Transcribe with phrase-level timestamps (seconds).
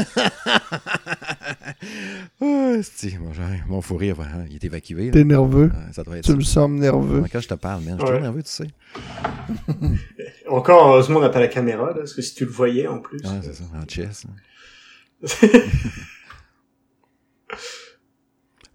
[2.40, 2.76] oh,
[3.20, 3.32] mon,
[3.68, 4.16] mon fou rire,
[4.48, 5.10] il est évacué.
[5.10, 5.70] T'es nerveux.
[5.92, 7.24] ça doit être tu me sembles nerveux.
[7.32, 8.68] Quand je te parle, man, je suis nerveux, tu sais.
[10.48, 12.98] Encore, heureusement, on n'a pas la caméra, là, parce que si tu le voyais en
[12.98, 13.20] plus.
[13.24, 14.26] Ah, c'est ça, en chess.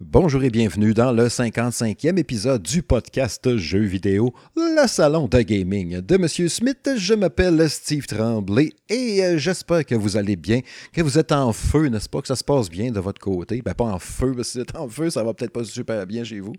[0.02, 6.02] Bonjour et bienvenue dans le 55e épisode du podcast Jeux vidéo, le salon de gaming
[6.02, 6.90] de Monsieur Smith.
[6.98, 10.60] Je m'appelle Steve Tremblay et euh, j'espère que vous allez bien,
[10.92, 13.62] que vous êtes en feu, n'est-ce pas, que ça se passe bien de votre côté?
[13.62, 15.64] Ben pas en feu, parce que si vous êtes en feu, ça va peut-être pas
[15.64, 16.56] super bien chez vous.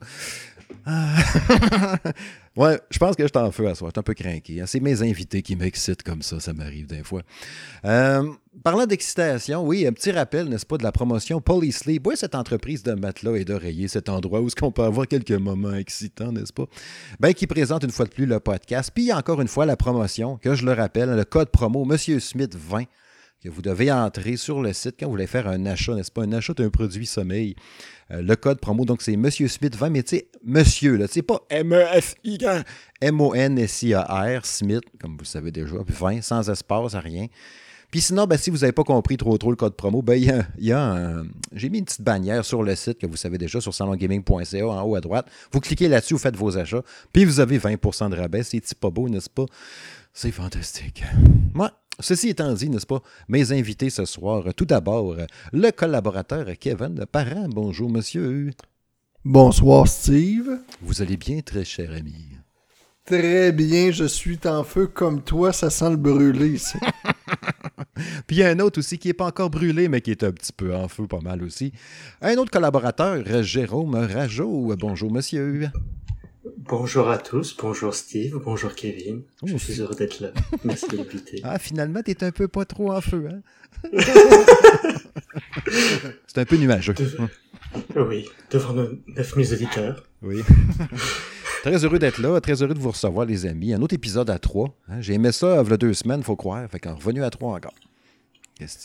[0.87, 1.17] Ah.
[2.57, 3.89] ouais, je pense que je suis en feu à soi.
[3.89, 4.63] Je suis un peu craqué.
[4.63, 4.67] Hein.
[4.67, 6.41] C'est mes invités qui m'excitent comme ça.
[6.41, 7.23] Ça m'arrive des fois.
[7.85, 8.29] Euh,
[8.63, 12.07] parlant d'excitation, oui, un petit rappel, n'est-ce pas, de la promotion Police Sleep.
[12.07, 15.75] Oui, cette entreprise de matelas et d'oreiller, cet endroit où on peut avoir quelques moments
[15.75, 16.67] excitants, n'est-ce pas?
[17.21, 18.91] Ben, qui présente une fois de plus le podcast.
[18.95, 22.55] Puis, encore une fois, la promotion, que je le rappelle, le code promo Monsieur Smith
[22.55, 22.85] 20
[23.43, 26.23] que vous devez entrer sur le site quand vous voulez faire un achat, n'est-ce pas?
[26.23, 27.55] Un achat d'un produit sommeil.
[28.11, 31.23] Euh, le code promo, donc c'est Monsieur Smith 20, mais tu sais, Monsieur, là, c'est
[31.23, 32.39] pas M-E-F-I,
[33.01, 37.27] M-O-N-S-I-A-R, Smith, comme vous le savez déjà, 20, sans espace, rien.
[37.91, 40.45] Puis sinon, ben, si vous n'avez pas compris trop trop le code promo, ben, il
[40.59, 41.25] y a, un...
[41.53, 44.83] j'ai mis une petite bannière sur le site que vous savez déjà sur salongaming.ca en
[44.83, 45.27] haut à droite.
[45.53, 48.43] Vous cliquez là-dessus, vous faites vos achats, puis vous avez 20% de rabais.
[48.43, 49.47] C'est pas beau, n'est-ce pas?
[50.13, 51.05] C'est fantastique.
[51.55, 55.17] Moi, Ceci étant dit, n'est-ce pas, mes invités ce soir, tout d'abord,
[55.53, 57.49] le collaborateur Kevin Parent.
[57.49, 58.51] Bonjour, monsieur.
[59.25, 60.61] Bonsoir, Steve.
[60.83, 62.37] Vous allez bien, très cher ami?
[63.07, 66.77] Très bien, je suis en feu comme toi, ça sent le brûler ici.
[68.27, 70.25] Puis il y a un autre aussi qui n'est pas encore brûlé, mais qui est
[70.25, 71.73] un petit peu en feu, pas mal aussi.
[72.21, 74.75] Un autre collaborateur, Jérôme Rajot.
[74.79, 75.71] Bonjour, monsieur.
[76.69, 79.23] Bonjour à tous, bonjour Steve, bonjour Kevin.
[79.43, 80.31] Oh, je suis heureux d'être là.
[80.65, 81.41] Merci de l'inviter.
[81.45, 83.41] Ah, finalement, t'es un peu pas trop en feu, hein?
[86.27, 86.95] C'est un peu nuageux.
[87.95, 90.05] Oui, devant nos 9000 auditeurs.
[90.23, 90.43] Oui.
[91.63, 93.73] très heureux d'être là, très heureux de vous recevoir, les amis.
[93.73, 94.77] Un autre épisode à trois.
[94.89, 95.01] Hein?
[95.01, 96.69] J'ai aimé ça il y a deux semaines, faut croire.
[96.71, 97.75] Fait qu'on est revenu à trois encore.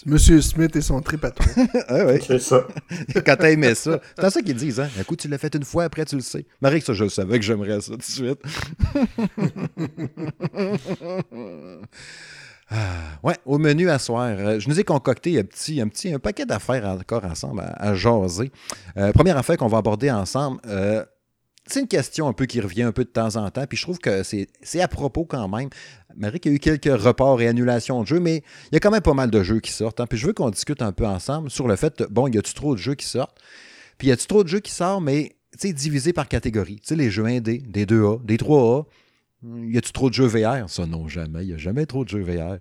[0.06, 1.46] Monsieur Smith et son trip à toi.
[1.88, 2.20] ah oui.
[2.26, 2.68] C'est ça.
[3.26, 4.02] Quand t'as aimé ça.
[4.20, 4.90] C'est ça qu'ils disent, hein.
[5.00, 6.46] Un coup, tu l'as fait une fois, après, tu le sais.
[6.62, 8.40] Marie, que ça, je le savais que j'aimerais ça tout de suite.
[12.74, 16.14] Ah, ouais, au menu à soir, euh, je nous ai concocté un petit, un petit
[16.14, 18.50] un paquet d'affaires encore ensemble à, jaser.
[18.96, 21.04] Euh, première affaire qu'on va aborder ensemble, euh,
[21.72, 23.84] c'est une question un peu qui revient un peu de temps en temps, puis je
[23.84, 25.70] trouve que c'est à propos quand même.
[26.16, 28.80] Marie, qu'il y a eu quelques reports et annulations de jeux, mais il y a
[28.80, 30.00] quand même pas mal de jeux qui sortent.
[30.00, 30.08] Hein.
[30.08, 32.76] Puis je veux qu'on discute un peu ensemble sur le fait, bon, y a-tu trop
[32.76, 33.40] de jeux qui sortent?
[33.98, 36.78] Puis y a-tu trop de jeux qui sortent, mais tu sais, divisés par catégorie?
[36.82, 38.86] Tu sais, les jeux indés, des 2A, des 3A.
[39.44, 40.70] Y a-tu trop de jeux VR?
[40.70, 41.44] Ça, non, jamais.
[41.44, 42.58] Il n'y a jamais trop de jeux VR.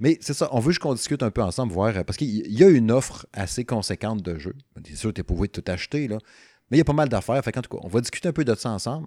[0.00, 2.64] Mais c'est ça, on veut juste qu'on discute un peu ensemble, voir, parce qu'il y
[2.64, 4.56] a une offre assez conséquente de jeux.
[4.86, 6.18] C'est sûr, tu pas de tout acheter, là.
[6.70, 7.42] Mais il y a pas mal d'affaires.
[7.44, 9.06] En tout cas, on va discuter un peu de ça ensemble.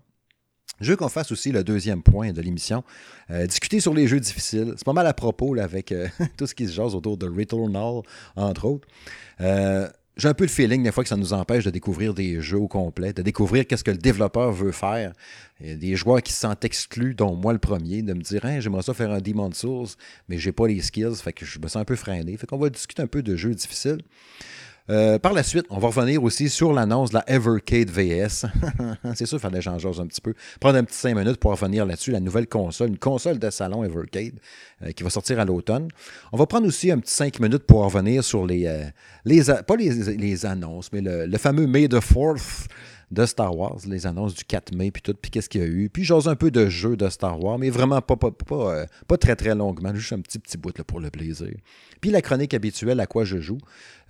[0.80, 2.84] Je veux qu'on fasse aussi le deuxième point de l'émission.
[3.30, 4.74] Euh, discuter sur les jeux difficiles.
[4.76, 6.08] C'est pas mal à propos avec euh,
[6.38, 8.02] tout ce qui se jase autour de Returnal,
[8.36, 8.88] entre autres.
[9.42, 12.40] Euh, j'ai un peu le feeling des fois que ça nous empêche de découvrir des
[12.40, 15.14] jeux au complet, de découvrir qu'est-ce que le développeur veut faire.
[15.60, 18.22] Il y a des joueurs qui se sentent exclus, dont moi le premier, de me
[18.22, 19.88] dire hein, j'aimerais ça faire un Demon Souls,
[20.28, 22.38] mais j'ai pas les skills, que je me sens un peu freiné.
[22.38, 24.02] Fait qu'on va discuter un peu de jeux difficiles.
[24.90, 28.46] Euh, par la suite, on va revenir aussi sur l'annonce de la Evercade VS.
[29.16, 30.34] c'est sûr, il fallait changer un petit peu.
[30.60, 33.84] Prendre un petit 5 minutes pour revenir là-dessus, la nouvelle console, une console de salon
[33.86, 34.34] Evercade
[34.82, 35.88] euh, qui va sortir à l'automne.
[36.34, 38.84] On va prendre aussi un petit 5 minutes pour revenir sur les, euh,
[39.24, 42.68] les pas les, annonces, mais le, le fameux May the 4th
[43.14, 45.68] de Star Wars, les annonces du 4 mai, puis tout, puis qu'est-ce qu'il y a
[45.68, 45.90] eu.
[45.90, 49.18] Puis j'ose un peu de jeux de Star Wars, mais vraiment pas, pas, pas, euh,
[49.18, 51.54] très très longuement, juste un petit petit bout là, pour le plaisir.
[52.02, 53.60] Puis la chronique habituelle à quoi je joue?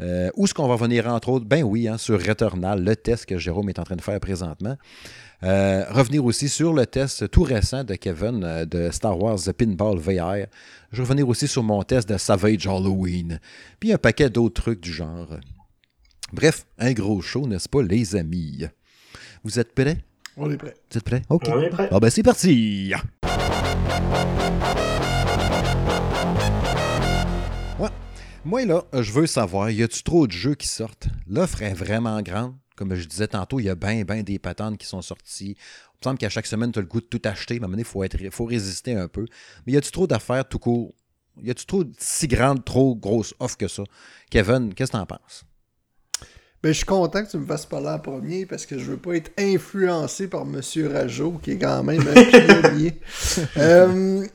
[0.02, 1.46] Euh, où est-ce qu'on va venir entre autres?
[1.46, 4.78] Ben oui, hein, sur Returnal, le test que Jérôme est en train de faire présentement.
[5.44, 9.98] Euh, revenir aussi sur le test tout récent de Kevin de Star Wars The Pinball
[9.98, 10.48] VR.
[10.92, 13.40] Je vais revenir aussi sur mon test de Savage Halloween.
[13.80, 15.38] Puis un paquet d'autres trucs du genre.
[16.32, 18.66] Bref, un gros show, n'est-ce pas, les amis?
[19.46, 19.98] Vous êtes prêts?
[20.38, 20.74] On est prêts.
[20.90, 21.22] Vous êtes prêts?
[21.28, 21.50] OK.
[21.50, 21.90] On est prêts.
[21.92, 22.94] Bon, ben c'est parti!
[27.78, 27.90] Ouais.
[28.46, 31.10] Moi, là, je veux savoir, y a-tu trop de jeux qui sortent?
[31.28, 32.56] L'offre est vraiment grande.
[32.78, 35.58] Comme je disais tantôt, il y a bien, bien des patentes qui sont sorties.
[35.58, 37.56] Il me semble qu'à chaque semaine, tu as le goût de tout acheter.
[37.56, 39.26] Mais à un moment il faut, être, faut résister un peu.
[39.68, 40.94] Mais y a-tu trop d'affaires tout court?
[41.42, 43.84] Y a-tu trop si grande, trop grosse offre que ça?
[44.32, 45.44] Kevin, qu'est-ce que t'en penses?
[46.64, 48.98] Ben, je suis content que tu me fasses parler en premier parce que je veux
[48.98, 50.62] pas être influencé par M.
[50.94, 52.94] Rajot, qui est quand même un pionnier.
[53.58, 54.26] euh,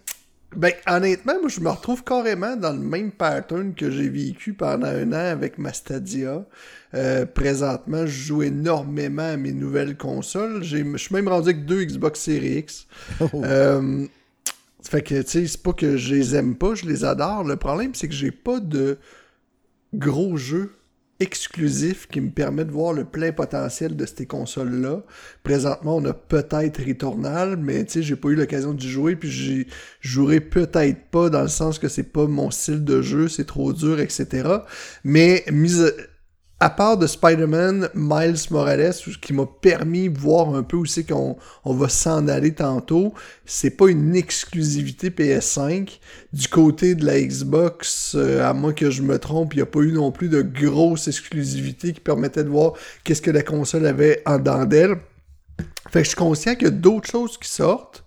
[0.55, 4.89] Ben, honnêtement, moi, je me retrouve carrément dans le même pattern que j'ai vécu pendant
[4.89, 6.45] un an avec ma Stadia.
[6.95, 10.63] Euh, présentement, je joue énormément à mes nouvelles consoles.
[10.63, 12.87] Je suis même rendu avec deux Xbox Series X.
[13.21, 13.43] Oh.
[13.43, 14.07] Euh,
[14.83, 17.45] fait que, tu sais, c'est pas que je les aime pas, je les adore.
[17.45, 18.99] Le problème, c'est que j'ai pas de
[19.95, 20.73] gros jeux
[21.20, 25.03] exclusifs qui me permettent de voir le plein potentiel de ces consoles-là.
[25.43, 29.31] Présentement, on a peut-être Returnal, mais tu sais, j'ai pas eu l'occasion d'y jouer, puis
[29.31, 29.67] j'y
[30.00, 33.73] jouerai peut-être pas dans le sens que c'est pas mon style de jeu, c'est trop
[33.73, 34.49] dur, etc.
[35.05, 35.93] Mais mise
[36.61, 41.05] à part de Spider-Man, Miles Morales, qui m'a permis de voir un peu où c'est
[41.05, 43.15] qu'on on va s'en aller tantôt,
[43.47, 46.01] c'est pas une exclusivité PS5.
[46.33, 49.67] Du côté de la Xbox, euh, à moins que je me trompe, il n'y a
[49.67, 52.73] pas eu non plus de grosse exclusivité qui permettait de voir
[53.05, 54.97] qu'est-ce que la console avait en dedans d'elle.
[55.91, 58.05] Fait que je suis conscient qu'il y a d'autres choses qui sortent.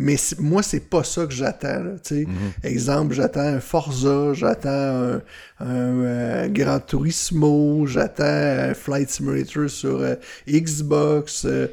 [0.00, 1.96] Mais moi, c'est pas ça que j'attends.
[2.10, 2.26] Mm-hmm.
[2.64, 5.20] Exemple, j'attends un Forza, j'attends un,
[5.60, 10.14] euh, Gran Turismo, j'attends un Flight Simulator sur euh,
[10.48, 11.68] Xbox, euh,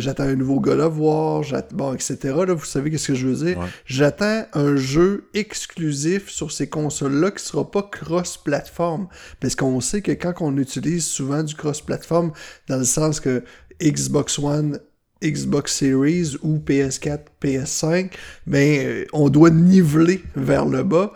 [0.00, 2.16] j'attends un nouveau God of War, bon, etc.
[2.24, 3.58] Là, vous savez ce que je veux dire?
[3.84, 9.08] J'attends un jeu exclusif sur ces consoles-là qui sera pas cross-platform.
[9.40, 12.32] Parce qu'on sait que quand on utilise souvent du cross-platform,
[12.66, 13.44] dans le sens que
[13.82, 14.80] Xbox One
[15.22, 18.12] Xbox Series ou PS4, PS5,
[18.46, 21.12] ben, euh, on doit niveler vers le bas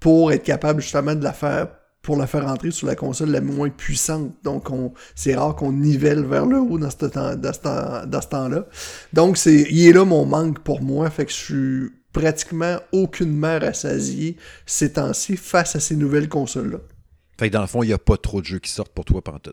[0.00, 1.68] pour être capable justement de la faire
[2.04, 4.30] pour la faire entrer sur la console la moins puissante.
[4.44, 7.52] Donc, on, c'est rare qu'on nivelle vers le haut dans ce, temps, dans
[8.20, 8.66] ce, temps, là
[9.14, 11.08] Donc, c'est, il est là mon manque pour moi.
[11.08, 14.36] Fait que je suis pratiquement aucunement rassasié
[14.66, 16.78] ces temps-ci face à ces nouvelles consoles-là.
[17.38, 19.06] Fait que dans le fond, il n'y a pas trop de jeux qui sortent pour
[19.06, 19.52] toi, Panton.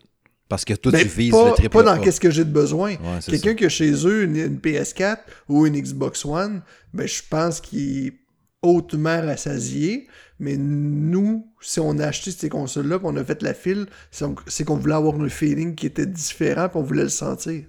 [0.52, 2.52] Parce que toi, ben, tu vises pas, le triple Pas dans qu'est-ce que j'ai de
[2.52, 2.96] besoin.
[3.26, 5.16] Quelqu'un qui a chez eux une, PS4
[5.48, 6.60] ou une Xbox One,
[6.92, 8.12] ben, je pense qu'il est
[8.60, 10.08] hautement rassasié.
[10.38, 14.76] Mais nous, si on a acheté ces consoles-là, on a fait la file, c'est qu'on
[14.76, 17.62] voulait avoir un feeling qui était différent, puis on voulait le sentir.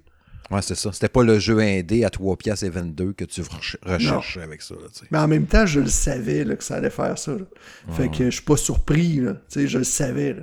[0.51, 0.91] Ouais, c'est ça.
[0.91, 3.43] C'était pas le jeu indé à 3 piastres et 22 que tu
[3.85, 4.75] recherchais avec ça.
[5.09, 7.31] mais en même temps, je le savais que ça allait faire ça.
[7.93, 9.21] Fait que je suis pas surpris.
[9.55, 10.35] je le savais.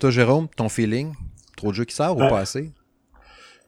[0.00, 1.12] Toi, Jérôme, ton feeling?
[1.58, 2.70] Trop de jeux qui sortent ou pas assez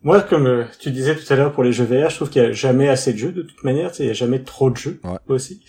[0.02, 2.40] Moi, comme euh, tu disais tout à l'heure pour les jeux VR, je trouve qu'il
[2.40, 3.90] n'y a jamais assez de jeux de toute manière.
[3.98, 4.98] Il n'y a jamais trop de jeux
[5.28, 5.62] aussi.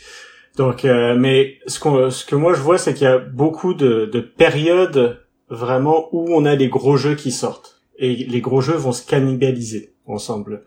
[0.55, 3.73] Donc, euh, mais ce, qu'on, ce que moi je vois, c'est qu'il y a beaucoup
[3.73, 7.81] de, de périodes vraiment où on a les gros jeux qui sortent.
[7.97, 10.63] Et les gros jeux vont se cannibaliser ensemble.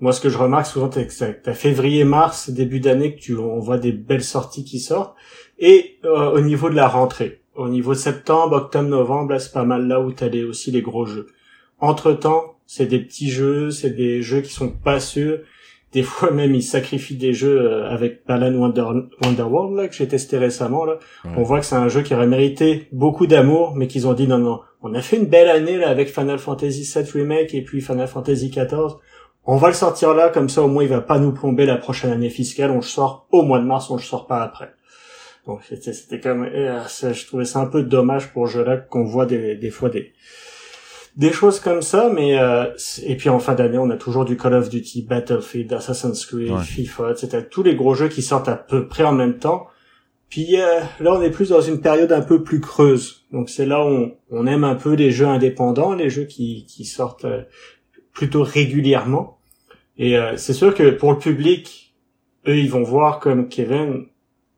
[0.00, 3.60] Moi, ce que je remarque souvent, c'est que t'as février-mars, début d'année, que tu, on
[3.60, 5.14] voit des belles sorties qui sortent.
[5.60, 9.64] Et euh, au niveau de la rentrée, au niveau septembre, octobre, novembre, là, c'est pas
[9.64, 11.26] mal là où t'as les, aussi les gros jeux.
[11.80, 15.40] Entre temps, c'est des petits jeux, c'est des jeux qui sont pas sûrs.
[15.92, 18.84] Des fois même, ils sacrifient des jeux euh, avec Balan Wonder,
[19.22, 20.98] Wonderworld, là, que j'ai testé récemment, là.
[21.36, 24.26] On voit que c'est un jeu qui aurait mérité beaucoup d'amour, mais qu'ils ont dit
[24.26, 24.60] non, non.
[24.82, 28.08] On a fait une belle année, là, avec Final Fantasy VII Remake et puis Final
[28.08, 28.96] Fantasy XIV.
[29.48, 31.76] On va le sortir là, comme ça, au moins, il va pas nous plomber la
[31.76, 32.72] prochaine année fiscale.
[32.72, 34.72] On le sort au mois de mars, on le sort pas après.
[35.46, 39.54] Bon, c'était comme, euh, je trouvais ça un peu dommage pour jeu-là qu'on voit des,
[39.54, 40.12] des fois des
[41.16, 42.66] des choses comme ça, mais euh,
[43.02, 46.58] et puis en fin d'année, on a toujours du Call of Duty, Battlefield, Assassin's Creed,
[46.58, 47.46] FIFA, etc.
[47.50, 49.66] Tous les gros jeux qui sortent à peu près en même temps.
[50.28, 53.24] Puis euh, là, on est plus dans une période un peu plus creuse.
[53.32, 56.66] Donc c'est là où on, on, aime un peu les jeux indépendants, les jeux qui,
[56.66, 57.42] qui sortent euh,
[58.12, 59.38] plutôt régulièrement.
[59.98, 61.94] Et c'est sûr que pour le public,
[62.46, 64.04] eux, ils vont voir comme Kevin,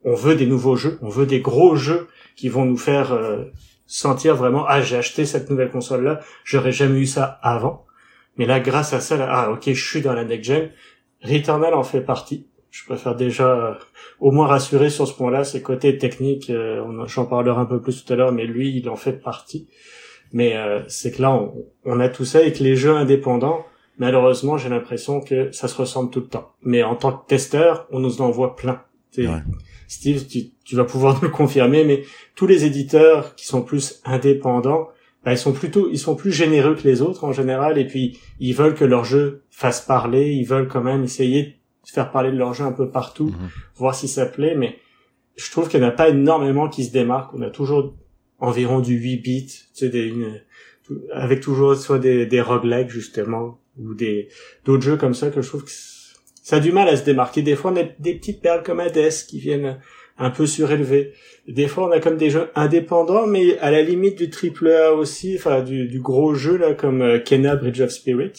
[0.04, 3.44] on veut des nouveaux jeux, on veut des gros jeux qui vont nous faire euh,
[3.86, 7.86] sentir vraiment ah j'ai acheté cette nouvelle console là, j'aurais jamais eu ça avant.
[8.36, 10.70] Mais là grâce à ça là, ah OK, je suis dans la next gen.
[11.22, 12.46] Returnal en fait partie.
[12.70, 13.74] Je préfère déjà euh,
[14.20, 18.04] au moins rassurer sur ce point-là, ses côtés techniques, euh, j'en parlerai un peu plus
[18.04, 19.68] tout à l'heure mais lui il en fait partie.
[20.32, 20.54] Mais
[20.88, 21.54] c'est que là on,
[21.86, 23.64] on, a tout ça et que les jeux indépendants
[23.98, 26.52] malheureusement, j'ai l'impression que ça se ressemble tout le temps.
[26.62, 28.82] Mais en tant que testeur, on nous en voit plein.
[29.88, 32.04] Steve, tu, vas pouvoir nous le confirmer, mais
[32.36, 34.88] tous les éditeurs qui sont plus indépendants,
[35.24, 38.18] bah, ils sont plutôt, ils sont plus généreux que les autres en général, et puis
[38.38, 42.30] ils veulent que leur jeu fasse parler, ils veulent quand même essayer de faire parler
[42.30, 43.48] de leur jeu un peu partout, mhm.
[43.74, 44.78] voir si ça plaît, mais
[45.36, 47.34] je trouve qu'il n'y en a pas énormément qui se démarquent.
[47.34, 47.94] On a toujours
[48.38, 50.12] environ du 8 bits, tu sais, des,
[51.12, 54.28] avec toujours soit des, des roguelikes justement, ou des
[54.64, 55.70] d'autres jeux comme ça que je trouve que
[56.48, 57.42] ça a du mal à se démarquer.
[57.42, 59.76] Des fois, on a des petites perles comme Hades qui viennent
[60.16, 61.12] un peu surélever.
[61.46, 64.94] Des fois, on a comme des jeux indépendants, mais à la limite du triple A
[64.94, 68.32] aussi, enfin du, gros jeu là comme euh, Kena Bridge of Spirit,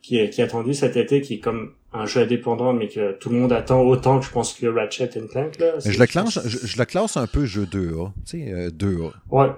[0.00, 3.12] qui est, qui est attendu cet été, qui est comme un jeu indépendant, mais que
[3.18, 5.58] tout le monde attend autant que je pense que Ratchet Clank.
[5.58, 9.02] Là, je le, classe, je, le classe un peu jeu 2A, tu sais, 2A.
[9.02, 9.48] Euh, ouais.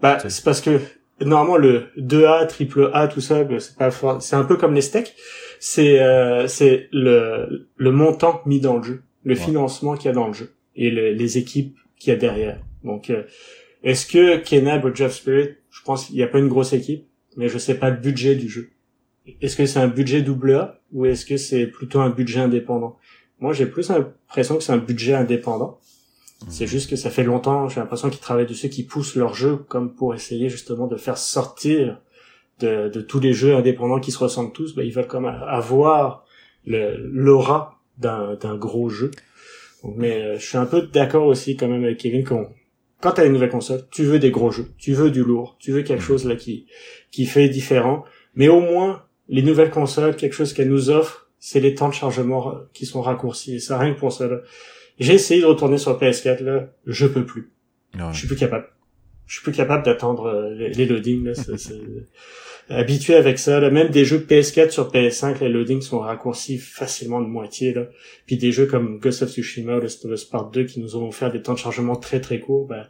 [0.00, 0.78] Bah, c'est parce que
[1.20, 5.16] normalement le 2A, triple A, tout ça, c'est pas c'est un peu comme les steaks.
[5.66, 10.12] C'est euh, c'est le le montant mis dans le jeu, le financement qu'il y a
[10.12, 12.60] dans le jeu et les équipes qu'il y a derrière.
[12.84, 13.22] Donc, euh,
[13.82, 17.06] est-ce que Kenab ou Jeff Spirit, je pense qu'il n'y a pas une grosse équipe,
[17.38, 18.72] mais je sais pas le budget du jeu.
[19.40, 22.98] Est-ce que c'est un budget double A ou est-ce que c'est plutôt un budget indépendant?
[23.38, 25.80] Moi, j'ai plus l'impression que c'est un budget indépendant.
[26.42, 26.46] Mmh.
[26.50, 29.56] C'est juste que ça fait longtemps, j'ai l'impression qu'ils travaillent dessus, qu'ils poussent leur jeu
[29.56, 32.02] comme pour essayer justement de faire sortir
[32.60, 34.74] de, de tous les jeux indépendants qui se ressemblent tous.
[34.74, 36.24] Bah, ils veulent comme avoir
[36.66, 39.10] l'aura d'un gros jeu.
[39.96, 42.48] Mais euh, je suis un peu d'accord aussi quand même avec Kevin qu'on
[43.00, 45.72] quand t'as une nouvelle console, tu veux des gros jeux, tu veux du lourd, tu
[45.72, 46.66] veux quelque chose là qui
[47.10, 48.02] qui fait différent.
[48.34, 51.94] Mais au moins les nouvelles consoles, quelque chose qu'elles nous offrent, c'est les temps de
[51.94, 53.56] chargement qui sont raccourcis.
[53.56, 54.28] Et ça, rien que pour ça,
[54.98, 56.68] J'ai essayé de retourner sur PS4, là.
[56.86, 57.52] Je peux plus.
[58.12, 58.68] Je suis plus capable.
[59.26, 61.32] Je suis plus capable d'attendre euh, les, loadings, là.
[62.68, 63.70] habitué avec ça, là.
[63.70, 67.86] Même des jeux PS4 sur PS5, les loadings sont raccourcis facilement de moitié, là.
[68.26, 70.96] Puis des jeux comme Ghost of Tsushima ou Last of Us Part 2 qui nous
[70.96, 72.86] ont offert des temps de chargement très très courts, ben,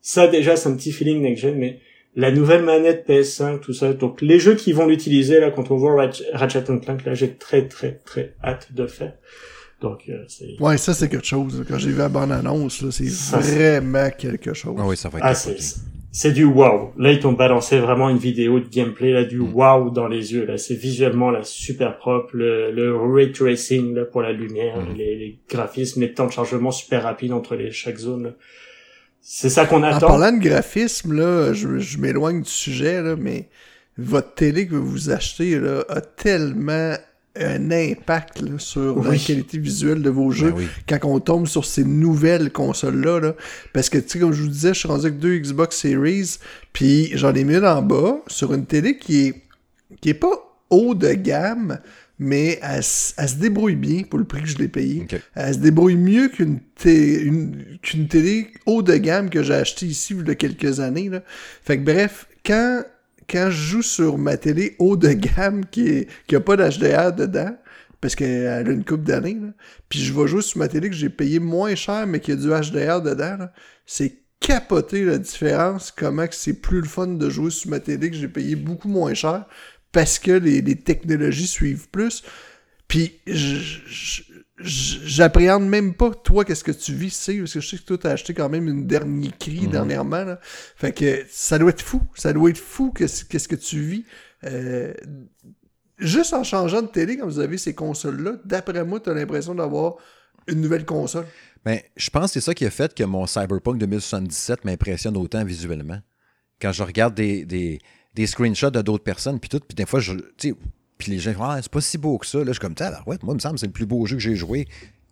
[0.00, 1.80] ça déjà, c'est un petit feeling next-gen, mais
[2.16, 3.92] la nouvelle manette PS5, tout ça.
[3.92, 7.68] Donc les jeux qui vont l'utiliser là quand on voit Ratchet Clank, là j'ai très
[7.68, 9.12] très très hâte de faire.
[9.80, 10.60] Donc euh, c'est.
[10.60, 11.64] Ouais, ça c'est quelque chose.
[11.68, 14.76] Quand j'ai vu la bonne annonce, là, c'est vraiment quelque chose.
[14.78, 15.26] Ah oui, ça va être.
[15.26, 15.34] Ah,
[16.12, 16.94] c'est du wow.
[16.96, 19.52] Là ils t'ont balancé vraiment une vidéo de gameplay là du mm.
[19.52, 20.56] wow dans les yeux là.
[20.56, 24.96] C'est visuellement là super propre, le, le ray tracing là pour la lumière, mm.
[24.96, 28.24] les, les, graphismes, les temps de chargement super rapides entre les chaque zone.
[28.24, 28.30] Là.
[29.20, 30.06] C'est ça qu'on attend.
[30.06, 33.48] En parlant de graphisme, là, je, je m'éloigne du sujet, là, mais
[33.98, 36.94] votre télé que vous achetez là, a tellement
[37.40, 41.64] un impact là, sur la qualité visuelle de vos jeux ben quand on tombe sur
[41.64, 43.20] ces nouvelles consoles-là.
[43.20, 43.34] Là.
[43.72, 46.38] Parce que, tu sais, comme je vous disais, je suis rendu avec deux Xbox Series,
[46.72, 49.42] puis j'en ai mis en bas sur une télé qui est,
[50.00, 50.32] qui est pas
[50.70, 51.78] haut de gamme,
[52.18, 55.06] mais elle, se débrouille bien pour le prix que je l'ai payé.
[55.34, 60.26] Elle se débrouille mieux qu'une qu'une télé haut de gamme que j'ai acheté ici il
[60.26, 61.08] y a quelques années.
[61.08, 61.22] Là.
[61.62, 62.82] Fait que bref, quand,
[63.28, 67.12] quand je joue sur ma télé haut de gamme qui, est, qui a pas d'HDR
[67.12, 67.56] dedans,
[68.00, 69.38] parce qu'elle a une coupe d'années,
[69.88, 72.36] puis je vais jouer sur ma télé que j'ai payé moins cher mais qui a
[72.36, 73.48] du HDR dedans,
[73.84, 78.16] c'est capoter la différence, comment c'est plus le fun de jouer sur ma télé que
[78.16, 79.46] j'ai payé beaucoup moins cher
[79.92, 82.22] parce que les, technologies suivent plus.
[82.86, 83.18] Puis
[84.58, 87.98] j'appréhende même pas toi qu'est-ce que tu vis, c'est parce que je sais que toi
[87.98, 89.70] t'as acheté quand même une dernière cri mhm.
[89.70, 90.24] dernièrement.
[90.24, 90.40] Là.
[90.42, 94.04] Fait que ça doit être fou, ça doit être fou qu'est-ce que tu vis.
[94.44, 94.94] Euh,
[95.98, 99.54] juste en changeant de télé, quand vous avez ces consoles-là, d'après moi, tu as l'impression
[99.54, 99.96] d'avoir
[100.46, 101.26] une nouvelle console.
[101.64, 105.44] Ben, je pense que c'est ça qui a fait que mon Cyberpunk 2077 m'impressionne autant
[105.44, 106.00] visuellement.
[106.60, 110.12] Quand je regarde des, des screenshots de d'autres personnes, puis tout, puis des fois, je,
[110.98, 112.38] puis les gens font Ah, c'est pas si beau que ça.
[112.38, 112.74] Là, je suis comme,
[113.06, 114.66] ouais, moi, il me semble que c'est le plus beau jeu que j'ai joué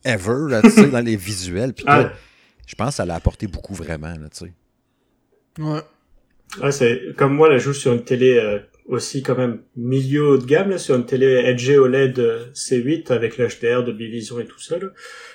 [0.05, 0.63] ever, là,
[0.93, 1.73] dans les visuels.
[1.73, 1.85] Puis
[2.67, 4.53] je pense que ça l'a apporté beaucoup vraiment, là, tu sais.
[5.59, 5.81] Ouais.
[6.63, 10.29] Ouais, c'est comme moi, là, je joue sur une télé euh, aussi quand même milieu
[10.29, 14.39] haut de gamme, là, sur une télé LG OLED euh, C8 avec l'HDR, de Vision
[14.41, 14.77] et tout ça.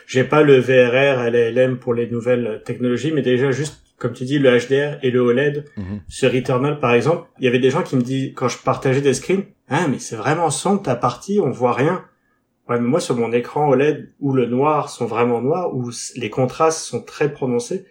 [0.07, 4.39] J'ai pas le VRR, LLM pour les nouvelles technologies, mais déjà juste comme tu dis,
[4.39, 5.99] le HDR et le OLED mhm.
[6.07, 9.01] sur Eternal, par exemple, il y avait des gens qui me disent, quand je partageais
[9.01, 12.03] des screens, ah, mais c'est vraiment sombre ta partie, on voit rien.
[12.67, 16.29] Ouais, mais moi, sur mon écran OLED, où le noir sont vraiment noirs, où les
[16.29, 17.85] contrastes sont très prononcés,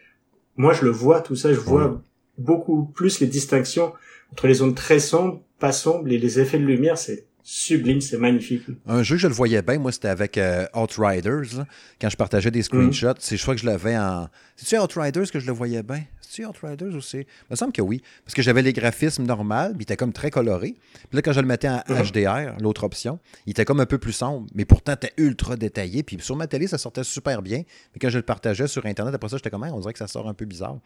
[0.56, 2.02] moi, je le vois, tout ça, je vois
[2.37, 3.92] beaucoup plus les distinctions
[4.32, 8.19] entre les zones très sombres, pas sombres, et les effets de lumière, c'est sublime, c'est
[8.19, 8.62] magnifique.
[8.87, 11.64] Un jeu que je le voyais bien, moi, c'était avec euh, Outriders.
[11.99, 13.21] quand je partageais des screenshots, mm.
[13.21, 14.28] c'est je crois que je l'avais en.
[14.57, 16.05] C'est-tu Outriders que je le voyais bien?
[16.21, 17.23] C'est-tu Outriders ou c'est.
[17.23, 18.02] Il me semble que oui.
[18.23, 20.76] Parce que j'avais les graphismes normaux, puis il était comme très coloré.
[20.93, 22.61] Puis là, quand je le mettais en HDR, mm-hmm.
[22.61, 26.02] l'autre option, il était comme un peu plus sombre, mais pourtant, il était ultra détaillé.
[26.02, 27.62] Puis sur ma télé, ça sortait super bien.
[27.95, 30.07] Mais quand je le partageais sur Internet, après ça, j'étais comme, on dirait que ça
[30.07, 30.78] sort un peu bizarre.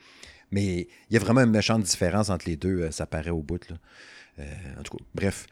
[0.53, 3.43] Mais il y a vraiment une méchante différence entre les deux, euh, ça paraît au
[3.43, 3.69] bout.
[3.69, 3.77] Là.
[4.39, 4.45] Euh,
[4.79, 5.47] en tout cas, bref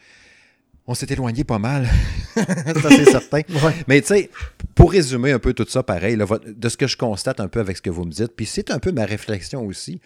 [0.91, 1.89] on s'est éloigné pas mal.
[2.35, 3.43] ça, c'est certain.
[3.87, 4.31] Mais tu sais,
[4.75, 7.77] pour résumer un peu tout ça, pareil, de ce que je constate un peu avec
[7.77, 10.01] ce que vous me dites, puis c'est un peu ma réflexion aussi.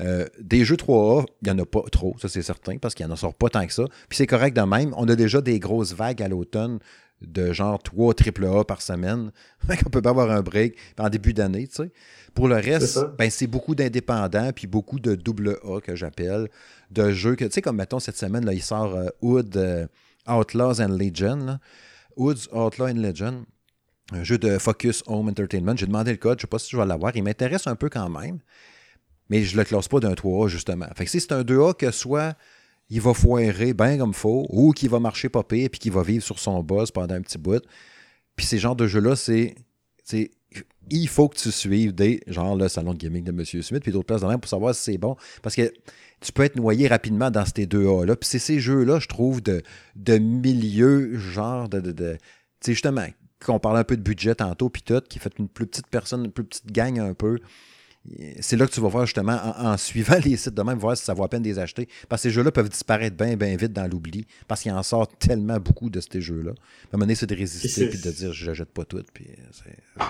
[0.00, 3.06] Euh, des jeux 3A, il n'y en a pas trop, ça c'est certain, parce qu'il
[3.06, 3.84] n'y en sort pas tant que ça.
[4.08, 4.92] Puis c'est correct de même.
[4.96, 6.80] On a déjà des grosses vagues à l'automne
[7.22, 9.30] de genre 3 AAA par semaine.
[9.86, 11.92] On peut pas avoir un break en début d'année, tu sais.
[12.34, 16.48] Pour le reste, ben, c'est beaucoup d'indépendants, puis beaucoup de double A que j'appelle,
[16.90, 19.56] de jeux que, tu sais, comme mettons cette semaine, là, il sort euh, Hood.
[19.56, 19.86] Euh,
[20.26, 21.58] Outlaws and Legend.
[22.16, 23.44] Woods Outlaw and Legend.
[24.12, 25.76] Un jeu de Focus Home Entertainment.
[25.76, 27.16] J'ai demandé le code, je ne sais pas si je vais l'avoir.
[27.16, 28.38] Il m'intéresse un peu quand même,
[29.30, 30.86] mais je ne le classe pas d'un 3A, justement.
[30.94, 32.36] Fait que si c'est un 2A que soit
[32.90, 36.02] il va foirer bien comme faut, ou qu'il va marcher pas pire, puis qu'il va
[36.02, 37.64] vivre sur son boss pendant un petit bout.
[38.36, 39.54] Puis ces genres de jeux-là, c'est
[40.90, 43.44] il faut que tu suives des, genre le salon de gaming de M.
[43.44, 45.16] Smith, puis d'autres places de même pour savoir si c'est bon.
[45.42, 45.72] Parce que
[46.24, 48.16] tu peux être noyé rapidement dans ces deux A-là.
[48.16, 49.62] Puis c'est ces jeux-là, je trouve, de,
[49.94, 51.80] de milieu, genre de.
[51.80, 52.18] de, tu
[52.60, 53.06] sais, justement,
[53.44, 56.24] qu'on parle un peu de budget tantôt, puis tout, qui fait une plus petite personne,
[56.24, 57.38] une plus petite gang un peu
[58.40, 61.04] c'est là que tu vas voir justement, en, suivant les sites de même, voir si
[61.04, 61.88] ça vaut à peine de les acheter.
[62.08, 64.26] Parce que ces jeux-là peuvent disparaître bien, bien vite dans l'oubli.
[64.46, 66.50] Parce qu'il en sort tellement beaucoup de ces jeux-là.
[66.50, 66.56] À un
[66.92, 69.00] moment donné, c'est de résister et de dire je jette pas tout.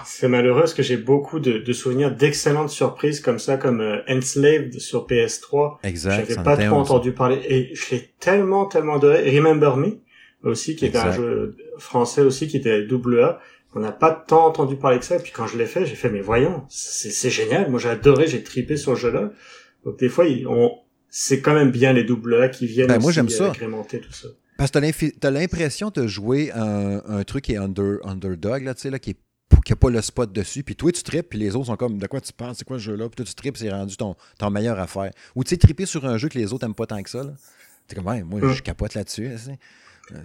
[0.05, 4.79] c'est malheureux parce que j'ai beaucoup de, souvenirs d'excellentes surprises comme ça, comme euh, Enslaved
[4.79, 5.79] sur PS3.
[5.83, 6.27] Exact.
[6.29, 7.41] J'avais pas trop entendu parler.
[7.49, 9.37] Et je l'ai tellement, tellement adoré.
[9.37, 9.99] Remember Me
[10.43, 13.41] aussi, qui était un jeu français aussi, qui était double A
[13.75, 15.16] on n'a pas tant entendu parler de ça.
[15.16, 17.71] Et puis quand je l'ai fait, j'ai fait, mais voyons, c'est génial.
[17.71, 19.31] Moi, j'ai adoré, j'ai tripé sur le jeu-là.
[19.85, 20.73] Donc des fois, on,
[21.11, 23.50] c'est quand même bien les double A qui viennent ben, moi, j'aime ça.
[23.50, 24.28] agrémenter tout ça.
[24.57, 28.83] Parce que t'as l'impression de jouer un, un, truc qui est under, underdog, là, tu
[28.83, 29.19] sais, là, qui est
[29.64, 31.99] qui n'a pas le spot dessus, puis toi tu tripes, puis les autres sont comme
[31.99, 34.14] de quoi tu penses, c'est quoi ce jeu-là, puis toi tu tripes, c'est rendu ton,
[34.38, 35.11] ton meilleure affaire.
[35.35, 37.23] Ou tu sais, tripper sur un jeu que les autres n'aiment pas tant que ça.
[37.87, 38.52] T'es comme, ouais, moi hum.
[38.52, 39.31] je capote là-dessus.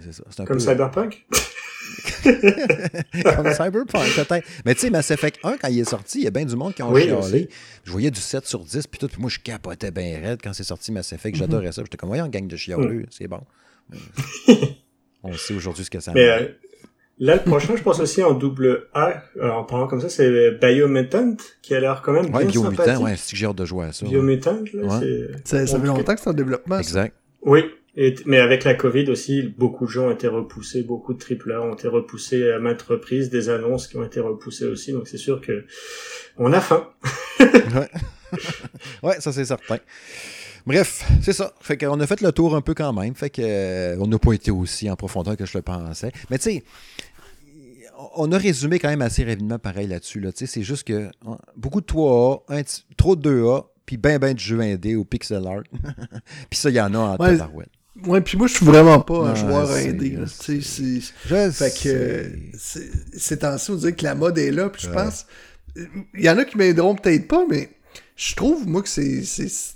[0.02, 0.44] C'est ça.
[0.44, 1.26] comme Cyberpunk?
[2.22, 4.46] Comme Cyberpunk, peut-être.
[4.64, 6.54] Mais tu sais, Mass Effect 1, quand il est sorti, il y a bien du
[6.54, 7.48] monde qui ont chialé.
[7.84, 9.08] Je voyais du 7 sur 10, puis tout.
[9.08, 11.36] Puis moi, je capotais bien raide quand c'est sorti Mass Effect.
[11.36, 11.40] Mhm.
[11.40, 11.82] J'adorais ça.
[11.82, 13.40] J'étais comme, voyons, gang de chialeux, c'est bon.
[15.22, 16.48] On sait aujourd'hui ce que ça Mais euh,
[17.18, 20.52] là, le prochain, je pense aussi en double A, euh, en parlant comme ça, c'est
[20.52, 23.64] Biomutant, qui a l'air quand même ouais, bien Biomutant, ouais, c'est que j'ai hâte de
[23.66, 24.06] jouer à ça.
[24.06, 25.00] Biomutant, là,
[25.44, 25.66] c'est...
[25.66, 26.78] Ça, fait longtemps que c'est en développement.
[26.78, 27.14] Exact.
[27.42, 27.64] Oui,
[28.26, 31.60] mais avec la Covid aussi, beaucoup de gens ont été repoussés, beaucoup de triple A
[31.60, 35.18] ont été repoussés à maintes reprises, des annonces qui ont été repoussées aussi, donc c'est
[35.18, 35.64] sûr que
[36.38, 36.88] on a faim.
[37.40, 37.90] ouais.
[39.02, 39.78] ouais, ça c'est certain.
[40.66, 41.52] Bref, c'est ça.
[41.60, 43.14] Fait qu'on a fait le tour un peu quand même.
[43.14, 46.12] Fait que euh, on n'a pas été aussi en profondeur que je le pensais.
[46.30, 46.64] Mais tu sais,
[48.14, 50.20] on a résumé quand même assez rapidement pareil là-dessus.
[50.20, 50.30] Là.
[50.34, 54.60] C'est juste que hein, beaucoup de 3A, trop de 2A, puis ben ben de jeux
[54.60, 55.62] indé ou pixel art.
[56.50, 57.38] puis ça, il y en a en ouais,
[58.06, 60.18] Ouais, puis moi, je suis vraiment pas un joueur indé.
[60.26, 62.32] C'est, fait que
[63.16, 65.26] c'est temps-ci, on dirait que la mode est là, puis je pense...
[65.76, 67.70] Il y en a qui m'aideront peut-être pas, mais
[68.16, 69.22] je trouve, moi, que c'est,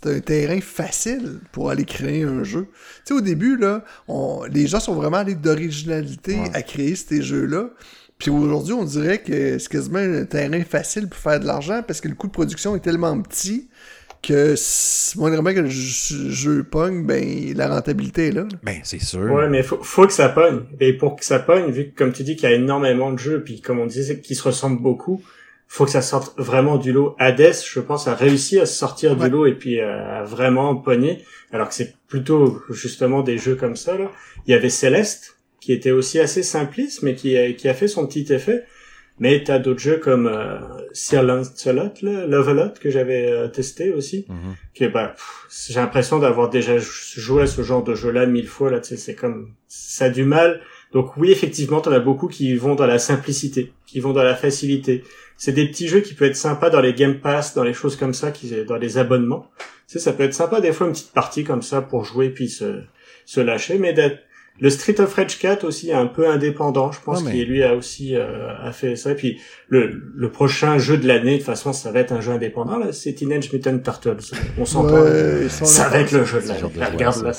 [0.04, 2.68] un terrain facile pour aller créer un jeu.
[2.98, 7.22] Tu sais, au début, là, on, les gens sont vraiment allés d'originalité à créer ces
[7.22, 7.70] jeux-là.
[8.18, 12.00] Puis aujourd'hui, on dirait que c'est quasiment un terrain facile pour faire de l'argent parce
[12.00, 13.68] que le coût de production est tellement petit
[14.26, 14.54] que
[15.18, 18.46] moindrement que le jeu pogne, ben la rentabilité est là.
[18.62, 19.30] Ben c'est sûr.
[19.32, 20.62] Ouais, mais faut, faut que ça pogne.
[20.80, 23.18] Et pour que ça pogne, vu que comme tu dis qu'il y a énormément de
[23.18, 25.22] jeux, puis comme on disait qu'ils se ressemblent beaucoup,
[25.66, 27.16] faut que ça sorte vraiment du lot.
[27.18, 31.68] Hades, je pense, a réussi à sortir du lot et puis à vraiment pogner, alors
[31.68, 33.98] que c'est plutôt justement des jeux comme ça.
[33.98, 34.10] Là.
[34.46, 37.88] Il y avait Céleste, qui était aussi assez simpliste, mais qui a, qui a fait
[37.88, 38.64] son petit effet.
[39.20, 40.58] Mais t'as d'autres jeux comme euh,
[40.92, 44.54] Sir Lancelot, là, que j'avais euh, testé aussi, mhm.
[44.74, 45.14] que bah,
[45.68, 48.80] j'ai l'impression d'avoir déjà joué à ce genre de jeu-là mille fois là.
[48.82, 50.60] C'est comme ça a du mal.
[50.92, 54.34] Donc oui, effectivement, t'en as beaucoup qui vont dans la simplicité, qui vont dans la
[54.34, 55.04] facilité.
[55.36, 57.96] C'est des petits jeux qui peuvent être sympas dans les Game Pass, dans les choses
[57.96, 59.48] comme ça, qui dans les abonnements.
[59.86, 62.30] Tu sais, ça peut être sympa des fois une petite partie comme ça pour jouer
[62.30, 62.82] puis se
[63.26, 64.18] se lâcher, mais d'être
[64.60, 67.74] le Street of Rage 4 aussi est un peu indépendant, je pense, qu'il lui a
[67.74, 69.10] aussi euh, a fait ça.
[69.12, 72.20] Et puis le, le prochain jeu de l'année, de toute façon, ça va être un
[72.20, 72.78] jeu indépendant.
[72.78, 74.36] Là, c'est Teenage Mutant Turtles.
[74.58, 75.04] On s'entend.
[75.48, 76.62] ça va être le jeu de l'année.
[76.92, 77.32] Regarde là.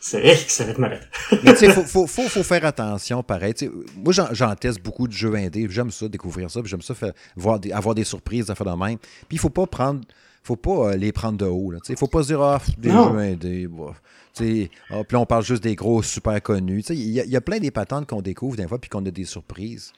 [0.00, 1.02] C'est ça va être malade.
[1.42, 3.52] Mais tu sais, faut, faut, faut, faut, faire attention, pareil.
[3.96, 5.66] moi, j'en teste beaucoup de jeux indés.
[5.68, 6.60] J'aime ça, découvrir ça.
[6.64, 8.98] J'aime ça, faire, voir des, avoir des surprises, à faire de même.
[8.98, 10.00] Puis il faut pas prendre
[10.48, 11.74] faut pas euh, les prendre de haut.
[11.88, 13.68] Il faut pas se dire, ah, des jeux indés.
[13.80, 13.92] Ah,
[14.38, 16.84] puis on parle juste des gros super connus.
[16.90, 19.24] Il y, y, a plein des patentes qu'on découvre des fois puis qu'on a des
[19.24, 19.92] surprises.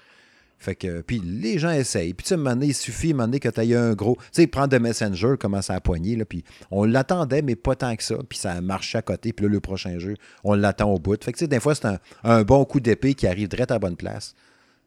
[0.61, 2.12] Fait que, puis les gens essayent.
[2.12, 4.16] Puis, tu sais, il suffit, un que tu aies un gros.
[4.16, 7.96] Tu sais, prendre The Messenger, commence à poigner, là, puis on l'attendait, mais pas tant
[7.96, 8.16] que ça.
[8.29, 9.33] Puis ça a marché à côté.
[9.33, 11.24] Puis là, le prochain jeu, on l'attend au bout.
[11.24, 11.88] Fait que, tu sais, des fois, c'est
[12.24, 14.35] un, bon coup d'épée qui arrive direct à la bonne place.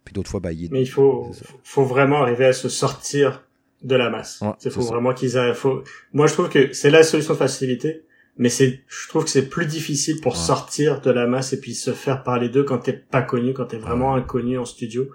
[0.05, 1.31] Puis d'autres fois, bah, il Mais il faut,
[1.63, 3.43] faut vraiment arriver à se sortir
[3.81, 4.43] de la masse.
[4.63, 5.55] Il faut vraiment qu'ils aient.
[5.55, 5.83] Faut...
[6.13, 8.03] Moi, je trouve que c'est la solution de facilité
[8.38, 11.76] mais c'est je trouve que c'est plus difficile pour sortir de la masse et puis
[11.76, 15.10] se faire parler d'eux quand t'es pas connu quand t'es vraiment inconnu en studio.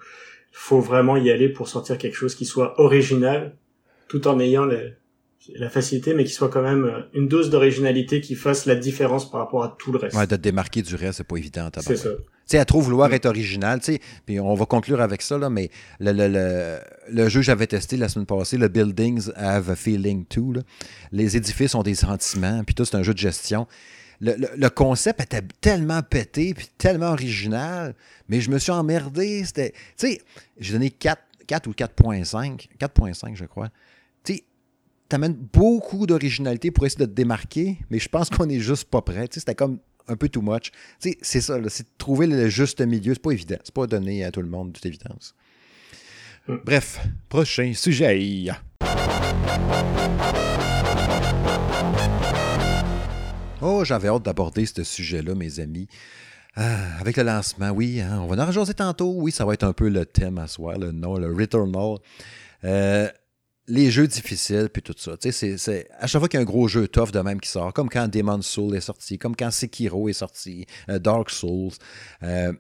[0.53, 3.57] Faut vraiment y aller pour sortir quelque chose qui soit original
[4.09, 4.95] tout en ayant les
[5.57, 9.31] la facilité, mais qui soit quand même euh, une dose d'originalité qui fasse la différence
[9.31, 10.17] par rapport à tout le reste.
[10.17, 11.69] Ouais, de te démarquer du reste, c'est pas évident.
[11.81, 12.11] C'est ça.
[12.11, 15.37] Tu sais, elle trouve vouloir être originale, tu sais, puis on va conclure avec ça,
[15.37, 16.79] là, mais le, le, le,
[17.11, 20.63] le jeu que j'avais testé la semaine passée, le Buildings Have a Feeling Too, là,
[21.13, 23.67] les édifices ont des sentiments, puis tout, c'est un jeu de gestion.
[24.21, 27.95] Le, le, concept était tellement pété, puis tellement original,
[28.29, 29.45] mais je me suis emmerdé.
[29.45, 30.23] C'était, tu sais,
[30.59, 33.69] j'ai donné 4, 4 ou 4.5, 4.5 je crois.
[35.09, 39.01] T'amènes beaucoup d'originalité pour essayer de te démarquer, mais je pense qu'on est juste pas
[39.01, 39.27] prêt.
[39.29, 40.71] Tu sais, c'était comme un peu too much.
[41.01, 43.15] Tu sais, c'est ça, c'est de trouver le juste milieu.
[43.15, 43.57] C'est pas évident.
[43.65, 45.35] C'est pas donné à tout le monde, de toute évidence.
[46.65, 48.51] Bref, prochain sujet.
[53.61, 55.89] Oh, j'avais hâte d'aborder ce sujet-là, mes amis.
[56.55, 59.15] Ah, avec le lancement, oui, hein, on va en rejoindre tantôt.
[59.17, 61.99] Oui, ça va être un peu le thème à soi, le nom, le Returnal.
[62.65, 63.09] Euh,
[63.69, 65.17] les jeux difficiles, puis tout ça.
[65.17, 67.41] Tu sais, c'est, à chaque fois qu'il y a un gros jeu tough de même
[67.41, 71.31] qui sort, comme quand Demon's Soul est sorti, comme quand Sekiro est sorti, euh, Dark
[71.31, 71.73] Souls,
[72.23, 72.53] euh,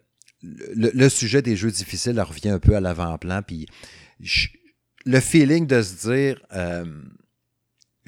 [0.42, 3.66] le, sujet des jeux difficiles revient un peu à l'avant-plan, puis
[5.04, 6.40] le feeling de se dire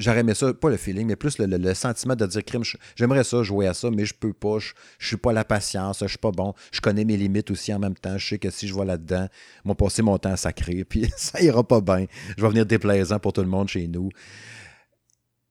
[0.01, 2.63] j'aurais aimé ça, pas le feeling, mais plus le, sentiment de dire crime,
[2.97, 6.09] j'aimerais ça, jouer à ça, mais je peux pas, je, suis pas la patience, je
[6.09, 8.67] suis pas bon, je connais mes limites aussi en même temps, je sais que si
[8.67, 9.29] je vais là-dedans,
[9.65, 13.33] moi passer mon temps sacré, puis ça ira pas bien, je vais venir déplaisant pour
[13.33, 14.11] tout le monde chez nous.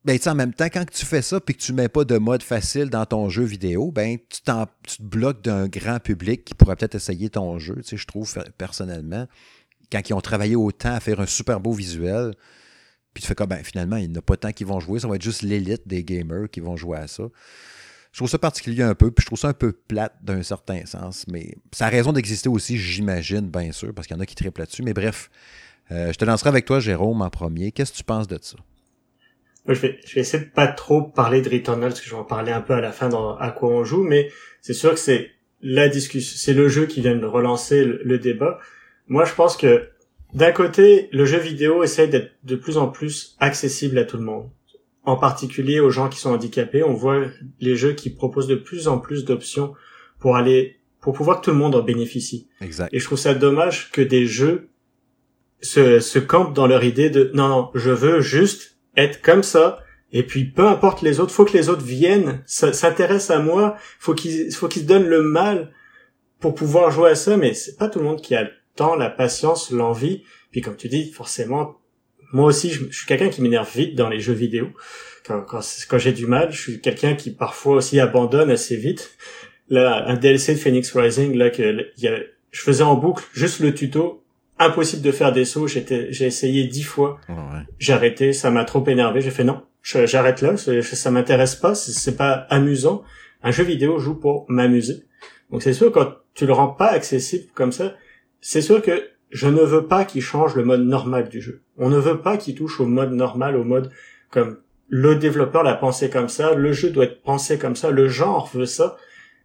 [0.05, 2.41] Ben, en même temps, quand tu fais ça puis que tu mets pas de mode
[2.41, 6.77] facile dans ton jeu vidéo, ben, tu, tu te bloques d'un grand public qui pourrait
[6.77, 9.27] peut-être essayer ton jeu, je trouve personnellement.
[9.91, 12.33] Quand ils ont travaillé autant à faire un super beau visuel,
[13.19, 15.01] puis tu fais comme, ben, finalement, il n'y en a pas tant qui vont jouer.
[15.01, 17.23] Ça va être juste l'élite des gamers qui vont jouer à ça.
[18.13, 20.85] Je trouve ça particulier un peu, puis je trouve ça un peu plate d'un certain
[20.85, 24.25] sens, mais ça a raison d'exister aussi, j'imagine, bien sûr, parce qu'il y en a
[24.25, 24.81] qui triplent là-dessus.
[24.83, 25.29] Mais bref,
[25.91, 27.71] euh, je te lancerai avec toi, Jérôme, en premier.
[27.71, 28.57] Qu'est-ce que tu penses de ça?
[29.67, 32.21] je vais, je vais essayer de pas trop parler de Returnal, parce que je vais
[32.21, 34.91] en parler un peu à la fin dans à quoi on joue, mais c'est sûr
[34.91, 38.59] que c'est la discussion, c'est le jeu qui vient de relancer le débat.
[39.07, 39.89] Moi, je pense que
[40.33, 44.23] d'un côté, le jeu vidéo essaie d'être de plus en plus accessible à tout le
[44.23, 44.49] monde.
[45.03, 47.25] En particulier aux gens qui sont handicapés, on voit
[47.59, 49.73] les jeux qui proposent de plus en plus d'options
[50.19, 52.47] pour aller, pour pouvoir que tout le monde en bénéficie.
[52.61, 52.93] Exact.
[52.93, 54.69] Et je trouve ça dommage que des jeux
[55.61, 59.79] se, se campent dans leur idée de non, non, je veux juste être comme ça.
[60.11, 64.13] Et puis, peu importe les autres, faut que les autres viennent, s'intéressent à moi, faut
[64.13, 65.71] qu'ils, faut qu'ils se donnent le mal
[66.39, 68.49] pour pouvoir jouer à ça, mais c'est pas tout le monde qui a
[68.97, 70.23] la patience, l'envie.
[70.51, 71.77] Puis comme tu dis, forcément,
[72.31, 74.67] moi aussi, je, suis quelqu'un qui m'énerve vite dans les jeux vidéo.
[75.25, 79.17] Quand, quand, j'ai du mal, je suis quelqu'un qui parfois aussi abandonne assez vite.
[79.69, 82.17] Là, un DLC de Phoenix Rising, là, que y a,
[82.51, 84.23] je faisais en boucle juste le tuto.
[84.57, 85.67] Impossible de faire des sauts.
[85.67, 87.19] J'étais, j'ai essayé dix fois.
[87.77, 88.33] J'ai arrêté.
[88.33, 89.21] Ça m'a trop énervé.
[89.21, 89.61] J'ai fait non.
[89.83, 90.57] J'arrête là.
[90.57, 91.75] Ça m'intéresse pas.
[91.75, 93.03] C'est pas amusant.
[93.41, 95.05] Un jeu vidéo joue pour m'amuser.
[95.49, 97.95] Donc c'est sûr quand tu le rends pas accessible comme ça,
[98.41, 101.61] c'est sûr que je ne veux pas qu'il change le mode normal du jeu.
[101.77, 103.91] On ne veut pas qu'il touche au mode normal, au mode
[104.31, 108.07] comme le développeur l'a pensé comme ça, le jeu doit être pensé comme ça, le
[108.07, 108.97] genre veut ça,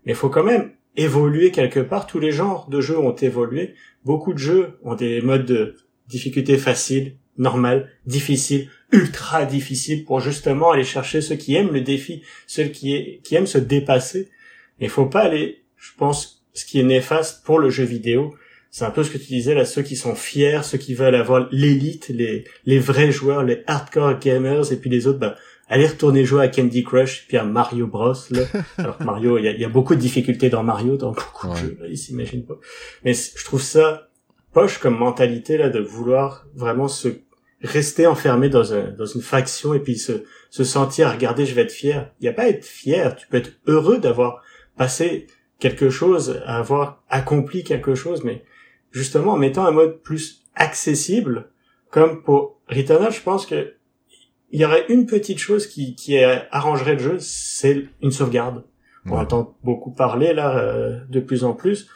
[0.06, 2.06] mais faut quand même évoluer quelque part.
[2.06, 3.74] Tous les genres de jeux ont évolué.
[4.04, 5.76] Beaucoup de jeux ont des modes de
[6.08, 12.22] difficulté facile, normal, difficile, ultra difficile pour justement aller chercher ceux qui aiment le défi,
[12.46, 14.30] ceux qui, qui aiment se dépasser.
[14.80, 18.34] Il faut pas aller, je pense, ce qui est néfaste pour le jeu vidéo,
[18.74, 21.14] c'est un peu ce que tu disais là, ceux qui sont fiers, ceux qui veulent
[21.14, 25.36] avoir l'élite, les, les vrais joueurs, les hardcore gamers, et puis les autres, bah,
[25.68, 28.14] aller retourner jouer à Candy Crush, puis à Mario Bros.
[28.30, 28.40] Là.
[28.78, 31.86] Alors Mario, il y a, beaucoup de difficultés dans Mario, dans beaucoup de jeux, là,
[31.88, 32.58] ils s'imaginent pas.
[33.04, 34.08] Mais je trouve ça
[34.52, 37.20] poche comme mentalité là de vouloir vraiment se
[37.62, 41.62] rester enfermé dans, un, dans une faction et puis se, se sentir, regardez, je vais
[41.62, 42.10] être fier.
[42.18, 44.42] Il n'y a pas à être fier, tu peux être heureux d'avoir
[44.76, 45.28] passé
[45.60, 48.42] quelque chose, avoir accompli quelque chose, mais
[48.94, 51.50] justement en mettant un mode plus accessible,
[51.90, 53.74] comme pour Returnal, je pense que
[54.52, 58.62] il y aurait une petite chose qui, qui arrangerait le jeu, c'est une sauvegarde.
[59.06, 61.88] On entend beaucoup parler là euh, de plus en plus.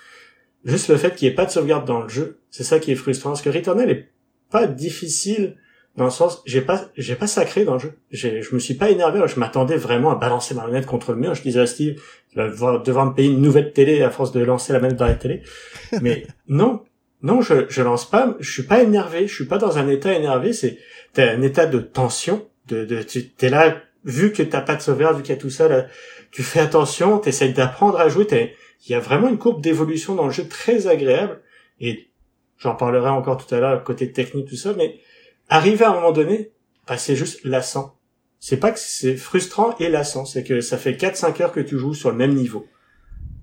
[0.64, 2.90] Juste le fait qu'il n'y ait pas de sauvegarde dans le jeu, c'est ça qui
[2.90, 3.30] est frustrant.
[3.30, 4.08] Parce que Returnal est
[4.50, 5.56] pas difficile
[5.98, 7.98] dans le sens, j'ai pas, j'ai pas sacré dans le jeu.
[8.12, 9.20] Je me suis pas énervé.
[9.26, 11.34] Je m'attendais vraiment à balancer ma manette contre le mur.
[11.34, 14.38] Je disais à Steve, tu vas devoir me payer une nouvelle télé à force de
[14.38, 15.42] lancer la manette dans la télé.
[16.00, 16.84] Mais non,
[17.22, 20.12] non, je, je lance pas, je suis pas énervé, je suis pas dans un état
[20.12, 20.78] énervé, c'est,
[21.14, 24.82] t'as un état de tension, de, de, tu, t'es là, vu que t'as pas de
[24.82, 25.86] sauvegarde, vu qu'il y a tout ça, là,
[26.30, 28.54] tu fais attention, t'essayes d'apprendre à jouer,
[28.86, 31.40] il y a vraiment une courbe d'évolution dans le jeu très agréable,
[31.80, 32.08] et
[32.56, 35.00] j'en parlerai encore tout à l'heure, côté technique, tout ça, mais
[35.48, 36.52] arrivé à un moment donné,
[36.86, 37.98] bah, c'est juste lassant.
[38.40, 41.78] C'est pas que c'est frustrant et lassant, c'est que ça fait 4-5 heures que tu
[41.78, 42.66] joues sur le même niveau.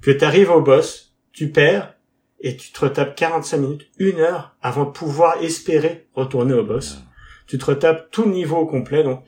[0.01, 1.95] Que t'arrives au boss, tu perds,
[2.39, 6.99] et tu te retapes 45 minutes, une heure, avant de pouvoir espérer retourner au boss.
[7.47, 9.23] Tu te retapes tout le niveau au complet, donc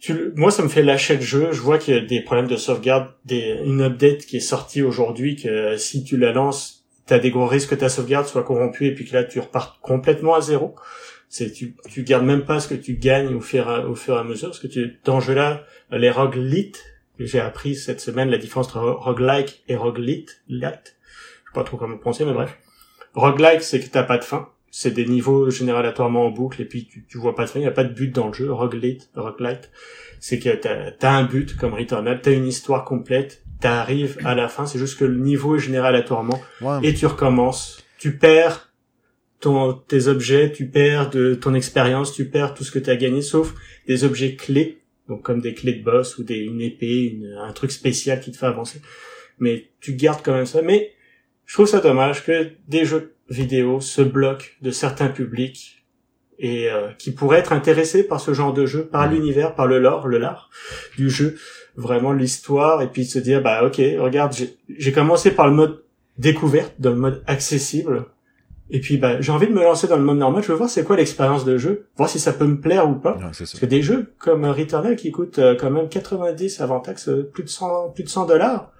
[0.00, 1.48] tu, moi, ça me fait lâcher le jeu.
[1.52, 4.82] Je vois qu'il y a des problèmes de sauvegarde, des, une update qui est sortie
[4.82, 8.86] aujourd'hui que si tu la lances, t'as des gros risques que ta sauvegarde soit corrompue
[8.86, 10.74] et puis que là tu repars complètement à zéro.
[11.30, 14.18] C'est tu, tu gardes même pas ce que tu gagnes au fur, au fur et
[14.18, 16.84] à mesure parce que tu dans ce jeu-là, les roguelites,
[17.18, 20.98] j'ai appris cette semaine la différence entre roguelike et roguelite, light.
[21.44, 22.58] Je sais pas trop comment penser, mais bref.
[23.14, 26.86] Roguelike, c'est que t'as pas de fin c'est des niveaux généralement en boucle et puis
[26.86, 28.52] tu, tu vois pas de fin, il y a pas de but dans le jeu.
[28.52, 29.70] Roguelite, roguelite,
[30.20, 34.48] c'est que t'as as un but comme Returnal, t'as une histoire complète, t'arrives à la
[34.48, 36.40] fin, c'est juste que le niveau est généré aléatoirement
[36.82, 37.84] et tu recommences.
[37.98, 38.69] Tu perds
[39.40, 43.22] ton, tes objets, tu perds de ton expérience, tu perds tout ce que t'as gagné
[43.22, 43.54] sauf
[43.86, 47.52] des objets clés, donc comme des clés de boss ou des, une épée, une, un
[47.52, 48.80] truc spécial qui te fait avancer.
[49.38, 50.62] Mais tu gardes quand même ça.
[50.62, 50.92] Mais
[51.46, 55.84] je trouve ça dommage que des jeux vidéo se bloquent de certains publics
[56.38, 59.78] et euh, qui pourraient être intéressés par ce genre de jeu, par l'univers, par le
[59.78, 60.50] lore, le lore
[60.96, 61.36] du jeu,
[61.76, 64.34] vraiment l'histoire, et puis se dire bah ok, regarde,
[64.68, 65.82] j'ai commencé par le mode
[66.18, 68.06] découverte, dans le mode accessible,
[68.70, 70.70] et puis bah j'ai envie de me lancer dans le mode normal, je veux voir
[70.70, 73.18] c'est quoi l'expérience de jeu, voir si ça peut me plaire ou pas.
[73.20, 77.44] Parce que des jeux comme Returnal qui coûtent euh, quand même 90 avant taxe, plus
[77.44, 78.72] de 100 plus de 100 dollars,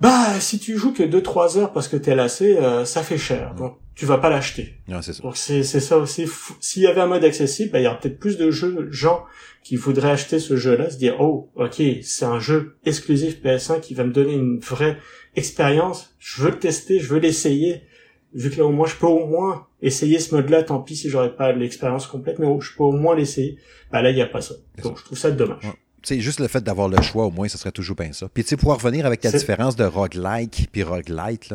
[0.00, 3.54] bah si tu joues que 2-3 heures parce que t'es lassé, euh, ça fait cher.
[3.56, 4.74] Donc tu vas pas l'acheter.
[5.22, 6.28] Donc c'est c'est ça aussi.
[6.60, 9.24] S'il y avait un mode accessible, bah, il y aurait peut-être plus de jeux gens
[9.64, 13.94] qui voudraient acheter ce jeu-là, se dire oh ok c'est un jeu exclusif PS1 qui
[13.94, 14.98] va me donner une vraie
[15.34, 16.14] expérience.
[16.20, 17.82] Je veux le tester, je veux l'essayer.
[18.34, 21.08] Vu que là au moins je peux au moins essayer ce mode-là, tant pis si
[21.08, 23.58] j'aurais pas l'expérience complète, mais je peux au moins l'essayer.
[23.90, 24.54] Bah là il y a pas ça.
[24.82, 25.64] Donc je trouve ça dommage
[26.02, 28.28] c'est juste le fait d'avoir le choix, au moins, ce serait toujours bien ça.
[28.28, 31.54] Puis, tu sais, pouvoir revenir avec la différence de roguelike puis roguelite,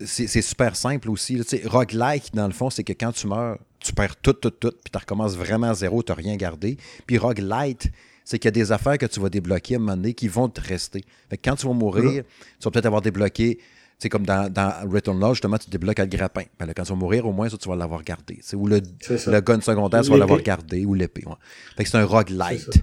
[0.00, 1.36] c'est super simple aussi.
[1.36, 1.44] Là.
[1.64, 4.90] Roguelike, dans le fond, c'est que quand tu meurs, tu perds tout, tout, tout, puis
[4.90, 6.76] tu recommences vraiment à zéro, tu n'as rien gardé.
[7.06, 7.90] Puis roguelite,
[8.24, 10.28] c'est qu'il y a des affaires que tu vas débloquer à un moment donné qui
[10.28, 11.04] vont te rester.
[11.28, 12.24] Fait quand tu vas mourir,
[12.58, 13.58] tu vas peut-être avoir débloqué
[14.00, 16.42] c'est comme dans, dans Return Law, justement, tu débloques le grappin.
[16.58, 18.40] Ben quand tu vas mourir, au moins, ça, tu vas l'avoir gardé.
[18.54, 21.24] Ou le, le gun secondaire, tu vas l'avoir gardé, ou l'épée.
[21.76, 22.80] Fait que c'est un roguelite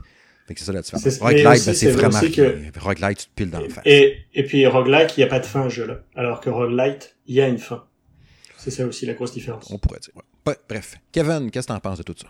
[0.56, 1.20] c'est ça la différence.
[1.20, 2.80] Roguelike, ben, c'est vraiment que...
[2.80, 3.84] Roguelite, tu te piles dans le face.
[3.86, 6.00] Et, et puis roguelike, il n'y a pas de fin au jeu là.
[6.16, 7.84] Alors que roguelite, il y a une fin.
[8.58, 9.70] C'est ça aussi la grosse différence.
[9.72, 10.14] On pourrait dire.
[10.70, 10.96] Bref.
[11.12, 12.28] Kevin, qu'est-ce que tu en penses de tout ça?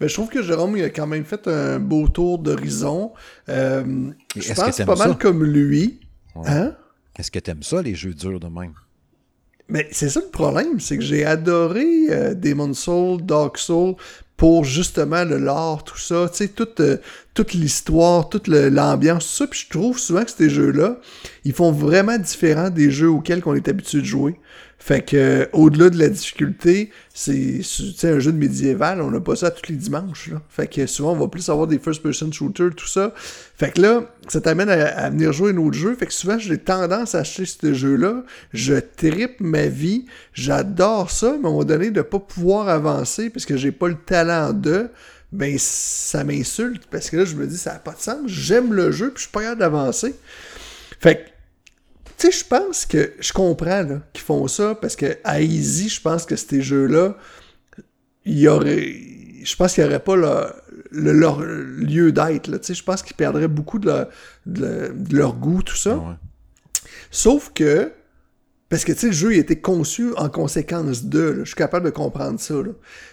[0.00, 3.12] Ben, je trouve que Jérôme il a quand même fait un beau tour d'horizon.
[3.48, 6.00] Euh, je pense pas mal comme lui.
[6.46, 6.74] Hein?
[7.16, 8.74] Est-ce que tu aimes ça, les jeux durs de même?
[9.68, 13.94] Mais c'est ça le problème, c'est que j'ai adoré euh, Demon Soul, Dark Soul,
[14.36, 16.98] pour justement le lore, tout ça, tu sais, toute, euh,
[17.34, 19.46] toute l'histoire, toute l'ambiance, tout ça.
[19.46, 20.98] Puis je trouve souvent que ces jeux-là,
[21.44, 24.34] ils font vraiment différent des jeux auxquels on est habitué de jouer.
[24.84, 27.62] Fait que euh, au-delà de la difficulté, c'est
[28.02, 30.28] un jeu de médiéval, on n'a pas ça tous les dimanches.
[30.50, 33.14] Fait que souvent on va plus avoir des first-person shooters, tout ça.
[33.16, 35.94] Fait que là, ça t'amène à, venir jouer un autre jeu.
[35.94, 38.24] Fait que souvent j'ai tendance à acheter ce jeu-là.
[38.52, 40.04] Je tripe ma vie.
[40.34, 43.96] J'adore ça, mais à moment donné, de pas pouvoir avancer parce que j'ai pas le
[43.96, 44.90] talent de
[45.32, 48.18] ben ça m'insulte parce que là je me dis ça n'a pas de sens.
[48.26, 50.14] J'aime le jeu puis je suis pas capable d'avancer.
[51.00, 51.33] Fait que
[52.16, 56.00] tu sais, je pense que je comprends qu'ils font ça parce que à Easy, je
[56.00, 57.16] pense que ces jeux-là,
[58.24, 58.92] il y aurait.
[59.42, 60.16] Je pense qu'il n'y aurait pas
[60.90, 62.50] leur lieu d'être.
[62.58, 64.06] Tu sais, je pense qu'ils perdraient beaucoup de,
[64.46, 66.18] leur goût, tout ça.
[67.10, 67.92] Sauf que.
[68.70, 71.40] Parce que, tu sais, le jeu il a été conçu en conséquence de.
[71.40, 72.54] je suis capable de comprendre ça.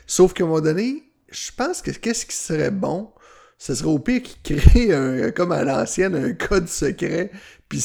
[0.07, 3.11] Sauf qu'à un moment donné, je pense que qu'est-ce qui serait bon,
[3.57, 7.31] ce serait au pire qu'ils créent, un, comme à l'ancienne, un code secret.
[7.67, 7.83] Puis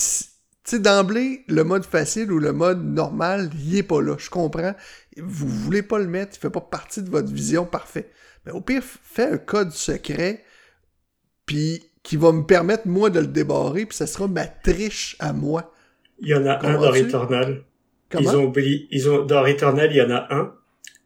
[0.70, 4.16] sais, d'emblée, le mode facile ou le mode normal, il est pas là.
[4.18, 4.74] Je comprends.
[5.16, 8.10] Vous voulez pas le mettre, il fait pas partie de votre vision, parfait.
[8.44, 10.44] Mais au pire, fais un code secret,
[11.46, 15.32] puis qui va me permettre, moi, de le débarrer, puis ça sera ma triche à
[15.32, 15.72] moi.
[16.20, 17.64] Il y en a un dans Returnal.
[18.08, 18.30] Comment?
[18.30, 20.54] Ils ont oublié, ils ont, dans Returnal, il y en a un.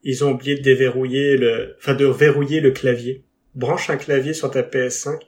[0.02, 3.24] Ils ont oublié de déverrouiller le, enfin, de verrouiller le clavier.
[3.54, 5.18] Branche un clavier sur ta PS5,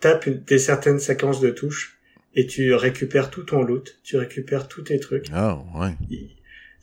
[0.00, 1.95] tape des certaines séquences de touches,
[2.36, 5.26] et tu récupères tout ton loot, tu récupères tous tes trucs.
[5.32, 5.94] Ah, ouais.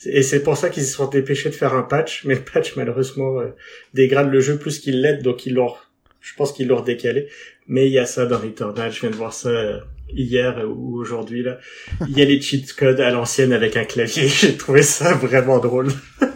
[0.05, 2.75] Et c'est pour ça qu'ils se sont dépêchés de faire un patch, mais le patch
[2.75, 3.49] malheureusement euh,
[3.93, 5.73] dégrade le jeu plus qu'il l'aide, donc ils l'ont,
[6.19, 7.27] je pense qu'ils l'ont décalé.
[7.67, 9.79] Mais il y a ça dans Returnal, je viens de voir ça euh,
[10.11, 11.59] hier ou aujourd'hui là.
[12.09, 15.59] Il y a les cheat codes à l'ancienne avec un clavier, j'ai trouvé ça vraiment
[15.59, 15.89] drôle.
[16.19, 16.29] tu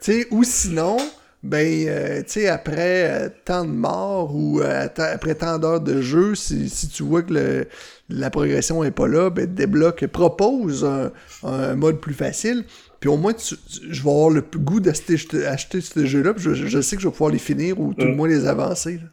[0.00, 0.98] sais, ou sinon,
[1.46, 6.00] ben, euh, tu sais, après euh, tant de morts ou euh, après tant d'heures de
[6.00, 7.68] jeu, si, si, tu vois que le,
[8.08, 11.10] la progression est pas là, ben, débloque, propose un,
[11.42, 12.64] un mode plus facile.
[13.00, 15.16] Puis au moins, je vais avoir le goût d'acheter
[15.46, 16.32] acheter ce jeu-là.
[16.36, 18.16] Je, je, sais que je vais pouvoir les finir ou tout le mm.
[18.16, 18.98] moins les avancer.
[18.98, 19.06] Tu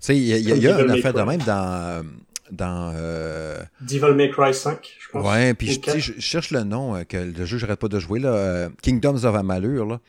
[0.00, 2.04] sais, il y a, y a, une affaire de même dans
[2.52, 3.58] dans euh...
[3.80, 5.26] Devil May Cry 5, je pense.
[5.26, 8.68] Ouais, puis je, je, cherche le nom que le jeu j'arrête pas de jouer là,
[8.82, 10.00] Kingdoms of Amalur là.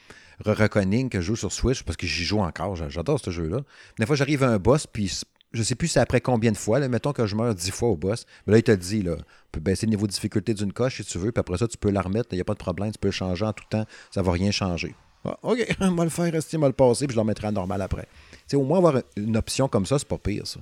[0.46, 2.76] Reckoning que je joue sur Switch parce que j'y joue encore.
[2.90, 3.62] J'adore ce jeu-là.
[3.98, 5.22] Des fois, j'arrive à un boss, puis
[5.54, 6.80] je sais plus c'est après combien de fois.
[6.80, 8.26] Là, mettons que je meurs dix fois au boss.
[8.46, 10.98] Mais là, il te dit, là, tu peux baisser le niveau de difficulté d'une coche
[10.98, 12.30] si tu veux, puis après ça, tu peux la remettre.
[12.32, 12.92] Il n'y a pas de problème.
[12.92, 13.86] Tu peux le changer en tout temps.
[14.12, 14.96] Ça va rien changer.
[15.26, 17.48] Ah, OK, on va le faire rester, on va le passer, puis je le remettrai
[17.48, 18.08] à normal après.
[18.54, 20.60] au moins, avoir une option comme ça, c'est pas pire, ça.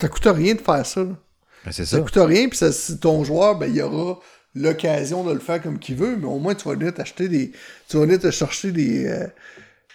[0.00, 1.04] Ça coûte rien de faire ça.
[1.04, 1.98] Ben, c'est ça.
[1.98, 4.18] Ça coûte rien, puis si ton joueur, ben, il y aura
[4.54, 7.52] l'occasion de le faire comme qu'il veut, mais au moins tu vas venir t'acheter des.
[7.88, 9.06] Tu vas venir te chercher des.
[9.06, 9.26] Euh,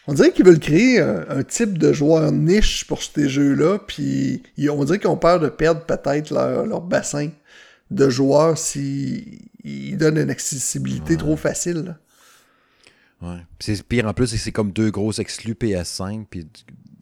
[0.08, 4.84] on dirait qu'ils veulent créer un, type de joueur niche pour ces jeux-là, puis on
[4.84, 7.30] dirait qu'ils ont peur de perdre peut-être leur, bassin
[7.92, 11.98] de joueurs s'ils donnent une accessibilité trop facile.
[13.22, 13.38] Ouais.
[13.60, 16.48] C'est pire en plus, c'est comme deux grosses exclus PS5, puis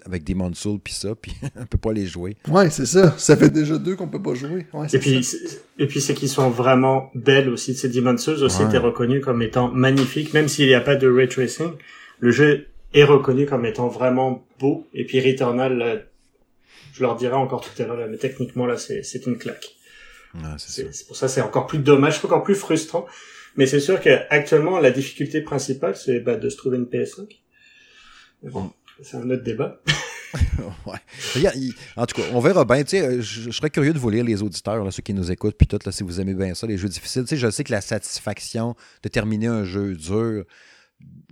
[0.06, 2.36] avec des Soul puis ça, puis on peut pas les jouer.
[2.48, 3.16] Ouais, c'est ça.
[3.18, 4.68] Ça fait déjà deux qu'on peut pas jouer.
[4.92, 5.26] et, puis,
[5.80, 7.74] et puis c'est qu'ils sont vraiment belles aussi.
[7.76, 11.08] Ces Demon's Souls aussi été reconnu comme étant magnifiques, même s'il n'y a pas de
[11.08, 11.72] ray tracing.
[12.20, 14.88] Le jeu est reconnu comme étant vraiment beau.
[14.93, 16.08] Et puis Returnal,
[16.93, 19.75] je leur dirai encore tout à l'heure, mais techniquement là, c'est une claque.
[20.58, 23.06] c'est pour ça c'est encore plus dommage, encore plus frustrant.
[23.56, 27.27] Mais c'est sûr qu'actuellement la difficulté principale c'est bah, de se trouver une PS5.
[28.43, 29.82] bon, c'est un autre débat.
[30.86, 31.43] ouais.
[31.95, 32.84] En tout cas, on verra bien.
[32.88, 35.79] Je, je serais curieux de vous lire les auditeurs, ceux qui nous écoutent, puis tout,
[35.86, 37.25] là, si vous aimez bien ça, les jeux difficiles.
[37.29, 40.45] je sais que la satisfaction de terminer un jeu dur,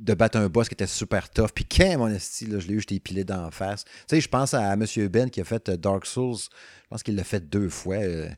[0.02, 2.80] de battre un boss qui était super tough, puis quand mon style, je l'ai eu,
[2.80, 3.84] j'étais épilé d'en face.
[3.84, 4.86] Tu sais, je pense à, M.
[5.10, 6.38] Ben qui a fait euh, Dark Souls.
[6.38, 7.98] Je pense qu'il l'a fait deux fois.
[7.98, 8.30] Euh,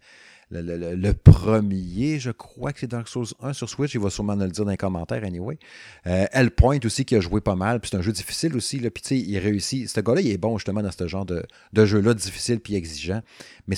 [0.51, 3.93] le, premier, je crois que c'est Dark Souls 1 sur Switch.
[3.95, 5.57] Il va sûrement nous le dire dans les commentaires, anyway.
[6.05, 7.79] Euh, Hellpoint aussi, qui a joué pas mal.
[7.79, 8.77] Puis c'est un jeu difficile aussi.
[8.77, 9.89] Puis tu sais, il réussit.
[9.89, 13.21] Ce gars-là, il est bon justement dans ce genre de, de jeu-là, difficile puis exigeant.
[13.67, 13.77] Mais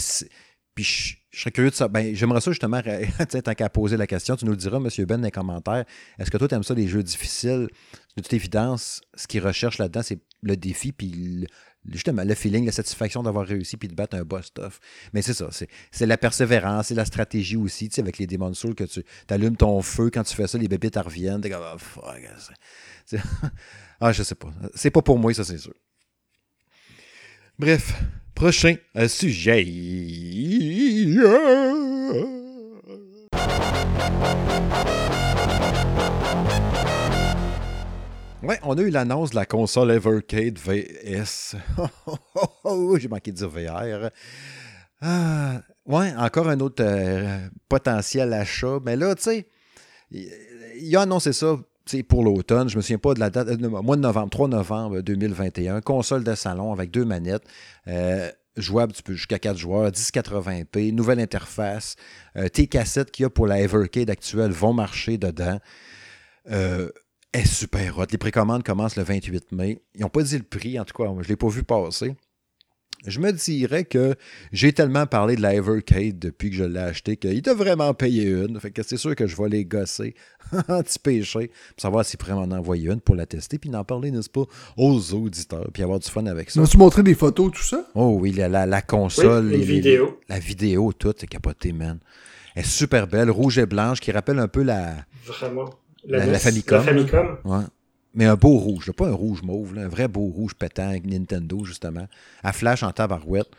[0.74, 1.88] puis je, serais curieux de ça.
[1.88, 2.82] Ben, j'aimerais ça justement,
[3.43, 4.89] tant qu'à poser la question, tu nous le diras, M.
[5.06, 5.86] Ben, dans les commentaires.
[6.17, 7.67] Est-ce que toi, tu aimes ça, les jeux difficiles?
[8.15, 11.48] De toute évidence, ce qu'il recherche là-dedans, c'est le défi, puis
[11.91, 14.80] justement, le feeling, la satisfaction d'avoir réussi puis de battre un boss tough.
[15.13, 15.50] Mais c'est ça,
[15.91, 19.04] c'est la persévérance, c'est la stratégie aussi, tu sais, avec les Demon Souls, que tu
[19.30, 22.21] allumes ton feu, quand tu fais ça, les bébés te reviennent, t'es comme, oh, fuck,
[24.02, 24.52] ah, je sais pas.
[24.74, 25.74] C'est pas pour moi, ça, c'est sûr.
[27.60, 27.93] Bref,
[28.36, 28.76] prochain
[29.08, 29.65] sujet.
[38.43, 41.56] Ouais, on a eu l'annonce de la console Evercade VS.
[43.00, 44.12] J'ai manqué de dire VR.
[45.02, 48.80] Ah, ouais, encore un autre euh, potentiel achat.
[48.86, 49.48] Mais là, tu sais,
[50.12, 51.58] il a annoncé ça
[52.08, 52.69] pour l'automne.
[52.69, 53.48] Je me souviens pas de la date.
[53.50, 55.82] Euh, mois de novembre, 3 novembre 2021.
[55.82, 57.43] Console de salon avec deux manettes.
[57.88, 61.95] Euh, jouable jusqu'à 4 joueurs, 1080p, nouvelle interface.
[62.54, 65.60] tes cassettes qu'il y a pour la Evercade actuelle vont marcher dedans.
[66.50, 66.89] Euh,
[67.34, 68.06] est super hot.
[68.12, 69.82] Les précommandes commencent le 28 mai.
[69.93, 72.15] Ils n'ont pas dit le prix, en tout cas, je ne l'ai pas vu passer.
[73.05, 74.15] Je me dirais que
[74.51, 78.29] j'ai tellement parlé de la Evercade depuis que je l'ai acheté qu'il t'a vraiment payé
[78.29, 78.60] une.
[78.60, 80.15] Fait que c'est sûr que je vais les gosser
[80.67, 84.29] anti-péché pour savoir s'il pourrait m'en envoyer une pour la tester puis en parler, n'est-ce
[84.29, 84.45] pas,
[84.77, 86.62] aux auditeurs puis avoir du fun avec ça.
[86.62, 87.88] As-tu montré des photos, tout ça?
[87.93, 89.49] Oh oui, la, la, console.
[89.49, 90.19] les, vidéos.
[90.27, 91.99] la vidéo, tout, c'est capoté, man.
[92.55, 94.95] Elle est super belle, rouge et blanche, qui rappelle un peu la.
[95.25, 95.69] Vraiment.
[96.08, 96.86] La, la, Famicom.
[97.43, 97.63] Ouais.
[98.15, 101.63] Mais un beau rouge, pas un rouge mauve, un vrai beau rouge pétant avec Nintendo,
[101.65, 102.08] justement.
[102.43, 103.49] À flash en tabarouette.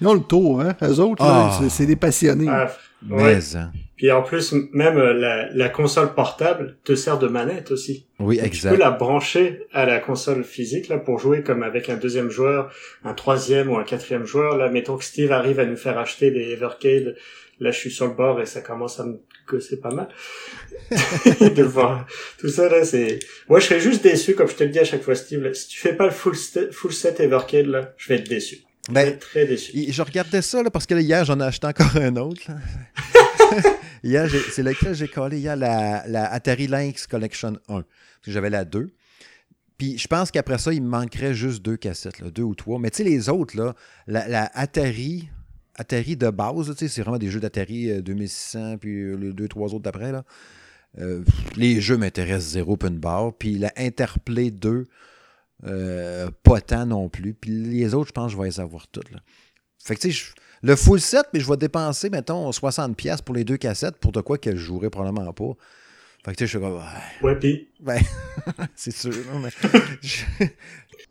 [0.00, 0.74] Ils ont le tour, hein.
[0.82, 1.60] Eux autres, ah.
[1.68, 2.48] c'est des passionnés.
[2.48, 2.72] Ah,
[3.02, 3.70] mais, hein.
[3.96, 8.06] Puis en plus, même euh, la, la, console portable te sert de manette aussi.
[8.18, 8.70] Oui, exact.
[8.70, 12.30] Tu peux la brancher à la console physique là pour jouer comme avec un deuxième
[12.30, 12.72] joueur,
[13.04, 14.56] un troisième ou un quatrième joueur.
[14.56, 17.16] Là, mettons que Steve arrive à nous faire acheter des Evercade.
[17.58, 19.20] Là, je suis sur le bord et ça commence à me
[19.58, 20.08] c'est pas mal.
[21.40, 22.06] De voir
[22.38, 24.84] tout ça là c'est moi je serais juste déçu comme je te le dis à
[24.84, 26.34] chaque fois Steve si tu fais pas le full,
[26.72, 28.58] full set Evercade là je vais être déçu.
[28.88, 29.92] Ben, je vais être très déçu.
[29.92, 32.42] je regardais ça là parce que hier j'en ai acheté encore un autre
[34.04, 35.38] hier c'est lequel j'ai collé?
[35.38, 37.84] Hier la, la Atari Lynx Collection 1 parce
[38.24, 38.90] que j'avais la 2
[39.80, 42.78] puis je pense qu'après ça, il me manquerait juste deux cassettes, là, deux ou trois.
[42.78, 43.74] Mais tu sais, les autres, là,
[44.06, 45.30] la, la Atari,
[45.80, 49.68] Atari de base, c'est vraiment des jeux d'Atari 2600, euh, puis euh, les deux, trois
[49.74, 50.12] autres d'après.
[50.12, 50.24] là.
[50.98, 51.22] Euh,
[51.56, 53.32] les jeux m'intéressent zéro une barre.
[53.32, 54.84] Puis la Interplay 2,
[55.64, 57.34] Euh, pas tant non plus.
[57.34, 59.10] Puis les autres, je pense que je vais les avoir toutes.
[59.10, 59.18] Là.
[59.82, 63.44] Fait que tu sais, le full set, mais je vais dépenser, mettons, 60$ pour les
[63.44, 65.52] deux cassettes pour de quoi que je jouerai probablement pas.
[66.24, 66.76] Fait que tu sais, je suis comme.
[66.76, 66.82] Ouais,
[67.22, 67.68] ouais puis?
[67.80, 68.00] Ben,
[68.74, 69.12] c'est sûr.
[69.32, 69.50] Non, mais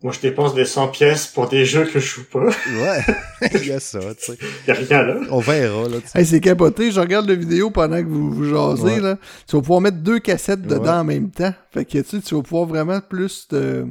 [0.02, 2.46] Moi, je dépense des 100 pièces pour des jeux que je joue pas.
[2.46, 3.04] Ouais,
[3.54, 4.38] il y a ça, tu sais.
[4.66, 5.20] Il y a rien là.
[5.30, 6.18] On verra, là, tu sais.
[6.20, 6.90] Hey, c'est capoté.
[6.90, 9.00] Je regarde la vidéo pendant que vous, vous jasez, Ouais.
[9.00, 9.18] là.
[9.46, 10.88] Tu vas pouvoir mettre deux cassettes dedans Ouais.
[10.90, 11.52] en même temps.
[11.70, 13.84] Fait que, tu sais, tu vas pouvoir vraiment plus te,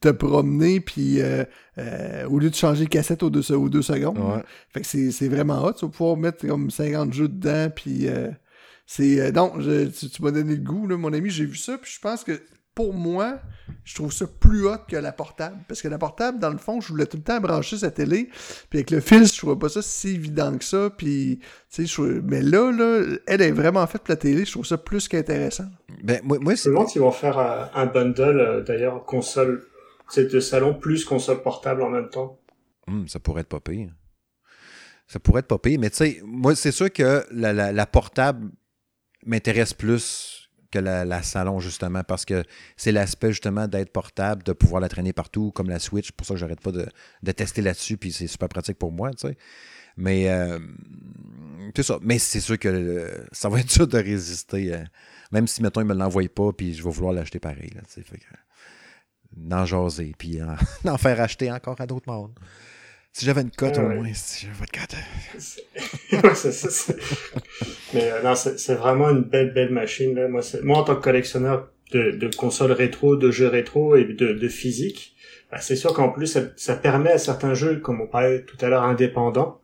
[0.00, 1.42] te promener, puis euh,
[1.78, 4.18] euh, au lieu de changer de cassette aux deux, se- aux deux secondes.
[4.18, 4.36] là.
[4.36, 4.42] Ouais.
[4.72, 5.72] Fait que c'est c'est vraiment hot.
[5.72, 8.28] Tu vas pouvoir mettre comme 50 jeux dedans, puis euh,
[8.86, 9.18] c'est...
[9.20, 11.30] euh, non, je- tu, tu m'as donné le goût, là, mon ami.
[11.30, 12.40] J'ai vu ça, puis je pense que
[12.74, 13.38] pour moi,
[13.84, 15.58] je trouve ça plus hot que la portable.
[15.68, 18.30] Parce que la portable, dans le fond, je voulais tout le temps brancher sa télé.
[18.70, 20.88] Puis avec le fil, je trouvais pas ça si évident que ça.
[20.90, 24.44] Puis, tu sais, je- mais là, là, elle est vraiment faite pour la télé.
[24.44, 25.66] Je trouve ça plus qu'intéressant.
[26.02, 26.68] Ben, moi, moi Je c'est.
[26.70, 29.64] me demande s'ils vont faire euh, un bundle, euh, d'ailleurs, console,
[30.08, 32.38] c'est de salon plus console portable en même temps.
[32.88, 33.90] Hum, ça pourrait être pas pire.
[35.08, 37.86] Ça pourrait être pas pire, mais tu sais, moi, c'est sûr que la, la- la
[37.86, 38.50] portable
[39.26, 40.31] m'intéresse plus
[40.72, 42.42] que la, salon, justement, parce que
[42.76, 46.10] c'est l'aspect, justement, d'être portable, de pouvoir la traîner partout, comme la Switch.
[46.12, 46.86] Pour ça que j'arrête pas de,
[47.22, 49.36] de tester là-dessus, puis c'est super pratique pour moi, tu sais.
[49.96, 50.58] Mais, euh.
[52.02, 54.74] Mais c'est sûr que euh, ça va être dur de résister.
[54.74, 54.84] euh,
[55.30, 57.82] même si, mettons, ils me l'envoient pas, puis je vais vouloir l'acheter pareil, là.
[57.86, 58.24] Fait que,
[59.36, 60.56] d'en jaser, puis en,
[60.98, 62.34] faire acheter encore à d'autres mondes.
[63.12, 63.94] Si j'avais une cote, au ouais.
[63.96, 64.96] moins, si j'avais pas de cote.
[66.24, 66.96] Ouais, c'est-
[67.94, 70.14] Mais euh, non, c'est vraiment une belle, belle machine.
[70.14, 70.28] Là.
[70.28, 74.32] Moi, moi, en tant que collectionneur de, de consoles rétro, de jeux rétro et de,
[74.32, 75.14] de physique,
[75.50, 78.56] bah, c'est sûr qu'en plus, ça, ça permet à certains jeux, comme on parlait tout
[78.62, 79.60] à l'heure, indépendants,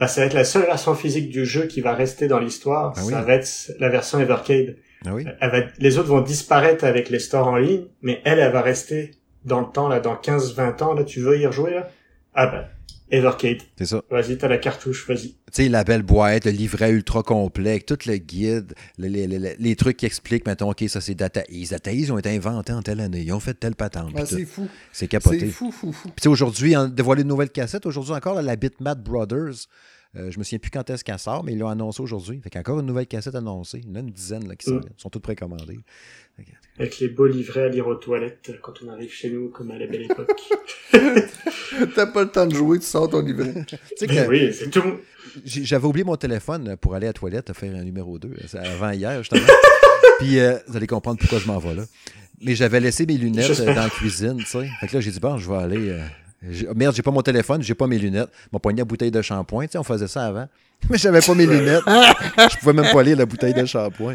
[0.00, 2.94] bah, ça va être la seule version physique du jeu qui va rester dans l'histoire.
[2.96, 3.12] Ah oui.
[3.12, 4.76] Ça va être la version Evercade.
[5.06, 5.24] Ah oui?
[5.40, 8.62] Elle va, les autres vont disparaître avec les stores en ligne, mais elle, elle va
[8.62, 9.12] rester
[9.44, 11.88] dans le temps, là, dans 15-20 ans, là, tu veux y rejouer, là?
[12.34, 12.64] Ah ben,
[13.10, 13.58] Evercade.
[13.76, 14.02] C'est ça.
[14.10, 15.28] Vas-y, t'as la cartouche, vas-y.
[15.30, 19.56] Tu sais, la belle boîte, le livret ultra complet, tout le guide, les, les- les-
[19.58, 21.70] les trucs qui expliquent, mettons, OK, ça c'est Data Ease.
[21.70, 23.22] Data Ease ont été inventés en telle année.
[23.22, 24.12] Ils ont fait telle patente.
[24.12, 24.68] puis Ah, c'est fou.
[24.92, 25.38] C'est capoté.
[25.38, 25.92] C'est Puis fou, fou.
[26.08, 27.86] tu sais, aujourd'hui, on dévoilé de nouvelles cassettes.
[27.86, 29.66] Aujourd'hui encore, là, la Bitmap Brothers.
[30.16, 32.40] Euh, je me souviens plus quand est-ce qu'elle sort, mais ils l'ont annoncé aujourd'hui.
[32.42, 33.80] Fait qu'encore une nouvelle cassette annoncée.
[33.84, 34.84] Il y en a une dizaine là, qui sont, Mm.
[34.96, 35.80] sont toutes précommandées.
[36.78, 39.70] Avec les beaux livrets à lire aux toilettes euh, quand on arrive chez nous, comme
[39.72, 40.30] à la belle époque.
[41.94, 43.52] T'as pas le temps de jouer, tu sors ton livret.
[43.66, 44.82] Tu sais Mais que oui, c'est tout.
[45.44, 48.34] j'avais oublié mon téléphone pour aller à la toilette faire un numéro 2.
[48.46, 49.42] C'est avant hier, justement.
[50.18, 51.82] Puis euh, vous allez comprendre pourquoi je m'en vais là.
[52.40, 54.68] Mais j'avais laissé mes lunettes euh, dans la cuisine, tu sais.
[54.80, 55.88] Fait que là, j'ai dit, bon, je vais aller.
[55.90, 56.00] euh,
[56.74, 58.30] merde, j'ai pas mon téléphone, j'ai pas mes lunettes.
[58.52, 60.48] Mon poignet à bouteille de shampoing, tu sais, on faisait ça avant.
[60.90, 61.82] Mais j'avais pas mes lunettes.
[61.86, 64.14] je pouvais même pas lire la bouteille de shampoing.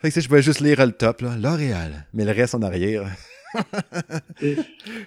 [0.00, 1.34] Fait que tu sais, je pouvais juste lire le top, là.
[1.38, 2.06] L'Oréal.
[2.14, 3.04] Mais le reste en arrière.
[4.40, 4.54] Je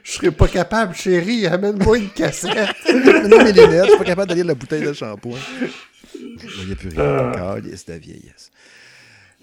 [0.03, 2.75] serais pas capable, chérie, amène-moi une cassette.
[2.93, 5.38] non, mes lunettes, je suis pas capable de lire la bouteille de shampoing.
[6.15, 7.32] Il n'y a plus rien.
[7.36, 7.55] Ah.
[7.61, 8.51] Calice de vieillesse.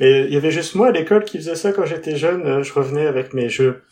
[0.00, 2.44] Et il y avait juste moi à l'école qui faisait ça quand j'étais jeune.
[2.46, 3.82] Euh, Je revenais avec mes jeux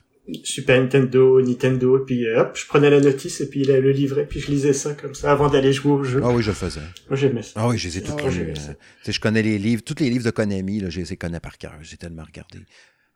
[0.42, 3.92] Super Nintendo, Nintendo, et puis euh, hop, je prenais la notice et puis le le
[3.92, 6.20] livret, puis je lisais ça comme ça avant d'aller jouer au jeu.
[6.24, 6.80] Ah oui, je le faisais.
[7.08, 7.52] Moi j'aimais ça.
[7.56, 8.70] Ah oui, je les ai tous Ah euh, tu
[9.04, 11.38] sais, je connais les livres, tous les livres de Konami, là, je les ai connais
[11.38, 11.74] par cœur.
[11.82, 12.58] J'ai tellement regardé.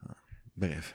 [0.09, 0.15] Ah,
[0.57, 0.95] Bref.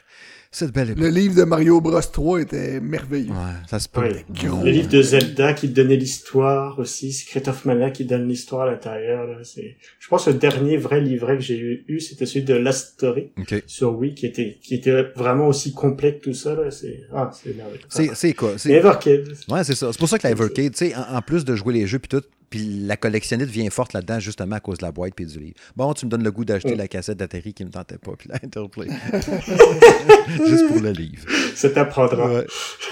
[0.56, 1.04] Cette belle époque.
[1.04, 3.32] Le livre de Mario Bros 3 était merveilleux.
[3.32, 4.00] Ouais, ça se peut.
[4.00, 4.26] Ouais.
[4.64, 8.62] Les livres de Zelda qui te donnaient l'histoire aussi, Secret of Mana qui donne l'histoire
[8.62, 9.38] à l'intérieur.
[9.44, 12.94] C'est, je pense que le dernier vrai livret que j'ai eu, c'était celui de Last
[12.94, 13.34] Story
[13.68, 16.56] sur Wii qui était qui était vraiment aussi complet que tout ça.
[16.56, 16.72] Là.
[16.72, 17.82] C'est ah c'est merveilleux.
[17.90, 18.54] C'est, c'est quoi?
[18.58, 18.72] C'est...
[18.72, 19.28] Evercade.
[19.50, 19.92] Ouais, c'est ça.
[19.92, 22.00] C'est pour ça que la Evercade, tu sais, en, en plus de jouer les jeux
[22.00, 25.26] puis tout, puis la collectionnite vient forte là-dedans justement à cause de la boîte puis
[25.26, 25.56] du livre.
[25.76, 26.78] Bon, tu me donnes le goût d'acheter Mm.
[26.78, 28.88] la cassette d'Atari qui me tentait pas puis la Interplay.
[30.48, 31.26] Juste pour le livre.
[31.56, 32.42] Ça t'apprendra.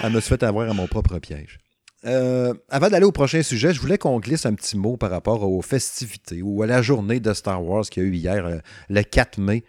[0.02, 1.58] Elle me fait avoir à mon propre piège.
[2.06, 5.42] Euh, avant d'aller au prochain sujet, je voulais qu'on glisse un petit mot par rapport
[5.42, 8.58] aux festivités ou à la journée de Star Wars qu'il y a eu hier, euh,
[8.90, 9.64] le 4 mai.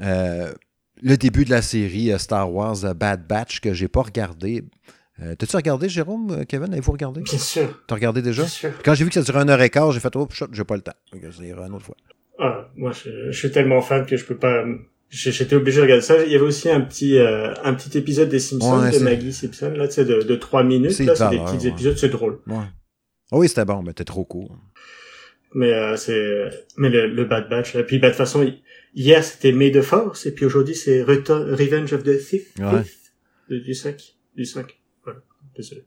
[0.00, 0.52] Euh,
[1.02, 4.62] le début de la série Star Wars Bad Batch que j'ai pas regardé.
[5.22, 6.72] Euh, T'as-tu regardé, Jérôme, euh, Kevin?
[6.72, 7.20] Avez-vous regardé?
[7.22, 8.42] Bien sûr, T'as regardé déjà?
[8.42, 8.70] bien sûr.
[8.84, 10.74] Quand j'ai vu que ça durait une heure et quart, j'ai fait Oh, j'ai pas
[10.76, 10.92] le temps.
[11.40, 11.96] Ira une autre fois.
[12.38, 14.64] Ah, moi, je, je suis tellement fan que je peux pas.
[15.10, 16.24] J'étais obligé de regarder ça.
[16.24, 19.32] Il y avait aussi un petit euh, un petit épisode des Simpsons Ouais, de Maggie
[19.32, 20.90] Simpson là, tu sais, de de trois minutes.
[20.90, 21.72] C'est Là, de c'est des petits ouais.
[21.72, 22.40] épisodes, c'est drôle.
[22.48, 22.64] Ouais.
[23.30, 24.58] Ah oui, c'était bon, mais t'es trop court.
[25.54, 27.84] Mais euh, c'est mais le, le Bad Batch là.
[27.84, 28.60] Puis bah, de toute façon, hi-
[28.96, 32.48] hier c'était May the Force et puis aujourd'hui c'est Revenge of the Thief.
[32.58, 32.82] Ouais.
[32.82, 33.12] Thief
[33.48, 33.96] du, du 5
[34.34, 34.66] du 5.
[35.56, 35.84] Désolé.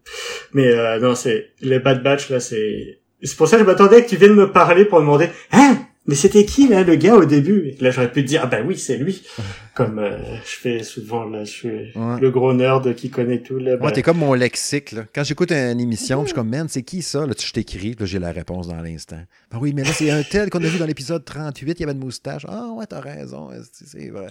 [0.53, 4.03] Mais euh, non, c'est le Bad Batch là, c'est c'est pour ça que je m'attendais
[4.03, 7.15] que tu viennes me parler pour me demander "Hein mais c'était qui là le gars
[7.15, 7.73] au début?
[7.81, 9.23] Là j'aurais pu dire ah bah oui c'est lui,
[9.75, 13.75] comme euh, je fais souvent là, je suis le gros nerd qui connaît tout là.
[13.75, 15.05] Moi t'es comme mon lexique là.
[15.13, 17.25] Quand j'écoute une émission, je suis comme man c'est qui ça?
[17.25, 19.19] Là je t'écris, là j'ai la réponse dans l'instant.
[19.51, 21.83] Ben oui mais là c'est un tel qu'on a vu dans l'épisode 38, il y
[21.83, 22.45] avait une moustache.
[22.47, 24.27] Ah ouais t'as raison, c'est vrai.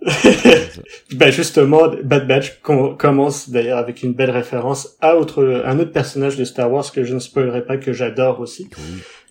[1.12, 6.36] ben justement, Bad Batch commence d'ailleurs avec une belle référence à autre, un autre personnage
[6.36, 8.70] de Star Wars que je ne spoilerai pas que j'adore aussi.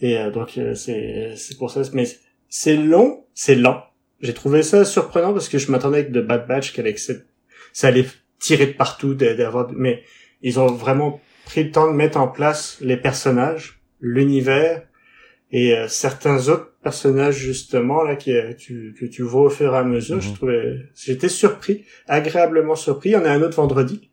[0.02, 1.82] Et euh, donc euh, c'est c'est pour ça.
[1.94, 2.06] Mais
[2.50, 3.84] c'est long, c'est lent.
[4.22, 7.14] J'ai trouvé ça surprenant parce que je m'attendais avec de Bad Batch qu'avec ça
[7.84, 8.06] allait
[8.40, 9.72] tirer de partout, d'avoir.
[9.72, 10.04] Mais
[10.42, 14.84] ils ont vraiment pris le temps de mettre en place les personnages, l'univers
[15.52, 19.74] et euh, certains autres personnages justement là qui euh, tu, que tu vois au fur
[19.74, 20.22] et à mesure.
[20.22, 20.36] Je mhm.
[20.36, 23.10] trouvais, j'étais surpris, agréablement surpris.
[23.10, 24.10] Il y en a un autre vendredi.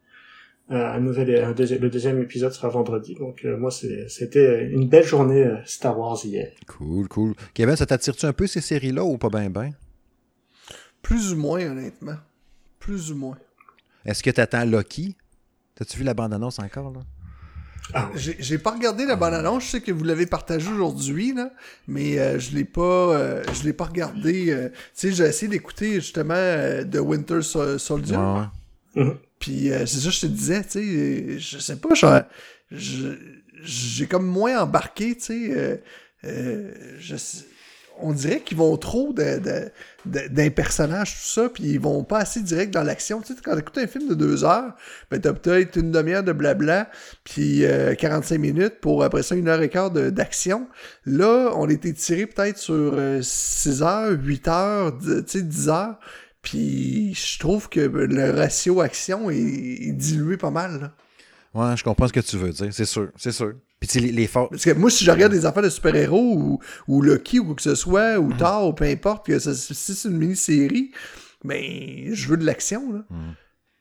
[0.71, 3.15] Euh, un nouvel, le deuxième épisode sera vendredi.
[3.15, 6.51] Donc moi, c'était une belle journée Star Wars hier.
[6.67, 7.35] Cool, cool.
[7.53, 9.71] Kevin, ça t'attire-tu un peu ces séries-là ou pas bien, ben?
[11.03, 12.17] Plus ou moins, honnêtement.
[12.81, 13.39] Plus ou moins.
[14.05, 15.15] Est-ce que t'attends Loki?
[15.77, 17.01] T'as-tu vu la bande-annonce encore, là?
[17.93, 21.51] Ah j'ai pas regardé la bande-annonce, je sais que vous l'avez partagé aujourd'hui, là,
[21.87, 24.51] mais euh, je l'ai pas euh, je l'ai pas regardé.
[24.51, 26.35] Euh, tu sais, j'ai essayé d'écouter justement
[26.91, 28.19] The Winter Soldier.
[28.95, 29.17] Mhm.
[29.39, 32.29] Puis c'est ça que je te disais, tu sais, je sais pas,
[32.71, 35.83] j'ai comme moins embarqué, tu sais.
[36.23, 37.17] je
[38.01, 42.73] on dirait qu'ils vont trop d'un personnage, tout ça, puis ils vont pas assez direct
[42.73, 43.21] dans l'action.
[43.21, 44.75] Tu sais, quand t'écoutes un film de deux heures,
[45.11, 46.91] ben t'as peut-être une demi-heure de blabla,
[47.23, 47.65] puis
[47.99, 50.69] 45 euh, minutes pour après ça une heure et quart d'action.
[51.07, 55.99] Là, on était tiré peut-être sur 6 euh, heures, 8 heures, tu sais, 10 heures,
[56.43, 60.81] puis je trouve que le ratio action est, dilué pas mal.
[60.81, 60.93] Là.
[61.55, 63.55] Ouais, je comprends ce que tu veux dire, c'est sûr, c'est sûr.
[63.87, 66.59] Puis les, les Parce que moi, si je regarde des affaires de super-héros ou,
[66.89, 68.37] ou Lucky ou quoi que ce soit, ou mm.
[68.37, 70.93] Thor, ou peu importe, que si c'est une mini-série,
[71.45, 71.61] ben,
[72.13, 73.05] je veux de l'action, là.
[73.11, 73.33] Mm.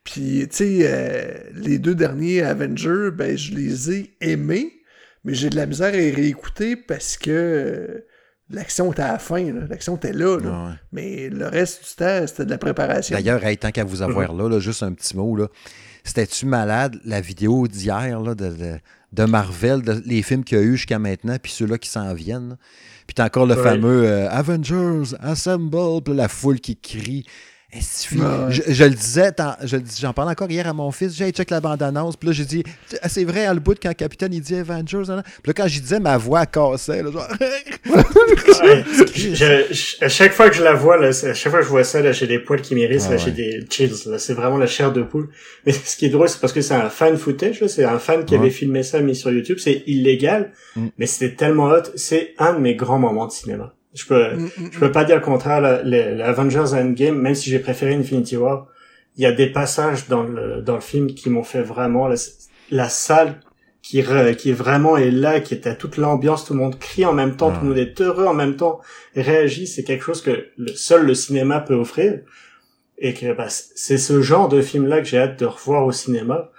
[0.03, 4.73] Puis, tu sais, euh, les deux derniers Avengers, ben, je les ai aimés,
[5.23, 8.05] mais j'ai de la misère à les réécouter parce que euh,
[8.49, 10.39] l'action était à la fin, l'action était là.
[10.39, 10.77] là.
[10.91, 13.15] Mais le reste du temps, c'était de la préparation.
[13.15, 15.47] D'ailleurs, tant qu'à vous avoir là, là, juste un petit mot, là.
[16.03, 18.77] C'était-tu malade, la vidéo d'hier, là, de,
[19.13, 22.57] de, Marvel, les films qu'il y a eu jusqu'à maintenant, puis ceux-là qui s'en viennent.
[23.07, 27.25] Puis t'as encore le fameux euh, Avengers, Assemble, puis la foule qui crie.
[28.49, 29.31] Je, le disais,
[29.99, 32.63] j'en parlais encore hier à mon fils, j'ai check la bande-annonce, puis là j'ai dit,
[33.01, 35.53] ah, c'est vrai, à le bout, quand le capitaine il dit Avengers, hein, puis là
[35.55, 37.27] quand j'y disais, ma voix cassait, là, genre...
[40.01, 42.01] à chaque fois que je la vois, là, à chaque fois que je vois ça,
[42.01, 44.91] là, j'ai des poils qui m'irrissent, là, j'ai des chills, là, c'est vraiment la chair
[44.91, 45.29] de poule.
[45.65, 48.25] Mais ce qui est drôle, c'est parce que c'est un fan footage, c'est un fan
[48.25, 50.87] qui avait filmé ça, mis sur YouTube, c'est illégal, mm.
[50.97, 53.73] mais c'était tellement hot, c'est un de mes grands moments de cinéma.
[53.93, 54.91] Je peux, mm, mm, je peux mm.
[54.91, 55.61] pas dire le contraire.
[55.61, 58.67] L'Avengers Endgame, même si j'ai préféré Infinity War,
[59.15, 62.15] il y a des passages dans le dans le film qui m'ont fait vraiment la,
[62.71, 63.39] la salle
[63.81, 64.03] qui
[64.37, 67.51] qui vraiment est là, qui était toute l'ambiance, tout le monde crie en même temps,
[67.51, 68.79] tout le monde est heureux en même temps,
[69.15, 69.67] réagit.
[69.67, 72.21] C'est quelque chose que le, seul le cinéma peut offrir.
[72.97, 75.91] Et que bah, c'est ce genre de film là que j'ai hâte de revoir au
[75.91, 76.51] cinéma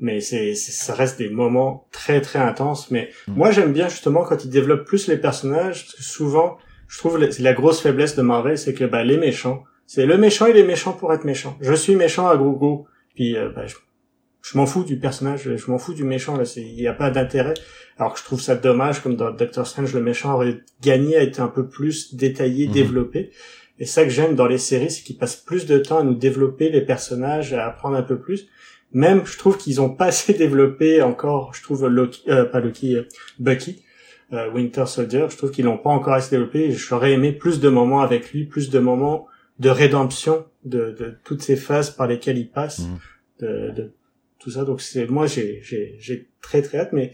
[0.00, 4.44] mais c'est ça reste des moments très très intenses mais moi j'aime bien justement quand
[4.44, 6.58] ils développent plus les personnages parce que souvent
[6.90, 10.18] je trouve c'est la grosse faiblesse de Marvel, c'est que bah, les méchants, c'est le
[10.18, 11.56] méchant il est méchant pour être méchant.
[11.60, 15.78] Je suis méchant à gogo, puis euh, bah, je, m'en fous du personnage, je m'en
[15.78, 17.54] fous du méchant là, il n'y a pas d'intérêt.
[17.96, 21.22] Alors que je trouve ça dommage, comme dans Doctor Strange, le méchant aurait gagné à
[21.22, 22.72] être un peu plus détaillé, mhm.
[22.72, 23.30] développé.
[23.78, 26.14] Et ça que j'aime dans les séries, c'est qu'ils passent plus de temps à nous
[26.14, 28.48] développer les personnages, à apprendre un peu plus.
[28.92, 32.96] Même, je trouve qu'ils ont pas assez développé encore, je trouve Loki, euh, pas Loki,
[32.96, 33.04] euh,
[33.38, 33.84] Bucky
[34.32, 35.26] euh, Winter Soldier.
[35.28, 36.72] Je trouve qu'ils l'ont pas encore assez développé.
[36.72, 39.26] J'aurais aimé plus de moments avec lui, plus de moments
[39.58, 42.98] de rédemption de, de toutes ces phases par lesquelles il passe, mhm.
[43.40, 43.92] de, de,
[44.38, 44.64] tout ça.
[44.64, 47.12] Donc c'est moi j'ai j'ai j'ai très très hâte, mais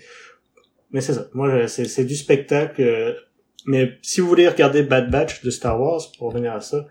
[0.92, 1.28] mais c'est ça.
[1.34, 2.82] Moi c'est c'est du spectacle.
[2.82, 3.12] Euh,
[3.66, 6.86] mais si vous voulez regarder Bad Batch de Star Wars, pour revenir à ça,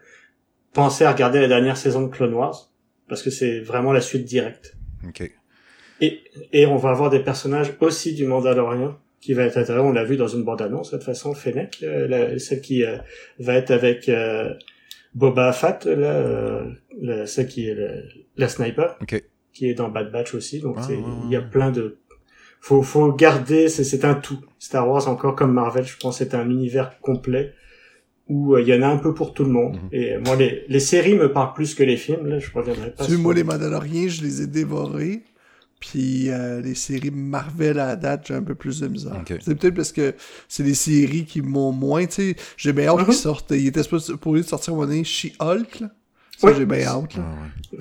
[0.73, 2.69] pensez à regarder la dernière saison de Clone Wars
[3.07, 4.76] parce que c'est vraiment la suite directe.
[5.07, 5.34] Okay.
[6.01, 9.88] Et, et on va avoir des personnages aussi du Mandalorian qui va être intéressant.
[9.88, 12.97] On l'a vu dans une bande-annonce, de toute façon, Fennec, euh, celle qui euh,
[13.39, 14.53] va être avec euh,
[15.15, 16.63] Boba Fett, là,
[17.01, 17.76] la, celle qui est
[18.38, 18.99] la sniper,
[19.51, 20.59] qui est dans Bad Batch aussi.
[20.59, 20.88] Donc, ah,
[21.23, 21.97] il y a plein de...
[22.61, 24.39] Faut, faut garder, c'est un tout.
[24.59, 27.53] Star Wars, encore comme Marvel, je pense, c'est un univers complet
[28.28, 29.76] où il y en a un peu pour tout le monde.
[29.76, 29.89] Mhm.
[29.91, 32.28] Et moi, les, séries me parlent plus que les films.
[32.28, 33.05] Là, je reviendrai pas.
[33.05, 35.23] Tu moi, les Mandaloriens, je les ai dévorés.
[35.89, 39.23] Puis euh, les séries Marvel à la date, j'ai un peu plus de misère.
[39.27, 40.15] C'est peut-être parce que
[40.47, 42.36] c'est des séries qui m'ont moins, tu sais.
[42.57, 43.21] J'ai bien hâte qu'ils uh-huh.
[43.21, 43.51] sortent.
[43.51, 45.91] Il était supposé sortir un moment donné She-Hulk, là.
[46.38, 47.15] Ça, j'ai bien hâte.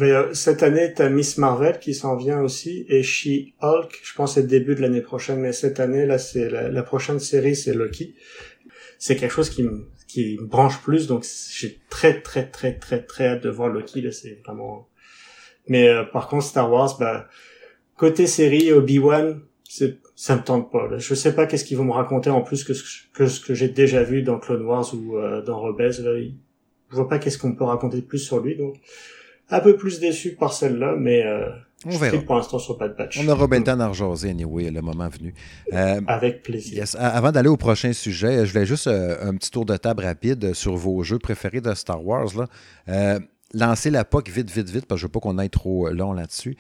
[0.00, 4.42] Euh, cette année, t'as Miss Marvel qui s'en vient aussi, et She-Hulk, je pense c'est
[4.42, 8.14] le début de l'année prochaine, mais cette année, là, c'est la, prochaine série, c'est Loki.
[8.98, 13.02] C'est quelque chose qui me, qui me branche plus, donc j'ai très, très, très, très,
[13.02, 14.88] très hâte de voir Loki, là, c'est vraiment...
[15.66, 17.26] Mais euh, par contre, Star Wars, bah,
[17.96, 20.86] côté série, Obi-Wan, c'est ça me tente pas.
[20.88, 20.98] Là.
[20.98, 23.52] Je sais pas qu'est-ce qu'ils vont me raconter en plus que ce que, ce que
[23.52, 26.00] j'ai déjà vu dans Clone Wars ou euh, dans Rebels.
[26.02, 26.12] Là
[26.90, 28.76] je vois pas qu'est-ce qu'on peut raconter de plus sur lui, donc
[29.50, 31.48] un peu plus déçu par celle-là, mais euh,
[31.84, 32.18] on verra.
[32.22, 33.18] pour l'instant sur pas de patch.
[33.22, 35.34] On aura bien le temps d'en rejaser, anyway, le moment venu.
[35.72, 36.84] Euh, Avec plaisir.
[36.98, 40.54] Avant d'aller au prochain sujet, je voulais juste euh, un petit tour de table rapide
[40.54, 42.28] sur vos jeux préférés de Star Wars.
[42.36, 42.46] Là.
[42.88, 43.20] Euh,
[43.52, 46.12] lancer la POC vite, vite, vite, parce que je veux pas qu'on aille trop long
[46.12, 46.56] là-dessus.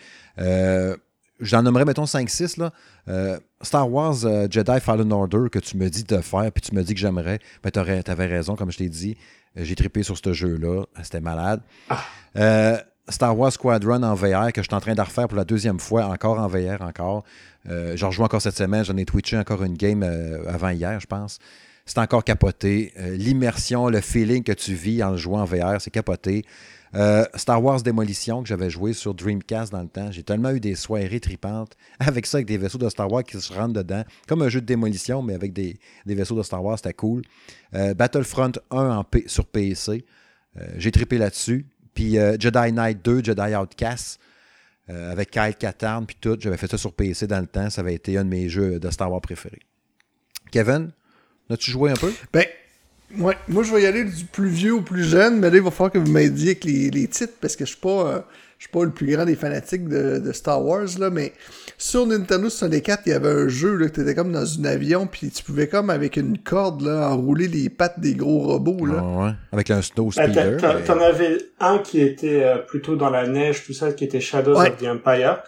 [1.40, 2.60] J'en nommerais, mettons, 5-6.
[2.60, 3.38] là.
[3.60, 4.16] Star Wars
[4.50, 7.40] Jedi Fallen Order que tu me dis de faire, puis tu me dis que j'aimerais,
[7.62, 9.16] ben, tu avais raison, comme je t'ai dit.
[9.56, 10.84] J'ai trippé sur ce jeu-là.
[11.02, 11.60] C'était malade.
[11.88, 12.04] Ah.
[12.36, 12.76] Euh,
[13.08, 15.78] Star Wars Squadron en VR que je suis en train de refaire pour la deuxième
[15.78, 17.24] fois, encore en VR, encore.
[17.68, 18.84] Euh, j'en rejoue encore cette semaine.
[18.84, 21.38] J'en ai twitché encore une game euh, avant hier, je pense.
[21.86, 22.94] C'est encore capoté.
[22.96, 26.46] L'immersion, le feeling que tu vis en jouant en VR, c'est capoté.
[26.94, 30.12] Euh, Star Wars Démolition que j'avais joué sur Dreamcast dans le temps.
[30.12, 33.40] J'ai tellement eu des soirées tripantes avec ça, avec des vaisseaux de Star Wars qui
[33.40, 34.04] se rentrent dedans.
[34.28, 35.76] Comme un jeu de démolition, mais avec des,
[36.06, 37.22] vaisseaux de Star Wars, c'était cool.
[37.74, 40.04] Euh, Battlefront 1 sur PC.
[40.56, 41.66] Euh, j'ai trippé là-dessus.
[41.94, 44.18] Puis Jedi Knight 2, Jedi Outcast.
[44.88, 46.36] avec Kyle Katarn, puis tout.
[46.40, 47.70] J'avais fait ça sur PC dans le temps.
[47.70, 49.60] Ça avait été un de mes jeux de Star Wars préférés.
[50.50, 50.90] Kevin,
[51.50, 52.12] as-tu joué un peu?
[52.32, 52.46] Ben,
[53.18, 55.62] Ouais, moi je vais y aller du plus vieux au plus jeune, mais là il
[55.62, 58.18] va falloir que vous m'aidiez avec les, les, titres parce que je suis pas euh,
[58.58, 61.32] je suis pas le plus grand des fanatiques de, de, Star Wars là, mais
[61.76, 65.06] sur Nintendo 64, il y avait un jeu là, que t'étais comme dans un avion
[65.06, 69.02] puis tu pouvais comme avec une corde là enrouler les pattes des gros robots là.
[69.02, 69.30] ouais.
[69.52, 70.56] Avec un snow ben.
[70.86, 74.56] T'en avais un qui était euh, plutôt dans la neige, tout ça, qui était Shadows
[74.56, 75.42] of the Empire.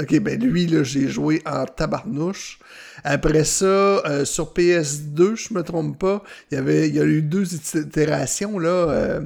[0.00, 2.60] Ok, ben lui, là, j'ai joué en tabarnouche.
[3.04, 7.04] Après ça, euh, sur PS2, je me trompe pas, il y avait il y a
[7.04, 8.68] eu deux itérations, là.
[8.68, 9.20] Euh,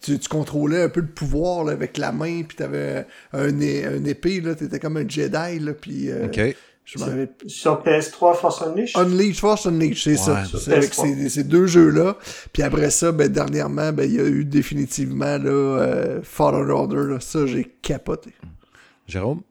[0.00, 4.40] tu, contrôlais un peu le pouvoir là, avec la main, puis t'avais un, un épée,
[4.40, 6.10] là, t'étais comme un Jedi, là, puis...
[6.10, 6.56] Euh, ok.
[6.84, 6.98] Je
[7.48, 8.96] sur PS3 Force Unleashed?
[8.96, 10.44] Unleashed, Force Unleashed, c'est ça.
[10.46, 12.16] C'est avec ces, ces, deux jeux-là.
[12.50, 17.12] Puis après ça, ben, dernièrement, ben, il y a eu définitivement là, Fallen Order.
[17.12, 17.20] Là.
[17.20, 18.30] Ça, j'ai capoté.
[19.06, 19.42] Jérôme?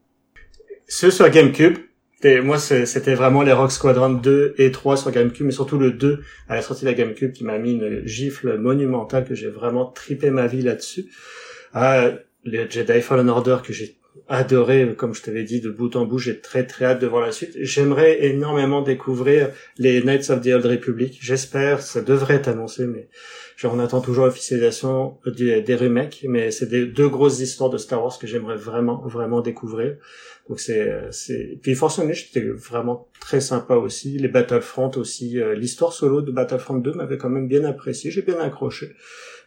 [0.88, 1.78] Ceux sur GameCube,
[2.24, 5.92] et moi, c'était vraiment les Rock Squadron 2 et 3 sur GameCube, mais surtout le
[5.92, 9.50] 2 à la sortie de la GameCube qui m'a mis une gifle monumentale que j'ai
[9.50, 11.06] vraiment tripé ma vie là-dessus.
[11.74, 12.12] Ah,
[12.44, 13.98] les Jedi Fallen Order que j'ai
[14.28, 16.20] adoré, comme je t'avais dit, de bout en bout.
[16.20, 17.52] J'ai très très hâte de voir la suite.
[17.60, 21.18] J'aimerais énormément découvrir les Knights of the Old Republic.
[21.22, 23.10] J'espère, ça devrait être annoncé, mais
[23.56, 26.26] genre, on attend toujours l'officialisation des, des remakes.
[26.28, 29.98] Mais c'est des deux grosses histoires de Star Wars que j'aimerais vraiment vraiment découvrir.
[30.50, 34.18] Donc c'est c'est puis Force Unleashed c'était vraiment très sympa aussi.
[34.18, 35.40] Les Battlefront aussi.
[35.40, 38.12] Euh, l'histoire solo de Battlefront 2 m'avait quand même bien apprécié.
[38.12, 38.96] J'ai bien accroché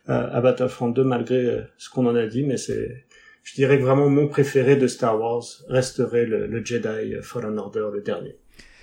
[0.08, 3.04] euh, à Battlefront 2 malgré euh, ce qu'on en a dit, mais c'est
[3.42, 8.02] je dirais que vraiment mon préféré de Star Wars resterait le, Jedi Fallen Order, le
[8.02, 8.36] dernier.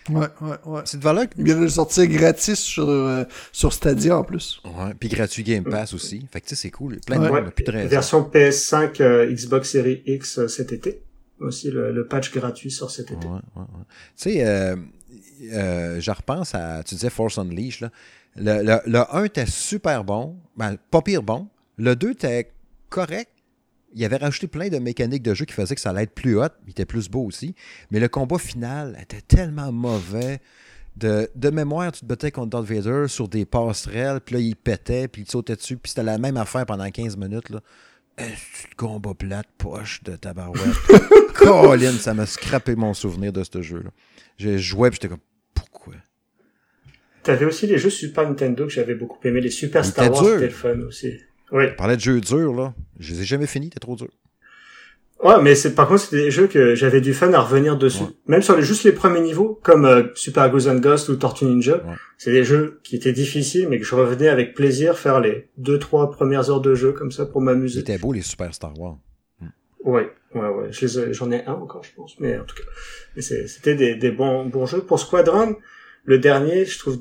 [0.09, 0.81] Ouais, ouais, ouais.
[0.85, 4.61] C'est de valeur Il vient de sortir gratis sur, euh, sur Stadia en plus.
[4.63, 6.25] Ouais, puis gratuit Game Pass aussi.
[6.31, 6.99] Fait que tu sais, c'est cool.
[7.05, 11.01] Plein de monde, plus de Version PS5, euh, Xbox Series X euh, cet été.
[11.39, 13.27] Aussi, le, patch gratuit sort cet été.
[13.27, 13.63] Tu
[14.15, 17.91] sais, euh, je repense à, tu disais Force Unleashed, là.
[18.39, 21.47] Le, le, le 1 était super bon, ben, pas pire bon.
[21.77, 22.51] Le 2 était
[22.89, 23.31] correct,
[23.93, 26.39] il avait rajouté plein de mécaniques de jeu qui faisaient que ça allait être plus
[26.39, 26.49] hot.
[26.65, 27.55] Il était plus beau aussi.
[27.89, 30.39] Mais le combat final était tellement mauvais.
[30.95, 34.55] De, de mémoire, tu te battais contre Darth Vader sur des passerelles, puis là, il
[34.55, 37.51] pétait, puis il sautait dessus, puis c'était la même affaire pendant 15 minutes.
[37.51, 37.59] Là.
[38.25, 40.61] Le combat plate, poche de tabarouette?
[41.35, 43.91] Colin, ça m'a scrappé mon souvenir de ce jeu-là.
[44.37, 45.95] Je jouais, puis j'étais comme, pourquoi?
[47.23, 50.49] T'avais aussi les jeux Super Nintendo que j'avais beaucoup aimé, les Super Star Wars, c'était
[50.49, 51.19] fun aussi.
[51.51, 51.65] Oui.
[51.71, 52.73] On parlait de jeux durs, là.
[52.99, 54.09] Je les ai jamais finis, t'es trop dur.
[55.23, 58.03] Ouais, mais c'est par contre c'était des jeux que j'avais du fun à revenir dessus.
[58.27, 61.45] Même sur les, juste les premiers niveaux, comme euh, Super Goose and Ghost ou Tortue
[61.45, 61.81] Ninja,
[62.17, 65.79] c'est des jeux qui étaient difficiles, mais que je revenais avec plaisir faire les deux
[65.79, 67.79] trois premières heures de jeu comme ça pour m'amuser.
[67.79, 68.97] C'était beau les Super Star Wars.
[69.83, 70.69] Ouais, ouais, ouais.
[71.11, 74.65] J'en ai un encore, je pense, mais en tout cas, c'était des, des bons bons
[74.67, 74.81] jeux.
[74.81, 75.55] Pour Squadron,
[76.03, 76.99] le dernier, je trouve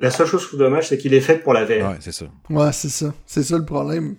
[0.00, 1.90] la seule chose que je dommage, c'est qu'il est fait pour la VR.
[1.90, 2.26] Ouais, c'est ça.
[2.50, 3.14] Ouais, c'est ça.
[3.26, 4.16] C'est ça le problème.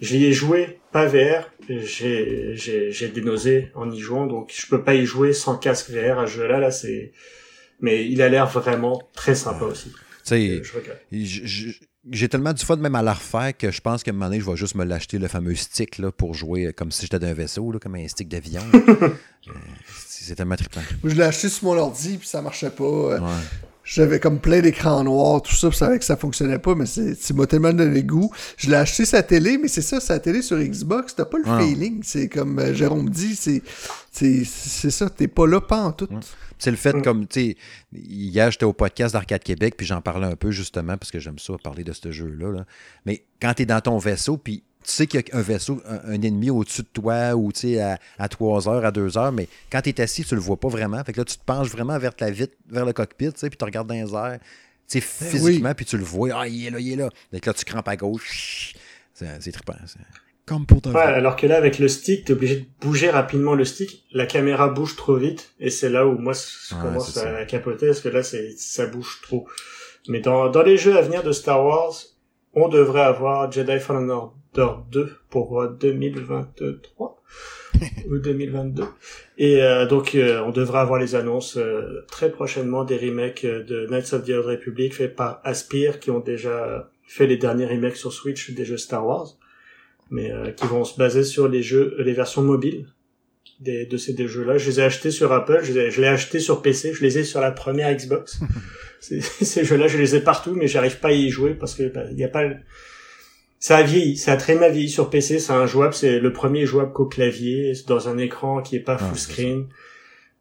[0.00, 4.82] J'y ai joué pas VR, j'ai j'ai des nausées en y jouant, donc je peux
[4.82, 6.58] pas y jouer sans casque VR à ce jeu-là.
[6.58, 7.12] Là, c'est
[7.80, 9.92] mais il a l'air vraiment très sympa aussi.
[10.26, 10.62] Tu
[12.08, 14.40] j'ai tellement du fun même à la refaire que je pense qu'à un moment donné,
[14.40, 17.34] je vais juste me l'acheter le fameux stick là, pour jouer comme si j'étais d'un
[17.34, 18.62] vaisseau, là, comme un stick d'avion.
[19.48, 19.52] Euh,
[20.06, 20.82] c'est tellement trippant.
[21.02, 22.84] Je l'ai acheté sur mon ordi puis ça marchait pas.
[22.84, 23.18] Euh,
[23.90, 27.32] j'avais comme plein d'écrans noirs, tout ça, puis savais que ça fonctionnait pas, mais c'est
[27.32, 28.30] m'a tellement donné goût.
[28.56, 31.44] Je l'ai acheté sa télé, mais c'est ça, sa télé sur Xbox, t'as pas le
[31.44, 32.00] feeling.
[32.04, 33.62] C'est comme euh, Jérôme dit, c'est
[34.12, 34.44] c'est
[34.90, 36.08] ça, t'es pas là pas en tout.
[36.58, 37.02] C'est le fait, mm.
[37.02, 37.56] comme, tu sais,
[37.92, 41.40] hier, j'étais au podcast d'Arcade Québec, puis j'en parlais un peu, justement, parce que j'aime
[41.40, 42.52] ça, parler de ce jeu-là.
[42.52, 42.66] Là.
[43.06, 45.82] Mais quand tu es dans ton vaisseau, puis tu sais qu'il y a un vaisseau,
[45.86, 49.32] un, ennemi au-dessus de toi, ou tu sais, à, à 3 heures, à 2 heures,
[49.32, 51.02] mais quand tu es assis, tu le vois pas vraiment.
[51.04, 53.50] Fait que là, tu te penches vraiment vers, la vitre, vers le cockpit, tu sais,
[53.50, 54.38] puis tu regardes dans les airs,
[54.88, 56.30] tu sais, ben physiquement, puis tu le vois.
[56.34, 57.10] Ah, il est là, il est là.
[57.32, 58.74] Donc là, tu crampes à gauche.
[59.12, 59.74] C'est trippant.
[60.50, 64.04] Ouais, alors que là, avec le stick, t'es obligé de bouger rapidement le stick.
[64.12, 68.00] La caméra bouge trop vite, et c'est là où moi, je commence à capoter, parce
[68.00, 69.46] que là, c'est, ça bouge trop.
[70.08, 71.94] Mais dans, dans les jeux à venir de Star Wars,
[72.54, 77.22] on devrait avoir Jedi Fallen Order 2 pour 2023
[78.08, 78.84] ou 2022.
[79.38, 83.86] Et euh, donc, euh, on devrait avoir les annonces euh, très prochainement des remakes de
[83.86, 87.96] Knights of the Old Republic faits par Aspire, qui ont déjà fait les derniers remakes
[87.96, 89.36] sur Switch des jeux Star Wars
[90.10, 92.86] mais euh, qui vont se baser sur les jeux, les versions mobiles
[93.60, 94.58] des, de ces deux jeux-là.
[94.58, 97.24] Je les ai achetés sur Apple, je les ai, achetés sur PC, je les ai
[97.24, 98.40] sur la première Xbox.
[99.00, 102.04] ces jeux-là, je les ai partout, mais j'arrive pas à y jouer parce que bah,
[102.10, 102.44] il y a pas.
[103.62, 105.38] Ça a vieilli, ça a très mal vieilli sur PC.
[105.38, 108.96] C'est un jouable, c'est le premier jouable qu'au clavier, dans un écran qui est pas
[108.96, 109.66] full screen.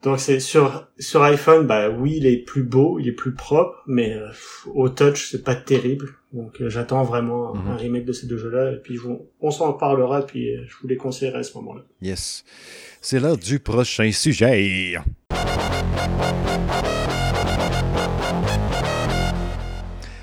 [0.04, 3.84] Donc c'est sur sur iPhone, bah oui, il est plus beau, il est plus propre,
[3.86, 4.30] mais euh,
[4.74, 6.08] au touch c'est pas terrible.
[6.32, 7.76] Donc euh, j'attends vraiment un mhm.
[7.76, 8.98] remake de ces deux jeux-là, et puis
[9.42, 11.82] on s'en parlera, puis euh, je vous les conseillerai à ce moment-là.
[12.02, 12.46] Yes.
[13.02, 14.96] C'est l'heure du prochain sujet.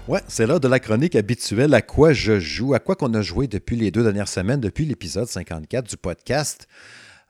[0.09, 3.22] Ouais, c'est l'heure de la chronique habituelle à quoi je joue, à quoi qu'on a
[3.22, 6.68] joué depuis les deux dernières semaines, depuis l'épisode 54 du podcast?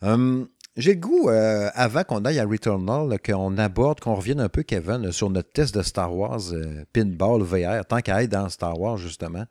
[0.03, 0.47] Hum,
[0.77, 4.62] j'ai le goût, euh, avant qu'on aille à Returnal, qu'on aborde, qu'on revienne un peu,
[4.62, 8.79] Kevin, sur notre test de Star Wars euh, Pinball VR, tant qu'à être dans Star
[8.79, 9.47] Wars, justement.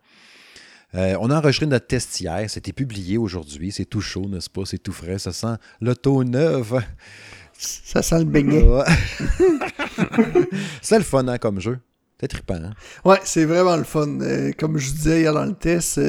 [0.93, 4.65] Euh, on a enregistré notre test hier, c'était publié aujourd'hui, c'est tout chaud, n'est-ce pas?
[4.65, 6.79] C'est tout frais, ça sent l'auto neuve.
[7.57, 8.63] Ça sent le beignet.
[10.83, 11.79] c'est le fun hein, comme jeu.
[12.27, 12.55] Trippant.
[12.55, 12.73] Hein?
[13.03, 14.17] Ouais, c'est vraiment le fun.
[14.57, 15.99] comme je disais hier dans le test,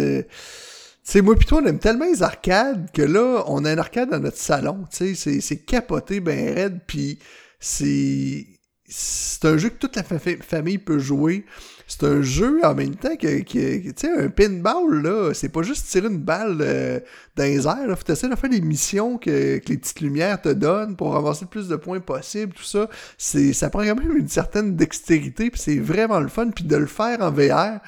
[1.07, 4.11] sais, moi pis toi, on aime tellement les arcades que là, on a un arcade
[4.11, 7.19] dans notre salon, tu sais, c'est capoté ben raide, puis
[7.61, 8.47] c'est...
[8.89, 11.45] C'est un jeu que toute la famille peut jouer.
[11.87, 15.87] C'est un jeu en même temps que, tu sais, un pinball, là, c'est pas juste
[15.87, 16.99] tirer une balle euh,
[17.37, 17.95] dans les airs, là.
[17.95, 21.45] Faut essayer de faire des missions que, que, les petites lumières te donnent pour ramasser
[21.45, 22.89] le plus de points possible, tout ça.
[23.19, 26.77] C'est, ça prend quand même une certaine dextérité, puis c'est vraiment le fun, puis de
[26.77, 27.81] le faire en VR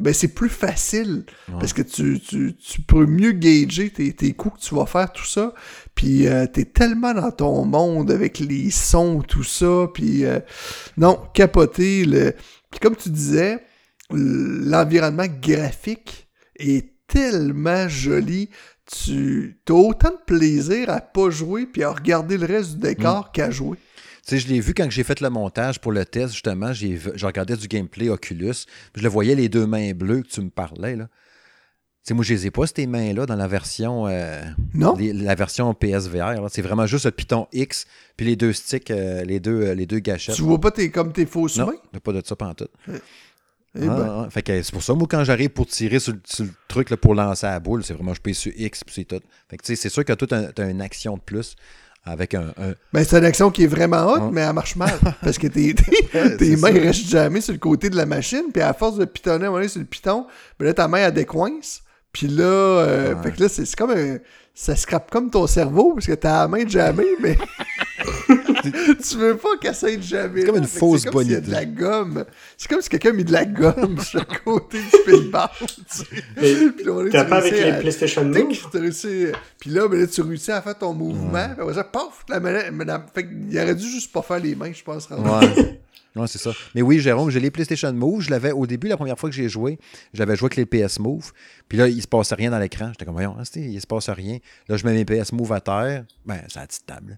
[0.00, 1.24] ben c'est plus facile
[1.58, 5.12] parce que tu, tu, tu, peux mieux gager tes, tes coups que tu vas faire,
[5.12, 5.52] tout ça.
[5.94, 9.88] Puis euh, t'es tellement dans ton monde avec les sons, tout ça.
[9.92, 10.40] Puis euh,
[10.96, 12.06] non, capoter.
[12.06, 12.34] Le...
[12.70, 13.64] Puis comme tu disais,
[14.10, 18.48] l'environnement graphique est tellement joli.
[18.86, 23.26] Tu as autant de plaisir à pas jouer puis à regarder le reste du décor
[23.28, 23.32] mm.
[23.32, 23.78] qu'à jouer
[24.38, 26.72] je l'ai vu quand j'ai fait le montage pour le test, justement.
[26.72, 28.66] J'ai regardé du gameplay Oculus.
[28.94, 30.96] Je le voyais, les deux mains bleues que tu me parlais.
[30.96, 31.08] Là.
[32.02, 34.06] Sais, moi, je les ai pas, ces mains-là, dans la version.
[34.06, 34.42] Euh,
[34.74, 34.96] non.
[34.98, 36.46] la version PSVR.
[36.50, 37.86] C'est vraiment juste le Python X,
[38.16, 40.34] puis les deux sticks, euh, les, deux, euh, les deux gâchettes.
[40.34, 42.00] Tu vois pas tes, comme tes fausses non, mains?
[42.02, 42.68] pas de ça pendant tout.
[43.78, 44.24] Eh ah, ben.
[44.26, 46.96] ah, fait que c'est pour ça, moi, quand j'arrive pour tirer sur, le truc là,
[46.96, 49.20] pour lancer la boule, c'est vraiment je paye sur X, puis c'est tout.
[49.48, 51.54] Fait que c'est sûr que tu as, une action de plus
[52.02, 52.52] avec un.
[52.92, 54.98] Ben, c'est une action qui est vraiment haute, mais elle marche mal.
[55.22, 58.72] parce que tes, tes, mains restent jamais sur le côté de la machine, puis à
[58.72, 60.26] force de pitonner à sur le piton,
[60.58, 61.82] ben là, ta main, elle décoince.
[62.12, 64.18] Puis là, euh, fait que là, c'est comme un,
[64.54, 67.38] ça scrape comme ton cerveau, parce que t'as la main jamais, mais
[69.08, 70.40] tu veux pas qu'elle s'aide jamais.
[70.40, 71.40] C'est comme une fausse bonne idée.
[71.40, 72.24] de la gomme.
[72.56, 75.48] C'est comme si quelqu'un a mis de la gomme sur le côté du pinball.
[77.10, 78.56] T'as pas avec les PlayStation Move?
[79.60, 81.48] Puis là, ben là, tu réussis à faire ton mouvement.
[81.54, 82.24] Puis après ça, paf!
[82.28, 82.40] La,
[83.14, 85.08] fait il aurait dû juste pas faire les mains, je pense.
[85.10, 85.80] Ouais.
[86.16, 86.52] Non, c'est ça.
[86.74, 88.22] Mais oui, Jérôme, j'ai les PlayStation Move.
[88.22, 89.78] Je l'avais au début, la première fois que j'ai joué,
[90.12, 91.32] j'avais joué avec les PS Move.
[91.68, 92.88] Puis là, il se passait rien dans l'écran.
[92.88, 94.38] J'étais comme, voyons, il se passe rien.
[94.68, 96.04] Là, je mets mes PS Move à terre.
[96.26, 97.16] Ben, c'est la petite table.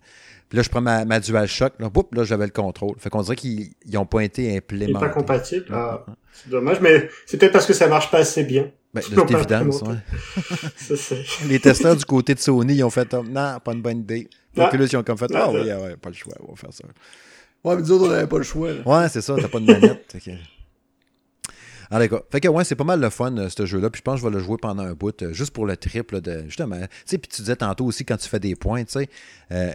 [0.49, 1.75] Puis là, je prends ma, ma DualShock.
[1.79, 2.97] Là, boum, là j'avais le contrôle.
[2.99, 4.91] Fait qu'on dirait qu'ils n'ont pas été implémentés.
[4.91, 5.67] Il n'est pas compatible.
[5.73, 8.71] Ah, c'est dommage, mais c'est peut-être parce que ça marche pas assez bien.
[8.93, 9.97] Ben, c'est ouais.
[11.49, 14.29] Les testeurs du côté de Sony, ils ont fait, non, pas une bonne idée.
[14.55, 14.77] Donc ah.
[14.77, 16.85] là, ils ont comme fait, ah oui, ouais, pas le choix, on va faire ça.
[17.65, 18.71] Ouais, mais nous autres, on n'avait pas le choix.
[18.85, 20.17] Ouais, c'est ça, t'as pas de manette.
[21.95, 22.23] Ah, d'accord.
[22.31, 23.91] Fait que, ouais, c'est pas mal le fun, euh, ce jeu-là.
[23.91, 25.77] Puis je pense que je vais le jouer pendant un bout, euh, juste pour le
[25.77, 26.45] triple de.
[26.47, 26.81] Justement.
[26.81, 29.11] Tu sais, puis tu disais tantôt aussi, quand tu fais des points, tu sais.
[29.51, 29.73] Euh,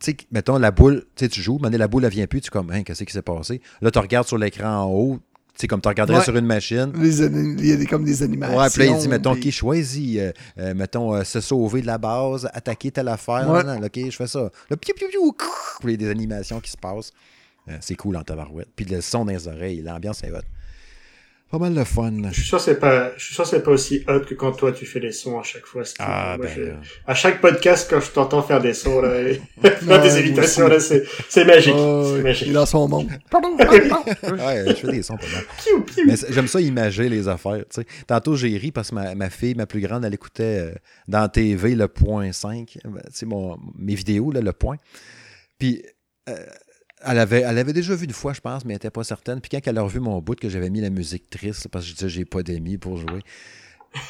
[0.00, 2.50] tu sais, mettons, la boule, tu joues, mais la boule, elle vient plus, tu es
[2.50, 3.60] comme, hein, qu'est-ce qui s'est passé?
[3.80, 5.20] Là, tu regardes sur l'écran en haut,
[5.54, 6.92] c'est comme tu regarderais sur une machine.
[6.96, 8.58] il y a des, comme des animations.
[8.58, 11.86] Ouais, puis là, il dit, mettons, qui choisit, euh, euh, mettons, euh, se sauver de
[11.86, 13.48] la base, attaquer telle affaire.
[13.82, 14.50] ok, je fais ça.
[14.68, 15.32] Là, piou, piou, piou,
[15.84, 17.12] il y a des animations qui se passent.
[17.80, 18.68] c'est cool en tabarouette.
[18.74, 20.40] Puis le son dans les oreilles, l'ambiance est hot.
[21.54, 22.10] Pas mal de fun.
[22.32, 24.72] Je suis sûr c'est pas, je suis sûr c'est pas aussi hot que quand toi
[24.72, 25.84] tu fais les sons à chaque fois.
[26.00, 30.66] Ah, ben, à chaque podcast quand je t'entends faire des sons là, et des invitations
[30.66, 31.76] là, c'est, c'est magique.
[31.78, 32.48] Oh, c'est magique.
[32.48, 33.06] Il a son monde.
[33.32, 35.44] ouais, je fais des sons pas mal.
[36.08, 37.86] Mais j'aime ça imager les affaires, tu sais.
[38.04, 40.74] Tantôt j'ai ri parce que ma, ma, fille, ma plus grande, elle écoutait euh,
[41.06, 44.78] dans TV le point 5, ben, mon, mes vidéos là, le point.
[45.60, 45.84] Puis
[46.28, 46.34] euh,
[47.06, 49.40] elle avait, elle avait déjà vu une fois, je pense, mais elle n'était pas certaine.
[49.40, 51.90] Puis quand elle a revu mon bout, que j'avais mis la musique triste, parce que
[51.90, 53.20] je disais, j'ai pas d'amis pour jouer.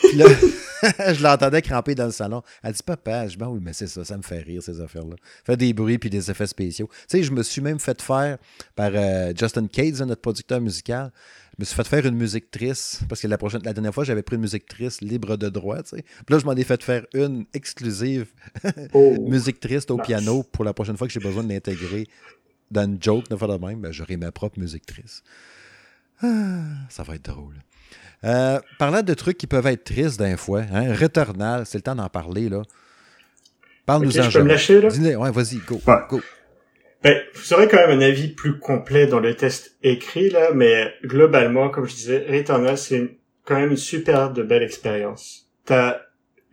[0.01, 0.26] Puis là,
[1.12, 2.42] je l'entendais cramper dans le salon.
[2.62, 4.80] Elle dit, papa, je dis, ben oui, mais c'est ça, ça me fait rire, ces
[4.80, 5.16] affaires-là.
[5.45, 6.88] Faire des bruits puis des effets spéciaux.
[7.09, 8.38] Tu sais, je me suis même fait faire
[8.74, 11.12] par euh, Justin Cates, notre producteur musical.
[11.57, 14.03] Je me suis fait faire une musique triste, parce que la, prochaine, la dernière fois,
[14.03, 16.03] j'avais pris une musique triste libre de droit, tu sais.
[16.03, 18.26] Puis là, je m'en ai fait faire une exclusive
[18.92, 19.16] oh.
[19.28, 22.09] musique triste au piano pour la prochaine fois que j'ai besoin de l'intégrer
[22.74, 25.24] dans une joke de faire de même, ben, j'aurai ma propre musique triste.
[26.22, 27.54] Ah, ça va être drôle.
[28.24, 31.94] Euh, parlant de trucs qui peuvent être tristes d'un fois, hein, Returnal, c'est le temps
[31.94, 32.62] d'en parler, là.
[33.86, 34.88] Parle-nous okay, Je peux me lâcher, là?
[35.18, 36.20] Ouais, vas-y, go, go.
[37.02, 40.94] Ben, vous aurez quand même un avis plus complet dans le test écrit, là, mais
[41.04, 45.50] globalement, comme je disais, Returnal, c'est quand même une super de belle expérience.
[45.66, 46.00] T'as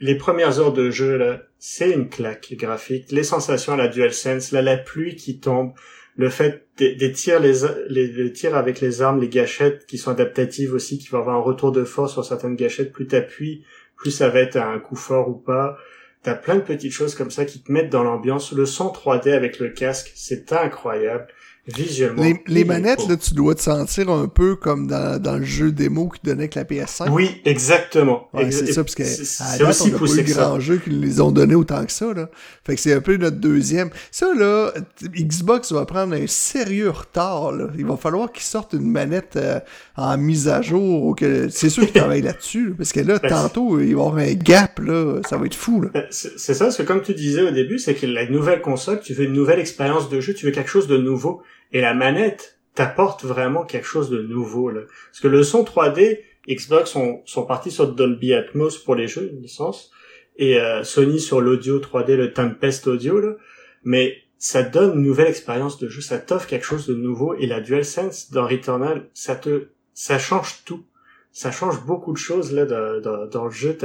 [0.01, 3.11] les premières heures de jeu, là, c'est une claque graphique.
[3.11, 5.73] Les sensations à la DualSense, là, la pluie qui tombe,
[6.15, 7.53] le fait des, tirs les,
[7.89, 11.41] les, tirs avec les armes les gâchettes qui sont adaptatives aussi qui vont avoir un
[11.41, 13.63] retour de force sur certaines gâchettes plus t'appuies
[14.01, 15.77] plus ça va être un coup fort ou pas.
[16.23, 18.51] T'as plein de petites choses comme ça qui te mettent dans l'ambiance.
[18.51, 21.27] Le son 3D avec le casque c'est incroyable
[21.67, 22.23] Visuellement.
[22.47, 26.09] Les, manettes, là, tu dois te sentir un peu comme dans, dans le jeu démo
[26.09, 27.11] qui donnait avec la PS5.
[27.11, 28.29] Oui, exactement.
[28.49, 31.53] c'est ça, parce que c'est aussi poussé pas eu grand jeu qu'ils les ont donné
[31.53, 32.29] autant que ça, là.
[32.65, 33.91] Fait que c'est un peu notre deuxième.
[34.09, 34.73] Ça, là,
[35.15, 37.67] Xbox va prendre un sérieux retard, là.
[37.77, 39.59] Il va falloir qu'ils sortent une manette euh,
[39.95, 41.15] en mise à jour.
[41.15, 41.47] Que...
[41.49, 44.79] C'est sûr qu'ils travaillent là-dessus, parce que là, tantôt, il va y avoir un gap,
[44.79, 45.21] là.
[45.29, 45.89] Ça va être fou, là.
[45.93, 48.99] Ben, c'est ça, parce que comme tu disais au début, c'est que la nouvelle console,
[49.01, 51.43] tu veux une nouvelle expérience de jeu, tu veux quelque chose de nouveau.
[51.73, 54.69] Et la manette t'apporte vraiment quelque chose de nouveau.
[54.69, 54.81] Là.
[55.09, 59.29] Parce que le son 3D, Xbox sont, sont partis sur Dolby Atmos pour les jeux,
[59.31, 59.91] une licence,
[60.37, 63.19] et euh, Sony sur l'audio 3D, le Tempest Audio.
[63.19, 63.35] Là.
[63.83, 67.35] Mais ça donne une nouvelle expérience de jeu, ça t'offre quelque chose de nouveau.
[67.35, 70.83] Et la DualSense dans Returnal, ça te, ça change tout.
[71.31, 73.77] Ça change beaucoup de choses là dans, dans, le jeu.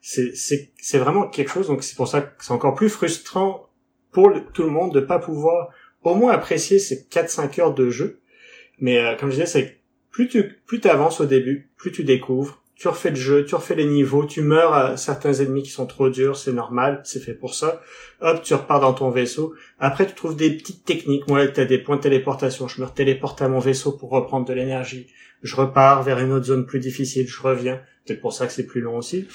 [0.00, 1.68] C'est, vraiment quelque chose.
[1.68, 3.70] Donc c'est pour ça que c'est encore plus frustrant
[4.10, 5.70] pour tout le monde de pas pouvoir
[6.10, 8.20] au moins apprécier ces 4-5 heures de jeu.
[8.78, 9.80] Mais euh, comme je disais, c'est
[10.10, 13.74] plus tu plus avances au début, plus tu découvres, tu refais le jeu, tu refais
[13.74, 17.34] les niveaux, tu meurs à certains ennemis qui sont trop durs, c'est normal, c'est fait
[17.34, 17.80] pour ça.
[18.20, 19.54] Hop, tu repars dans ton vaisseau.
[19.78, 21.26] Après, tu trouves des petites techniques.
[21.26, 22.68] Moi, tu as des points de téléportation.
[22.68, 25.06] Je me téléporte à mon vaisseau pour reprendre de l'énergie.
[25.42, 27.26] Je repars vers une autre zone plus difficile.
[27.26, 27.80] Je reviens.
[28.04, 29.26] C'est pour ça que c'est plus long aussi.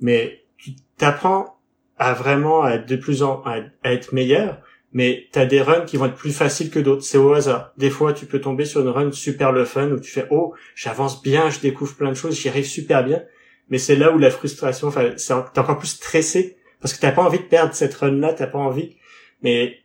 [0.00, 1.60] Mais tu t'apprends
[1.98, 4.62] à vraiment être de plus en à être meilleur
[4.92, 7.02] mais t'as des runs qui vont être plus faciles que d'autres.
[7.02, 7.72] C'est au hasard.
[7.76, 10.54] Des fois, tu peux tomber sur une run super le fun où tu fais oh,
[10.74, 13.22] j'avance bien, je découvre plein de choses, j'y arrive super bien.
[13.70, 17.22] Mais c'est là où la frustration, enfin, t'es encore plus stressé parce que t'as pas
[17.22, 18.96] envie de perdre cette run-là, t'as pas envie.
[19.42, 19.78] Mais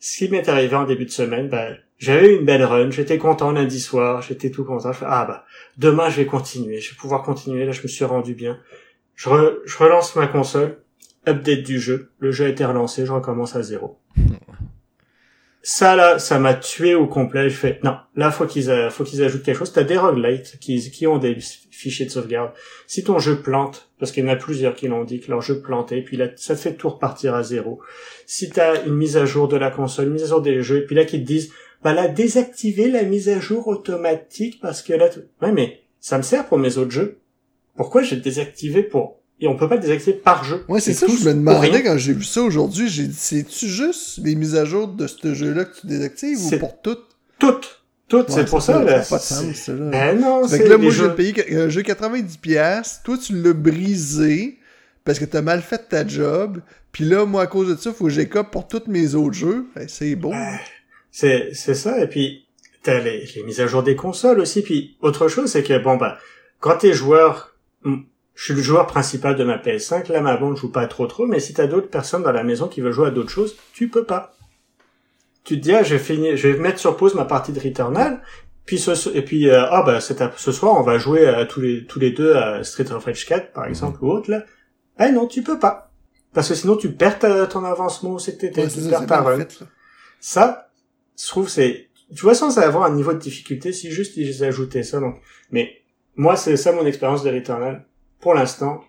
[0.00, 3.18] ce qui m'est arrivé en début de semaine, ben, j'avais eu une belle run, j'étais
[3.18, 4.92] content lundi soir, j'étais tout content.
[5.02, 5.44] Ah bah,
[5.76, 7.66] demain je vais continuer, je vais pouvoir continuer.
[7.66, 8.58] Là, je me suis rendu bien.
[9.16, 9.28] Je,
[9.64, 10.78] je relance ma console,
[11.26, 13.98] update du jeu, le jeu a été relancé, je recommence à zéro.
[15.66, 17.48] Ça là, ça m'a tué au complet.
[17.48, 19.72] Je fais non, là faut qu'ils faut qu'ils ajoutent quelque chose.
[19.72, 21.38] T'as des roguelites qui qui ont des
[21.70, 22.52] fichiers de sauvegarde.
[22.86, 25.40] Si ton jeu plante, parce qu'il y en a plusieurs qui l'ont dit que leur
[25.40, 27.80] jeu plantait, puis là ça fait tout repartir à zéro.
[28.26, 30.82] Si t'as une mise à jour de la console, une mise à jour des jeux,
[30.82, 31.50] et puis là qu'ils te disent
[31.84, 35.10] bah là, désactiver la mise à jour automatique parce que là,
[35.42, 37.20] ouais, mais ça me sert pour mes autres jeux.
[37.76, 40.64] Pourquoi j'ai désactivé pour et on peut pas le désactiver par jeu.
[40.68, 44.18] Ouais, c'est ça, je me demandais quand j'ai vu ça aujourd'hui, j'ai dit, c'est-tu juste
[44.22, 47.16] les mises à jour de ce jeu-là que tu désactives ou pour toutes?
[47.38, 47.80] Toutes.
[48.06, 49.00] Toutes, c'est pour ça, là.
[49.00, 49.90] pas de sens, là.
[49.90, 50.58] Ben non, c'est.
[50.58, 54.58] Fait que là, moi, j'ai payé un jeu 90$, toi, tu l'as brisé
[55.04, 56.60] parce que t'as mal fait ta job,
[56.92, 59.66] puis là, moi, à cause de ça, faut que j'écope pour tous mes autres jeux.
[59.74, 60.30] Ben, c'est beau.
[60.30, 60.58] Ben,
[61.10, 62.46] c'est, c'est ça, et puis,
[62.82, 65.96] t'as les, les mises à jour des consoles aussi, puis autre chose, c'est que, bon,
[65.96, 66.18] bah,
[66.60, 67.56] quand t'es joueur,
[68.34, 71.26] je suis le joueur principal de ma PS5, là, ma bande joue pas trop trop,
[71.26, 73.88] mais si t'as d'autres personnes dans la maison qui veulent jouer à d'autres choses, tu
[73.88, 74.34] peux pas.
[75.44, 78.22] Tu te dis, ah, je vais je vais mettre sur pause ma partie de Returnal,
[78.66, 82.00] puis ce, et puis, euh, ah, bah, ce soir, on va jouer tous les, tous
[82.00, 84.44] les deux à Street of Rage 4, par exemple, ou autre, là.
[84.98, 85.92] Eh non, tu peux pas.
[86.32, 87.18] Parce que sinon, tu perds
[87.48, 89.46] ton avancement, c'est tu perds ta run.
[90.18, 90.70] Ça,
[91.20, 94.82] je trouve, c'est, tu vois, sans avoir un niveau de difficulté, si juste ils ajoutaient
[94.82, 95.20] ça, donc,
[95.50, 95.82] mais,
[96.16, 97.84] moi, c'est ça mon expérience de Returnal
[98.24, 98.82] pour l'instant,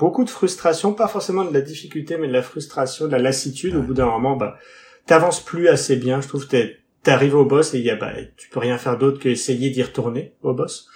[0.00, 3.76] beaucoup de frustration, pas forcément de la difficulté, mais de la frustration, de la lassitude.
[3.76, 4.58] Au bout d'un moment, bah,
[5.06, 6.20] t'avances plus assez bien.
[6.20, 6.72] Je trouve que
[7.04, 10.34] t'arrives au boss et y a, bah, tu peux rien faire d'autre qu'essayer d'y retourner
[10.42, 10.88] au boss.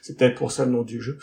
[0.00, 1.18] C'est peut-être pour ça le nom du jeu.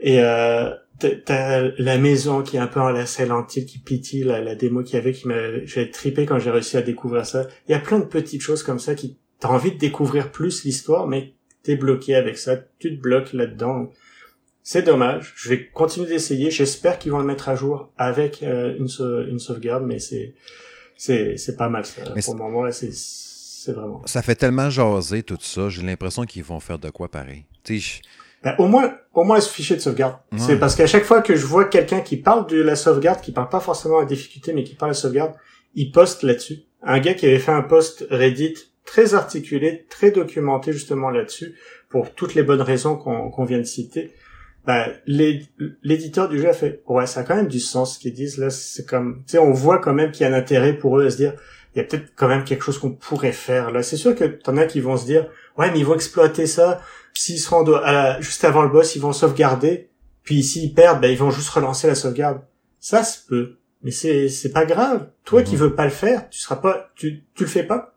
[0.00, 4.56] Et euh, t'as la maison qui est un peu en lentille, qui pitié la, la
[4.56, 7.46] démo qu'il y avait, qui m'a, j'ai trippé quand j'ai réussi à découvrir ça.
[7.68, 10.64] Il y a plein de petites choses comme ça qui t'as envie de découvrir plus
[10.64, 13.92] l'histoire, mais t'es bloqué avec ça, tu te bloques là-dedans.
[14.62, 15.32] C'est dommage.
[15.36, 16.50] Je vais continuer d'essayer.
[16.50, 18.88] J'espère qu'ils vont le mettre à jour avec euh, une,
[19.28, 20.34] une sauvegarde, mais c'est
[20.96, 22.02] c'est c'est pas mal ça.
[22.24, 24.02] Pour le moment là, c'est c'est vraiment.
[24.06, 25.68] Ça fait tellement jaser tout ça.
[25.68, 27.44] J'ai l'impression qu'ils vont faire de quoi pareil.
[28.44, 30.16] Ben, au moins, au moins ce fichier de sauvegarde.
[30.36, 33.30] C'est parce qu'à chaque fois que je vois quelqu'un qui parle de la sauvegarde, qui
[33.30, 35.34] parle pas forcément à la difficulté, mais qui parle de la sauvegarde,
[35.74, 36.60] il poste là-dessus.
[36.82, 38.54] Un gars qui avait fait un post Reddit
[38.84, 41.54] très articulé, très documenté justement là-dessus,
[41.88, 44.12] pour toutes les bonnes raisons qu'on vient de citer
[44.64, 48.12] bah, l'éditeur du jeu a fait ouais ça a quand même du sens ce qu'ils
[48.12, 48.48] disent là.
[48.50, 51.06] C'est comme tu sais on voit quand même qu'il y a un intérêt pour eux
[51.06, 51.34] à se dire
[51.74, 53.82] il y a peut-être quand même quelque chose qu'on pourrait faire là.
[53.82, 55.26] C'est sûr que t'en as qui vont se dire
[55.58, 56.80] ouais mais ils vont exploiter ça.
[57.14, 59.90] S'ils se rendent à juste avant le boss ils vont sauvegarder.
[60.22, 62.40] Puis s'ils perdent bah, ils vont juste relancer la sauvegarde.
[62.78, 65.08] Ça se peut mais c'est c'est pas grave.
[65.24, 65.62] Toi qui mhm.
[65.62, 67.96] veux pas le faire tu seras pas tu tu le fais pas.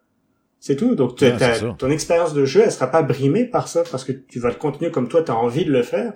[0.59, 0.95] C'est tout.
[0.95, 1.17] Donc
[1.77, 4.55] ton expérience de jeu elle sera pas brimée par ça parce que tu vas le
[4.55, 6.13] continuer comme toi tu as envie de le faire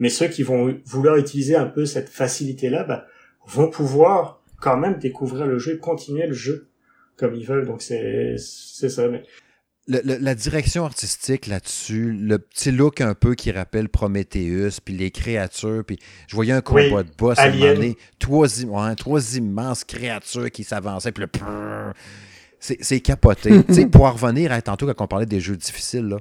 [0.00, 3.06] mais ceux qui vont vouloir utiliser un peu cette facilité-là, bah,
[3.46, 6.70] vont pouvoir quand même découvrir le jeu et continuer le jeu
[7.16, 7.66] comme ils veulent.
[7.66, 9.06] Donc c'est c'est ça.
[9.08, 9.22] Mais...
[9.86, 15.84] la direction artistique là-dessus, le petit look un peu qui rappelle Prometheus, puis les créatures,
[15.86, 18.48] puis je voyais un combat de boss à un moment donné, trois,
[18.96, 21.92] trois immenses créatures qui s'avançaient, puis le
[22.58, 23.62] c'est capoté.
[23.92, 26.18] pour en revenir à tantôt quand on parlait des jeux difficiles, là,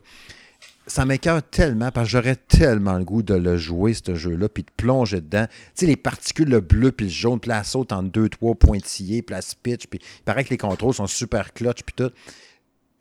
[0.89, 4.63] ça m'écœure tellement parce que j'aurais tellement le goût de le jouer, ce jeu-là, puis
[4.63, 5.45] de plonger dedans.
[5.47, 8.55] Tu sais, les particules, le bleu puis le jaune, puis la saute en deux, trois
[8.55, 12.11] pointillés, puis la pitch, puis il paraît que les contrôles sont super clutch, puis tout.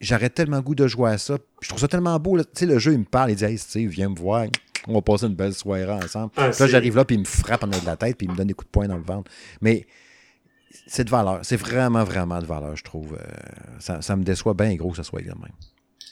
[0.00, 1.38] J'aurais tellement le goût de jouer à ça.
[1.60, 2.38] Je trouve ça tellement beau.
[2.38, 4.46] Tu sais, le jeu, il me parle, il dit Hey, Steve, viens me voir.
[4.86, 6.30] On va passer une belle soirée ensemble.
[6.36, 8.30] Ah, là, j'arrive là, puis il me frappe en haut de la tête, puis il
[8.30, 9.30] me donne des coups de poing dans le ventre.
[9.60, 9.86] Mais
[10.86, 11.40] c'est de valeur.
[11.42, 13.14] C'est vraiment, vraiment de valeur, je trouve.
[13.14, 13.24] Euh,
[13.80, 15.48] ça, ça, me déçoit bien gros que ça soit également.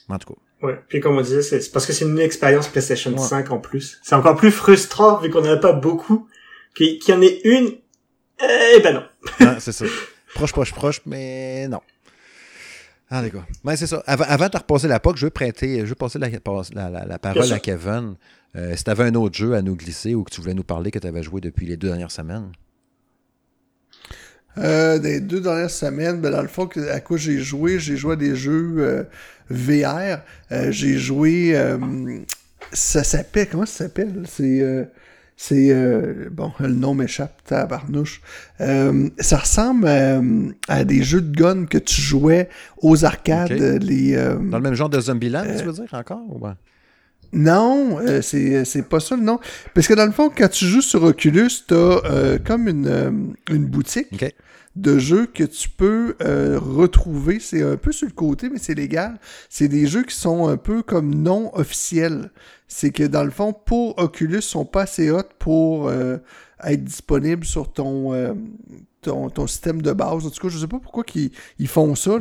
[0.09, 0.67] En tout cas.
[0.67, 0.81] Ouais.
[0.89, 3.99] Puis comme on disait, c'est parce que c'est une expérience PlayStation 5 en plus.
[4.03, 6.29] C'est encore plus frustrant vu qu'on n'en a pas beaucoup.
[6.75, 7.73] Qu'il y en ait une,
[8.43, 9.57] eh ben non.
[9.61, 9.87] c'est ça.
[10.35, 11.81] Proche, proche, proche, mais non.
[13.09, 13.45] Ah, d'accord.
[13.65, 14.03] Mais c'est ça.
[14.07, 17.53] Avant, avant, de repasser la POC, je veux prêter, je veux passer la, la, parole
[17.53, 18.17] à Kevin.
[18.57, 20.65] Euh, si tu avais un autre jeu à nous glisser ou que tu voulais nous
[20.65, 22.51] parler que tu avais joué depuis les deux dernières semaines.
[24.59, 28.15] Euh, des deux dernières semaines, ben dans le fond, à quoi j'ai joué, j'ai joué
[28.15, 29.03] à des jeux euh,
[29.51, 30.21] VR.
[30.51, 31.53] Euh, j'ai joué.
[31.55, 31.79] Euh,
[32.73, 33.49] ça s'appelle.
[33.51, 34.23] Comment ça s'appelle?
[34.27, 34.89] C'est.
[35.37, 35.75] c'est.
[36.31, 38.23] bon, le nom m'échappe, tabarnouche.
[38.59, 39.89] ça ressemble
[40.69, 42.49] à des jeux de gun que tu jouais
[42.79, 43.53] aux arcades.
[43.53, 46.23] Les, Dans le même genre de Zombieland, tu veux dire, encore
[47.33, 49.39] Non, c'est pas ça le nom.
[49.75, 54.25] Parce que dans le fond, quand tu joues sur Oculus, t'as comme une, une boutique
[54.77, 57.41] de jeux que tu peux euh, retrouver.
[57.41, 59.19] C'est un peu sur le côté, mais c'est légal.
[59.49, 62.31] C'est des jeux qui sont un peu comme non officiels.
[62.69, 66.19] C'est que dans le fond, pour Oculus, ils sont pas assez hot pour euh,
[66.63, 68.35] être disponibles sur ton, euh,
[69.01, 70.27] ton, ton, système de base.
[70.27, 71.05] En tout cas, je sais pas pourquoi
[71.59, 72.19] ils, font ça.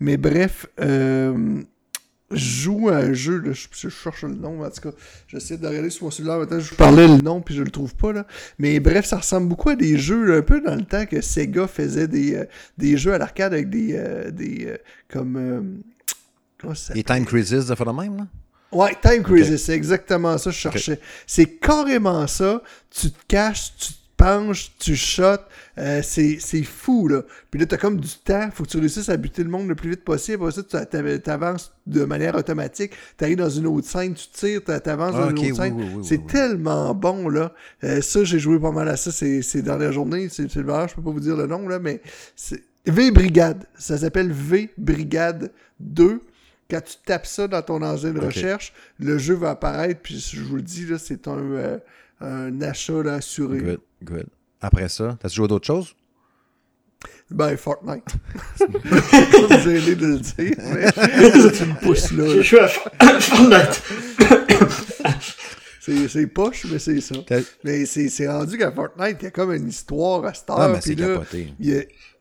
[0.00, 0.66] Mais bref,
[2.30, 4.96] joue à un jeu, là, je, cherche le nom, en tout cas,
[5.28, 7.94] j'essaie de regarder sur mon cellulaire, maintenant je parlais le nom, puis je le trouve
[7.94, 8.26] pas, là.
[8.58, 11.66] Mais bref, ça ressemble beaucoup à des jeux, un peu dans le temps que Sega
[11.66, 12.44] faisait des, euh,
[12.76, 14.76] des jeux à l'arcade avec des, euh, des euh,
[15.10, 15.82] comme,
[16.94, 18.26] Et Time Crisis, ça fait le même, là?
[18.70, 21.00] Ouais, Time Crisis, c'est exactement ça que je cherchais.
[21.26, 22.62] C'est carrément ça.
[22.90, 25.22] Tu te caches, tu te penches, tu shots.
[25.78, 27.22] Euh, c'est fou, là.
[27.50, 28.50] Puis là, t'as comme du temps.
[28.52, 30.42] Faut que tu réussisses à buter le monde le plus vite possible.
[30.42, 32.92] Après ça, tu avances de manière automatique.
[33.16, 36.02] T'arrives dans une autre scène, tu tires, t'avances dans une autre scène.
[36.02, 37.54] c'est tellement bon, là.
[37.84, 40.28] Euh, ça, j'ai joué pas mal à ça ces, ces dernières journées.
[40.28, 42.02] C'est le je peux pas vous dire le nom, là, mais
[42.36, 43.64] c'est V-Brigade.
[43.78, 46.20] Ça s'appelle V-Brigade 2
[46.70, 50.42] quand tu tapes ça dans ton engin de recherche, le jeu va apparaître, puis je
[50.42, 51.78] vous le dis, là, c'est un, euh,
[52.20, 53.58] un achat assuré.
[53.58, 54.26] Good, good.
[54.60, 55.94] Après ça, t'as joué d'autres choses?
[57.30, 58.04] Ben, Fortnite.
[58.58, 60.90] Comme gêné de le dire, mais
[61.52, 62.26] tu me pousses là.
[62.36, 63.82] Je suis à Fortnite.
[66.08, 67.14] c'est poche, mais c'est ça.
[67.64, 70.60] Mais c'est rendu qu'à Fortnite, il y a comme une histoire à Star.
[70.60, 71.54] Ah, mais c'est capoté.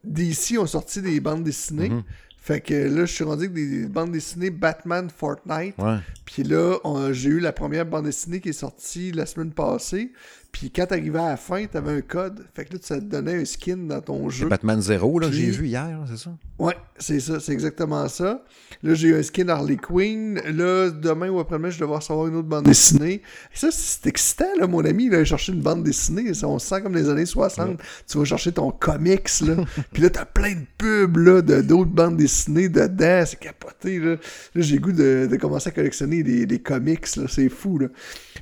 [0.04, 1.90] DC ont sorti des bandes dessinées.
[1.90, 2.04] Mm-hmm.
[2.48, 5.76] Fait que là, je suis rendu avec des bandes dessinées Batman Fortnite.
[6.24, 6.78] Puis là,
[7.12, 10.14] j'ai eu la première bande dessinée qui est sortie la semaine passée.
[10.52, 12.46] Puis quand t'arrivais à la fin, t'avais un code.
[12.56, 14.48] Fait que là, ça te donnait un skin dans ton jeu.
[14.48, 16.32] Batman Zero, là, j'ai vu hier, c'est ça?
[16.60, 18.44] Ouais, c'est ça, c'est exactement ça.
[18.82, 20.42] Là, j'ai eu un skin Harley Quinn.
[20.46, 23.22] Là, demain ou après-demain, je vais devoir savoir une autre bande dessinée.
[23.54, 26.32] Et ça, c'est excitant, là, mon ami, là, chercher une bande dessinée.
[26.44, 27.80] on se sent comme les années 60.
[28.08, 29.56] Tu vas chercher ton comics, là.
[29.94, 33.24] Puis là, t'as plein de pubs, là, d'autres bandes dessinées dedans.
[33.28, 34.16] C'est capoté, là.
[34.56, 37.26] Là, j'ai goût de, commencer à collectionner des, comics, là.
[37.28, 37.88] C'est fou, là.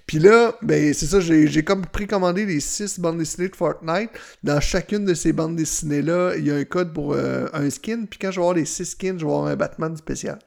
[0.08, 4.12] Puis là, ben, c'est ça, j'ai comme précommandé les six bandes dessinées de Fortnite.
[4.44, 8.06] Dans chacune de ces bandes dessinées-là, il y a un code pour euh, un skin.
[8.10, 10.40] Puis quand je vais avoir les six skins, je vais avoir un Batman spécial.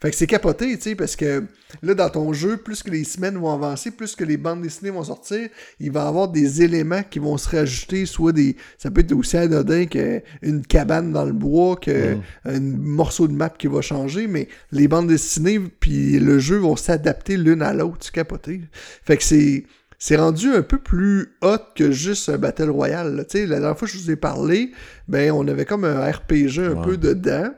[0.00, 1.44] Fait que c'est capoté, tu sais, parce que
[1.82, 4.90] là, dans ton jeu, plus que les semaines vont avancer, plus que les bandes dessinées
[4.90, 8.56] vont sortir, il va y avoir des éléments qui vont se rajouter, soit des.
[8.78, 13.66] Ça peut être aussi anodin qu'une cabane dans le bois, qu'un morceau de map qui
[13.66, 18.14] va changer, mais les bandes dessinées puis le jeu vont s'adapter l'une à l'autre, c'est
[18.14, 18.62] capoté.
[19.04, 19.64] Fait que c'est
[20.02, 23.26] c'est rendu un peu plus hot que juste un Battle Royale.
[23.28, 24.72] Tu sais, la dernière fois que je vous ai parlé,
[25.08, 27.50] ben on avait comme un RPG un peu dedans.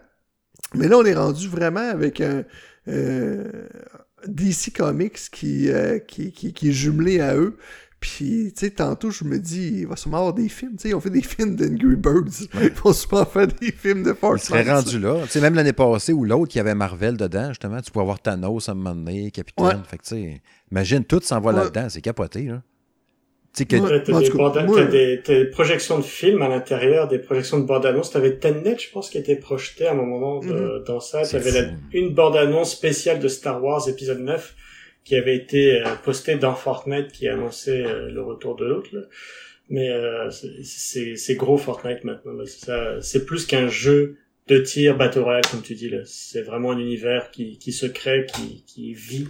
[0.74, 2.44] Mais là, on est rendu vraiment avec un
[2.88, 3.68] euh,
[4.26, 7.56] DC Comics euh, qui, qui, qui, est jumelé à eux.
[8.00, 10.72] Puis, tu sais, tantôt, je me dis, il va sûrement avoir des films.
[10.72, 12.48] Tu sais, ils ont fait des films d'Angry Birds.
[12.60, 14.42] Ils vont sûrement faire des films de Fortnite.
[14.42, 15.22] Ils seraient rendus là.
[15.22, 18.20] Tu sais, même l'année passée ou l'autre, qui avait Marvel dedans, justement, tu pourrais avoir
[18.20, 19.82] Thanos à un moment donné, Capitaine.
[19.86, 20.42] Fait que, tu sais,
[20.72, 21.86] imagine, tout s'en va là-dedans.
[21.88, 22.62] C'est capoté, là.
[23.54, 28.10] Tu t'as des, des, projections de films à l'intérieur, des projections de bande-annonce.
[28.10, 30.84] T'avais Tenet, je pense, qui était projeté à un moment de, mhm.
[30.84, 31.22] dans ça.
[31.22, 34.54] T'avais une bande-annonce spéciale de Star Wars épisode 9
[35.04, 38.88] qui avait été euh, postée dans Fortnite qui annonçait euh, le retour de l'autre.
[39.68, 42.32] Mais euh, c'est gros Fortnite maintenant.
[43.00, 44.16] C'est plus qu'un jeu
[44.48, 45.88] de tir Battle Royale, comme tu dis.
[45.90, 46.00] là.
[46.04, 49.28] C'est vraiment un univers qui, qui se crée, qui, qui vit.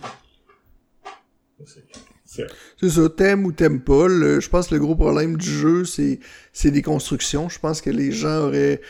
[2.80, 4.08] C'est ça, t'aimes ou t'aimes pas.
[4.08, 6.18] je pense que le gros problème du jeu, c'est,
[6.52, 7.48] c'est des constructions.
[7.48, 8.80] Je pense que les gens auraient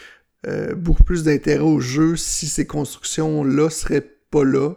[0.47, 4.75] euh, beaucoup plus d'intérêt au jeu si ces constructions-là seraient pas là.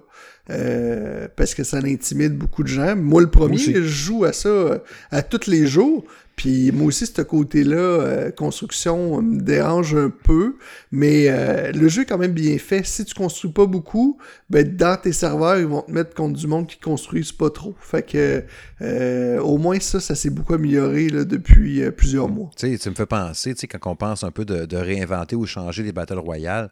[0.51, 2.95] Euh, parce que ça intimide beaucoup de gens.
[2.95, 4.77] Moi, le premier, je joue à ça euh,
[5.09, 6.05] à tous les jours.
[6.35, 10.57] Puis moi aussi, ce côté-là, euh, construction, me dérange un peu.
[10.91, 12.85] Mais euh, le jeu est quand même bien fait.
[12.85, 14.17] Si tu construis pas beaucoup,
[14.49, 17.75] ben dans tes serveurs, ils vont te mettre contre du monde qui construisent pas trop.
[17.79, 18.43] Fait que
[18.81, 22.49] euh, au moins ça, ça s'est beaucoup amélioré depuis plusieurs mois.
[22.57, 25.37] Tu sais, tu me fais penser, tu sais, quand on pense un peu de, réinventer
[25.37, 26.69] ou changer les Battle Royale.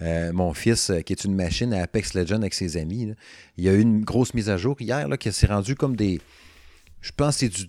[0.00, 3.14] mon fils, qui est une machine à Apex Legends avec ses amis,
[3.56, 5.94] il y a eu une grosse mise à jour hier là, qui s'est rendu comme
[5.94, 6.20] des.
[7.00, 7.66] Je pense que c'est du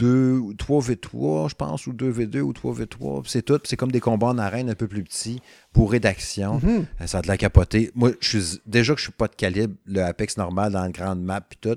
[0.00, 3.22] 2, 3v3, je pense, ou 2v2 ou 3v3.
[3.26, 3.60] C'est tout.
[3.64, 5.42] C'est comme des combats en arène un peu plus petits,
[5.74, 6.58] pour rédaction.
[6.62, 6.86] Mhm.
[7.00, 7.90] Euh, ça a de la capoter.
[7.94, 10.92] Moi, je suis déjà que je suis pas de calibre, le Apex normal dans une
[10.92, 11.76] grande map puis tout.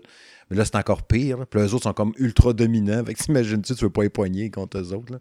[0.50, 1.45] Mais là, c'est encore pire.
[1.48, 3.04] Puis les autres sont comme ultra dominants.
[3.04, 5.20] Fait que t'imagines-tu, tu veux pas époigner contre eux autres.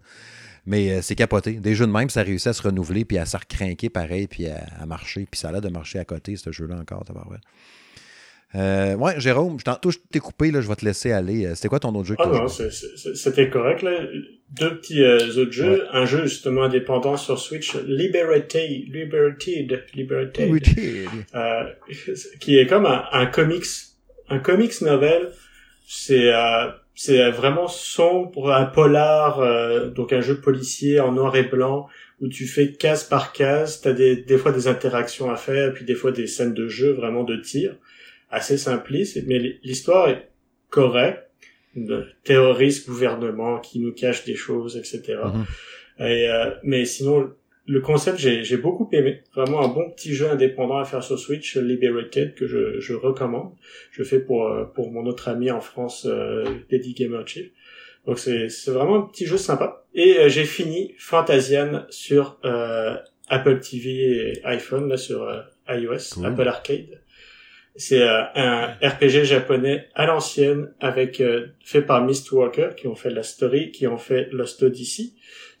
[0.65, 1.53] Mais euh, c'est capoté.
[1.53, 4.47] Des jeux de même, ça réussit à se renouveler, puis à se recrinquer pareil, puis
[4.47, 5.27] à, marcher.
[5.29, 7.03] Puis ça a l'air de marcher à côté, ce jeu-là encore,
[8.55, 11.45] euh, ouais, Jérôme, je tantôt je t'ai coupé, là, je vais te laisser aller.
[11.45, 13.81] Euh, c'était quoi ton autre jeu que Ah non, c'était correct.
[13.81, 13.91] Là.
[14.51, 15.87] Deux petits euh, autres jeux.
[15.91, 20.63] Un jeu justement indépendant sur Switch, Liberty, Liberated, Liberated,
[21.33, 21.63] euh,
[22.39, 23.65] qui est comme un, un, comics,
[24.29, 25.31] un comics novel.
[25.87, 31.43] C'est euh, c'est vraiment sombre, un polar, euh, donc un jeu policier en noir et
[31.43, 31.87] blanc
[32.21, 33.81] où tu fais case par case.
[33.81, 36.91] T'as des des fois des interactions à faire, puis des fois des scènes de jeu
[36.91, 37.75] vraiment de tir
[38.33, 40.29] assez simpliste, mais l'histoire est
[40.69, 41.29] correcte.
[41.75, 45.01] De terroriste gouvernement qui nous cache des choses, etc.
[45.07, 46.07] Mm-hmm.
[46.07, 47.31] Et, euh, mais sinon,
[47.65, 49.21] le concept, j'ai beaucoup aimé.
[49.33, 53.53] Vraiment un bon petit jeu indépendant à faire sur Switch, Liberated, que je, je recommande.
[53.91, 57.51] Je fais pour euh, pour mon autre ami en France, euh, Gamer Chill.
[58.05, 59.85] Donc c'est vraiment un petit jeu sympa.
[59.93, 62.97] Et euh, j'ai fini Fantasian sur euh,
[63.29, 65.25] Apple TV et iPhone, là sur
[65.69, 66.99] iOS, Apple Arcade.
[67.75, 71.23] C'est un RPG japonais à l'ancienne avec
[71.63, 75.13] fait par Mistwalker qui ont fait la story, qui ont fait Lost Odyssey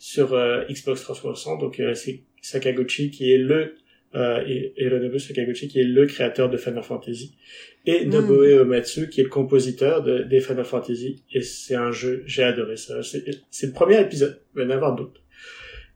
[0.03, 1.61] sur euh, Xbox 360.
[1.61, 3.75] Donc euh, c'est Sakaguchi qui est le
[4.15, 7.37] euh, et Hironobu Sakaguchi qui est le créateur de Final Fantasy
[7.85, 8.09] et hmm.
[8.09, 12.43] Nobuo Uematsu qui est le compositeur de, des Final Fantasy et c'est un jeu j'ai
[12.43, 15.21] adoré ça c'est le premier épisode il va y en avoir d'autres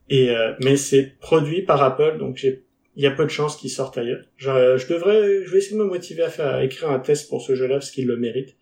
[0.10, 2.64] et euh, mais c'est produit par Apple donc j'ai
[2.98, 5.78] il y a peu de chances qu'il sorte ailleurs je, je devrais je vais essayer
[5.78, 8.08] de me motiver à faire à écrire un test pour ce jeu là parce qu'il
[8.08, 8.58] le mérite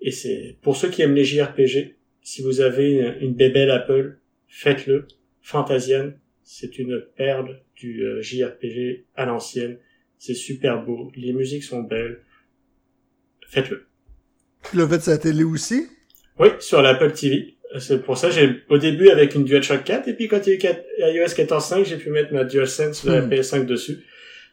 [0.00, 4.18] et c'est pour ceux qui aiment les JRPG si vous avez une, une bébelle Apple
[4.54, 5.06] faites-le.
[5.42, 9.78] Fantasian, c'est une perle du euh, JRPG à l'ancienne.
[10.16, 12.22] C'est super beau, les musiques sont belles.
[13.46, 13.86] Faites-le.
[14.72, 15.86] L'as fait sur la télé aussi?
[16.38, 17.53] Oui, sur l'Apple TV.
[17.78, 20.66] C'est pour ça j'ai au début avec une DualShock 4 et puis quand il y
[20.66, 23.30] a eu iOS 14.5, j'ai pu mettre ma DualSense de la hmm.
[23.30, 24.04] PS5 dessus.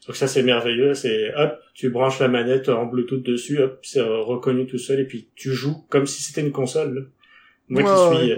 [0.08, 4.02] Donc ça c'est merveilleux, c'est hop, tu branches la manette en Bluetooth dessus, hop, c'est
[4.02, 7.10] reconnu tout seul et puis tu joues comme si c'était une console.
[7.70, 8.34] Moi qui suis,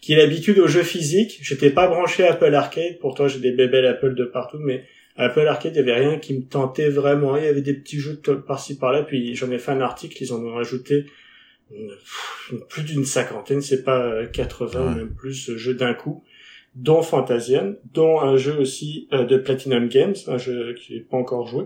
[0.00, 3.52] qui ai l'habitude aux jeux physiques, j'étais pas branché à Apple Arcade, pourtant j'ai des
[3.52, 4.84] bébelles Apple de partout, mais
[5.18, 7.36] Apple Arcade, il y avait rien qui me tentait vraiment.
[7.36, 10.32] Il y avait des petits jeux par-ci par-là, puis j'en ai fait un article, ils
[10.32, 11.06] en ont rajouté
[12.68, 16.24] plus d'une cinquantaine, c'est pas 80 même plus jeux d'un coup,
[16.74, 21.16] dont Fantasian, dont un jeu aussi euh, de Platinum Games, un jeu qui n'est pas
[21.16, 21.64] encore joué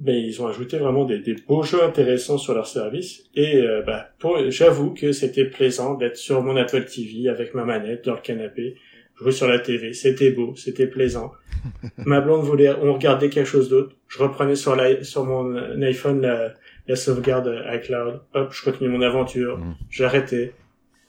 [0.00, 3.24] ben, ils ont ajouté vraiment des, des, beaux jeux intéressants sur leur service.
[3.34, 4.02] Et euh, ben,
[4.48, 8.76] j'avoue que c'était plaisant d'être sur mon Apple TV avec ma manette dans le canapé,
[9.14, 9.92] jouer sur la TV.
[9.92, 11.32] C'était beau, c'était plaisant.
[11.98, 13.94] ma blonde voulait, on regardait quelque chose d'autre.
[14.08, 16.54] Je reprenais sur, la, sur mon iPhone la,
[16.90, 18.20] la sauvegarde iCloud.
[18.34, 19.58] Hop, je continuais mon aventure.
[19.58, 19.76] Mm.
[19.90, 20.52] J'arrêtais.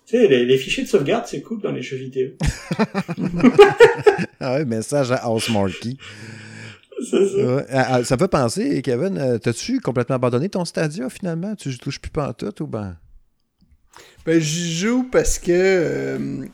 [0.05, 2.29] Tu sais, les, les, fichiers de sauvegarde, c'est cool dans les jeux vidéo.
[4.39, 5.97] ah ouais, message à Housemarquee.
[7.09, 7.17] Ça.
[7.71, 11.55] Ah, ah, ça peut penser, Kevin, euh, t'as-tu complètement abandonné ton Stadia finalement?
[11.55, 12.97] Tu touches plus pas en tout ou ben?
[14.25, 16.45] Ben, j'y joue parce que euh,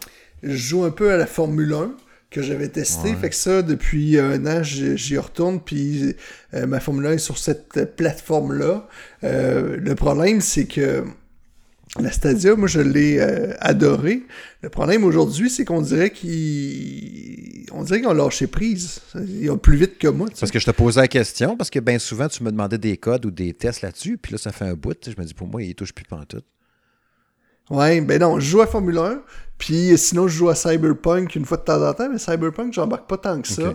[0.42, 1.92] je joue un peu à la Formule 1
[2.30, 3.14] que j'avais testé.
[3.16, 6.16] Fait que ça, depuis un an, j'y retourne, puis
[6.54, 8.88] euh, ma Formule 1 est sur cette plateforme-là.
[9.24, 11.06] le problème, c'est que
[12.00, 14.24] la Stadia, moi, je l'ai euh, adoré.
[14.62, 19.02] Le problème aujourd'hui, c'est qu'on dirait qu'ils on dirait qu'ils ont lâché prise.
[19.16, 20.28] Ils ont plus vite que moi.
[20.40, 22.98] Parce que je te posais la question, parce que bien souvent, tu me demandais des
[22.98, 24.98] codes ou des tests là-dessus, puis là, ça fait un bout.
[25.06, 26.42] Je me dis, pour moi, ils touchent plus tout.
[27.70, 29.22] Ouais, ben non, je joue à Formule 1,
[29.58, 33.10] puis sinon, je joue à Cyberpunk une fois de temps en temps, mais Cyberpunk, j'embarque
[33.10, 33.74] pas tant que ça.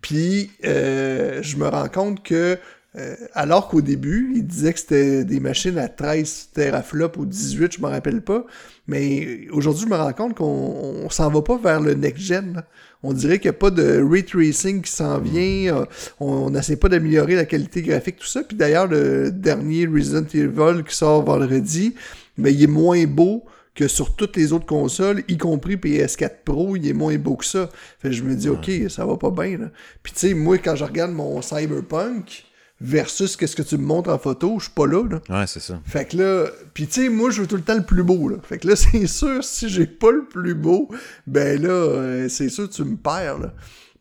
[0.00, 2.58] Puis, euh, je me rends compte que
[2.96, 7.72] euh, alors qu'au début, il disait que c'était des machines à 13 teraflops ou 18,
[7.72, 8.44] je me rappelle pas.
[8.86, 12.62] Mais aujourd'hui, je me rends compte qu'on s'en va pas vers le next-gen.
[13.02, 15.74] On dirait qu'il n'y a pas de ray tracing qui s'en vient.
[15.74, 15.84] Euh,
[16.20, 18.44] on n'essaie pas d'améliorer la qualité graphique, tout ça.
[18.44, 21.94] Puis d'ailleurs, le dernier Resident Evil qui sort vendredi,
[22.36, 23.44] mais il est moins beau
[23.74, 27.44] que sur toutes les autres consoles, y compris PS4 Pro, il est moins beau que
[27.44, 27.68] ça.
[27.98, 29.70] Fait je me dis, ok, ça va pas bien.
[30.02, 32.44] Puis tu sais, moi, quand je regarde mon Cyberpunk,
[32.80, 35.20] versus qu'est-ce que tu me montres en photo, je suis pas là, là.
[35.28, 35.80] Ouais, c'est ça.
[35.84, 38.28] Fait que là, puis tu sais, moi, je veux tout le temps le plus beau,
[38.28, 38.36] là.
[38.42, 40.88] Fait que là, c'est sûr, si j'ai pas le plus beau,
[41.26, 43.54] ben là, euh, c'est sûr, tu me perds, là.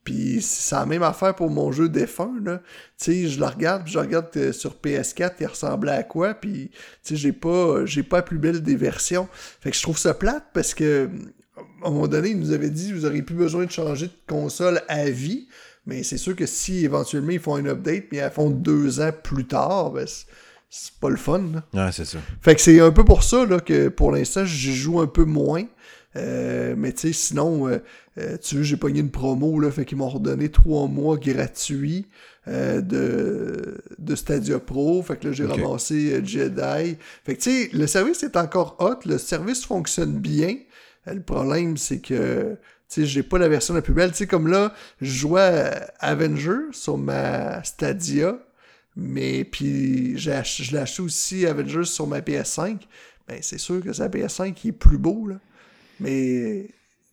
[0.04, 2.62] Puis c'est la même affaire pour mon jeu défunt, là.
[3.00, 6.72] Tu sais, je le regarde, je regarde euh, sur PS4, il ressemblait à quoi, puis
[6.72, 9.28] tu sais, j'ai pas, j'ai pas la plus belle des versions.
[9.62, 11.10] Fait que je trouve ça plate parce que,
[11.84, 14.14] à un moment donné, il nous avait dit, vous aurez plus besoin de changer de
[14.28, 15.48] console à vie.
[15.86, 19.12] Mais c'est sûr que si éventuellement ils font un update, mais ils font deux ans
[19.24, 20.08] plus tard, ben,
[20.70, 21.44] c'est pas le fun.
[21.74, 22.18] Ouais, c'est ça.
[22.42, 25.26] Fait que c'est un peu pour ça là, que pour l'instant, je joue un peu
[25.26, 25.66] moins.
[26.15, 27.80] Euh, mais tu sais, sinon, euh,
[28.19, 32.07] euh, tu veux, j'ai pogné une promo, là, fait qu'ils m'ont redonné trois mois gratuits
[32.45, 35.02] de, de Stadia Pro.
[35.02, 36.98] Fait que là, j'ai ramassé Jedi.
[37.23, 40.57] Fait que tu sais, le service est encore hot, le service fonctionne bien.
[41.07, 42.57] le problème, c'est que
[42.94, 44.11] sais, j'ai pas la version la plus belle.
[44.11, 48.38] Tu sais, comme là, je jouais à Avenger sur ma Stadia,
[48.95, 52.77] mais puis je l'ai acheté aussi Avengers sur ma PS5.
[53.27, 55.35] Ben, c'est sûr que sa PS5 qui est plus beau, là.
[55.99, 56.68] Mais,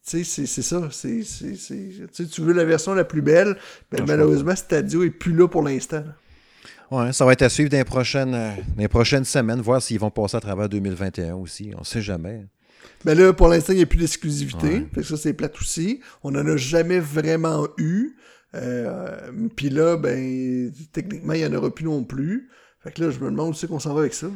[0.07, 0.89] tu sais, c'est ça.
[0.91, 3.57] Tu veux la version la plus belle,
[3.91, 6.05] ben, malheureusement, Stadia est plus là pour l'instant.
[6.91, 10.11] Ouais, ça va être à suivre dans les prochaines, euh, prochaines semaines, voir s'ils vont
[10.11, 11.71] passer à travers 2021 aussi.
[11.79, 12.47] On sait jamais.
[13.05, 14.87] Ben là, pour l'instant, il n'y a plus d'exclusivité.
[15.03, 16.01] Ça, c'est plate aussi.
[16.23, 18.17] On n'en a jamais vraiment eu.
[18.55, 22.51] Euh, Puis là, ben, techniquement, il n'y en aura plus non plus.
[22.83, 24.27] Fait que là, je me demande où c'est qu'on s'en va avec ça.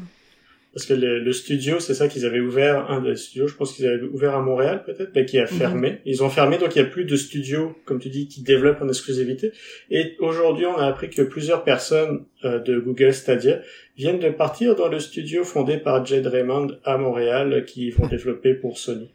[0.75, 3.87] Parce que le, studio, c'est ça qu'ils avaient ouvert, un des studios, je pense qu'ils
[3.87, 5.49] avaient ouvert à Montréal peut-être, mais qui a mhm.
[5.49, 6.01] fermé.
[6.05, 8.83] Ils ont fermé, donc il n'y a plus de studios, comme tu dis, qui développent
[8.83, 9.53] en exclusivité.
[9.93, 13.61] Et aujourd'hui, on a appris que plusieurs personnes euh, de Google Stadia
[13.97, 18.55] viennent de partir dans le studio fondé par Jed Raymond à Montréal, qui vont développer
[18.55, 19.13] pour Sony.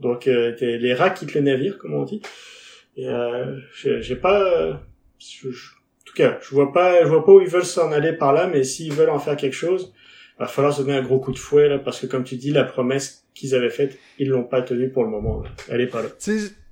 [0.00, 2.22] Donc euh, les rats quittent le navire, comme on dit.
[2.96, 4.72] Et euh, j'ai pas...
[4.72, 8.32] en tout cas, je vois pas, je vois pas où ils veulent s'en aller par
[8.32, 9.92] là, mais s'ils veulent en faire quelque chose,
[10.38, 12.50] va falloir se donner un gros coup de fouet là, parce que comme tu dis,
[12.50, 15.42] la promesse qu'ils avaient faite, ils l'ont pas tenue pour le moment.
[15.68, 16.08] Elle est pas là.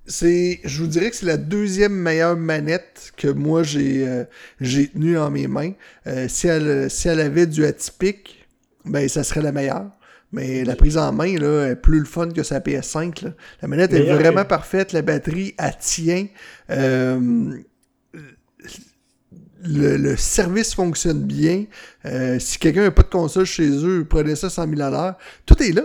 [0.08, 4.22] C'est, je vous dirais que c'est la deuxième meilleure manette que moi j'ai euh,
[4.60, 5.72] j'ai tenue en mes mains.
[6.06, 8.46] Euh, si elle si elle avait du atypique,
[8.84, 9.90] ben ça serait la meilleure.
[10.30, 13.24] Mais la prise en main là, est plus le fun que sa PS5.
[13.24, 13.30] Là.
[13.62, 16.26] La manette est vraiment parfaite, la batterie elle tient.
[16.70, 17.58] Euh,
[19.64, 21.64] le, service fonctionne bien.
[22.04, 25.14] Euh, si quelqu'un n'a pas de console chez eux, prenez ça 100 000 à l'heure.
[25.44, 25.82] Tout est là.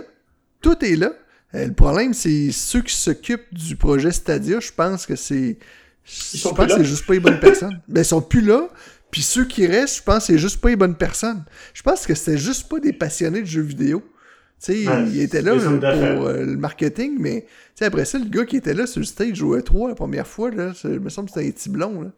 [0.60, 1.12] Tout est là.
[1.54, 5.58] Euh, le problème, c'est ceux qui s'occupent du projet Stadia, je pense que c'est.
[6.04, 7.80] Je pense que c'est juste pas les bonnes personnes.
[7.88, 8.68] Ben, ils sont plus là.
[9.10, 11.44] Puis ceux qui restent, je pense que c'est juste pas les bonnes personnes.
[11.74, 14.02] Je pense que c'était juste pas des passionnés de jeux vidéo.
[14.58, 17.46] Tu sais, il était là pour euh, le marketing, mais
[17.80, 20.50] après ça, le gars qui était là sur le stage jouait 3 la première fois,
[20.50, 22.02] là, il me semble que c'était un petit blond.
[22.02, 22.10] Là.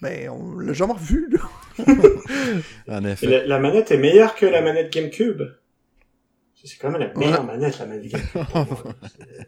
[0.00, 1.28] Mais on l'a jamais revu,
[2.88, 3.46] en effet.
[3.46, 5.42] La, manette est meilleure que la manette GameCube.
[6.54, 8.42] C'est quand même la meilleure manette, la manette GameCube.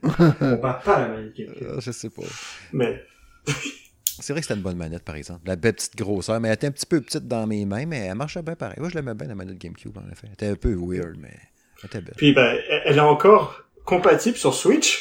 [0.40, 1.62] on bat pas la manette GameCube.
[1.62, 2.22] Euh, je sais pas.
[2.72, 3.02] Mais...
[4.22, 5.46] C'est vrai que c'était une bonne manette, par exemple.
[5.46, 8.00] La belle petite grosseur, mais elle était un petit peu petite dans mes mains, mais
[8.00, 8.76] elle marchait bien pareil.
[8.78, 10.26] Moi, je l'aimais bien, la manette GameCube, en effet.
[10.26, 11.32] Elle était un peu weird, mais
[11.78, 12.14] elle était belle.
[12.18, 15.00] Puis, ben, elle a encore compatible sur Switch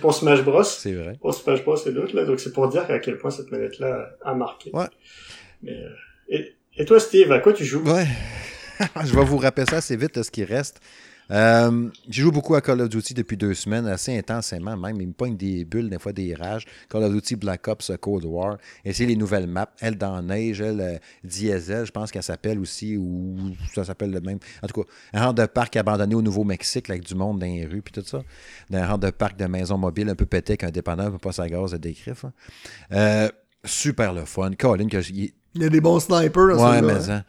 [0.00, 0.62] pour, Smash Bros.
[0.62, 1.16] C'est vrai.
[1.20, 2.24] Pour Smash Bros et d'autres là.
[2.24, 4.70] Donc c'est pour dire à quel point cette manette là a marqué.
[4.72, 4.86] Ouais.
[5.62, 5.88] Mais, euh,
[6.28, 7.82] et, et, toi Steve, à quoi tu joues?
[7.82, 8.06] Ouais.
[9.04, 10.80] Je vais vous rappeler ça assez vite ce qui reste.
[11.30, 15.00] Euh, j'ai joué beaucoup à Call of Duty depuis deux semaines, assez intensément même.
[15.00, 16.66] Il me pogne des bulles, des fois des rages.
[16.88, 18.58] Call of Duty Black Ops Cold War.
[18.84, 19.68] Essayer les nouvelles maps.
[19.80, 23.36] Elle dans neige, elle euh, Diesel, je pense qu'elle s'appelle aussi, ou
[23.74, 24.38] ça s'appelle le même.
[24.62, 27.66] En tout cas, un genre de parc abandonné au Nouveau-Mexique, avec du monde dans les
[27.66, 28.22] rues, puis tout ça.
[28.72, 31.48] Un genre de parc de maison mobile un peu pété qu'un dépanneur peut pas sa
[31.48, 32.14] gaz de décrire.
[32.92, 33.28] Euh,
[33.64, 34.52] super le fun.
[34.58, 36.60] Colin, que il y a des bons snipers.
[36.60, 37.24] Ouais, mais hein.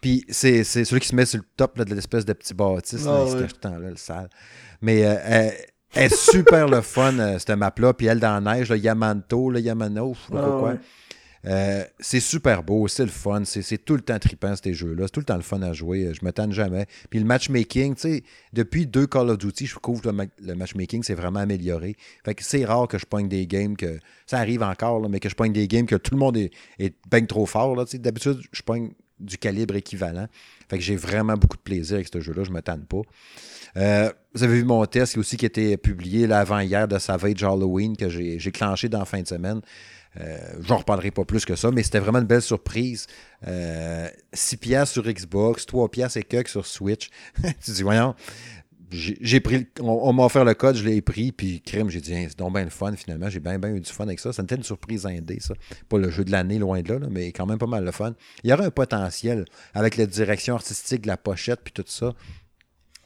[0.00, 3.24] Puis c'est, celui qui se met sur le top de l'espèce de petit bâtisse, ah,
[3.24, 4.28] là, il se temps là, le sale.
[4.80, 5.50] Mais euh,
[5.94, 7.92] elle, est super le fun, euh, cette map-là.
[7.94, 10.74] Puis elle dans la neige, le Yamanto, le Yamano, je sais pas ah, quoi.
[11.46, 15.12] Euh, c'est super beau, c'est le fun, c'est tout le temps trippant ces jeux-là, c'est
[15.12, 16.86] tout le temps le fun à jouer, je me tente jamais.
[17.10, 21.04] Puis le matchmaking, tu sais, depuis deux Call of Duty, je trouve que le, matchmaking
[21.04, 21.96] s'est vraiment amélioré.
[22.24, 25.28] Fait que c'est rare que je pogne des games que, ça arrive encore, mais que
[25.28, 26.50] je pogne des games que tout le monde est,
[26.80, 27.76] est trop fort.
[27.94, 28.90] D'habitude, je pogne
[29.20, 30.26] du calibre équivalent.
[30.68, 33.02] Fait que j'ai vraiment beaucoup de plaisir avec ce jeu-là, je me tanne pas.
[33.76, 37.96] Euh, vous avez vu mon test aussi qui a été publié l'avant-hier de Savage Halloween
[37.96, 39.60] que j'ai clenché dans la fin de semaine.
[40.20, 43.06] Euh, J'en reparlerai pas plus que ça, mais c'était vraiment une belle surprise.
[43.46, 47.08] Euh, 6 piastres sur Xbox, 3 piastres et quelques sur Switch.
[47.64, 48.14] tu dis, voyons,
[48.90, 52.38] j'ai pris on, m'a offert le code, je l'ai pris, puis crime, j'ai dit, c'est
[52.38, 53.28] donc bien le fun finalement.
[53.28, 54.32] J'ai bien, bien eu du fun avec ça.
[54.32, 55.54] C'était une surprise indé, ça.
[55.88, 58.14] Pas le jeu de l'année, loin de là, mais quand même pas mal le fun.
[58.44, 59.44] Il y aurait un potentiel
[59.74, 62.14] avec la direction artistique de la pochette, puis tout ça,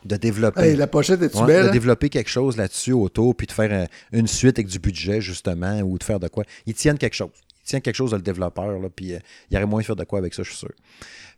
[0.04, 0.76] de développer.
[0.76, 1.64] la pochette est belle?
[1.64, 1.72] De hein?
[1.72, 5.98] développer quelque chose là-dessus autour, puis de faire une suite avec du budget, justement, ou
[5.98, 6.44] de faire de quoi.
[6.66, 7.30] Ils tiennent quelque chose.
[7.64, 9.18] Tiennent quelque chose de le développeur, là, puis euh,
[9.50, 10.72] il y aurait de faire de quoi avec ça, je suis sûr.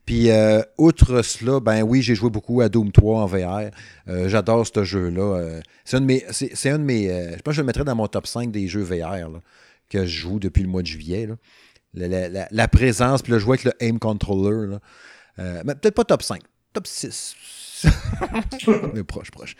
[0.07, 3.71] Puis, euh, outre cela, ben oui, j'ai joué beaucoup à Doom 3 en VR.
[4.09, 5.61] Euh, j'adore ce jeu-là.
[5.85, 6.25] C'est un de mes.
[6.25, 8.83] Un de mes je pense que je le mettrais dans mon top 5 des jeux
[8.83, 9.31] VR
[9.89, 11.29] que je joue depuis le mois de juillet.
[11.95, 14.77] La, présence, puis le jouer avec le aim controller.
[15.39, 16.43] mais peut-être pas top 5,
[16.75, 17.35] top 6.
[19.07, 19.57] proche, proche.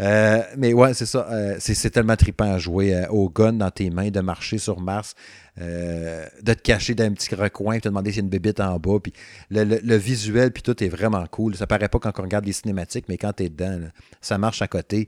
[0.00, 1.26] Euh, mais ouais, c'est ça.
[1.30, 4.80] Euh, c'est tellement trippant à jouer euh, au gun dans tes mains, de marcher sur
[4.80, 5.14] Mars,
[5.58, 8.78] de te cacher dans un petit recoin, te demander s'il y a une bébite en
[8.78, 8.98] bas.
[9.02, 9.12] Puis
[9.50, 11.56] le, visuel, puis tout est vraiment cool.
[11.56, 13.80] Ça paraît pas quand on regarde les cinématiques, mais quand tu es dedans,
[14.20, 15.06] ça marche à côté.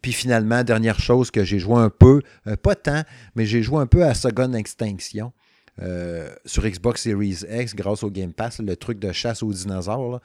[0.00, 2.22] Puis finalement, dernière chose que j'ai joué un peu,
[2.62, 3.02] pas tant,
[3.34, 5.32] mais j'ai joué un peu à Second Extinction.
[6.46, 10.20] sur Xbox Series X grâce au Game Pass, le truc de chasse aux dinosaures.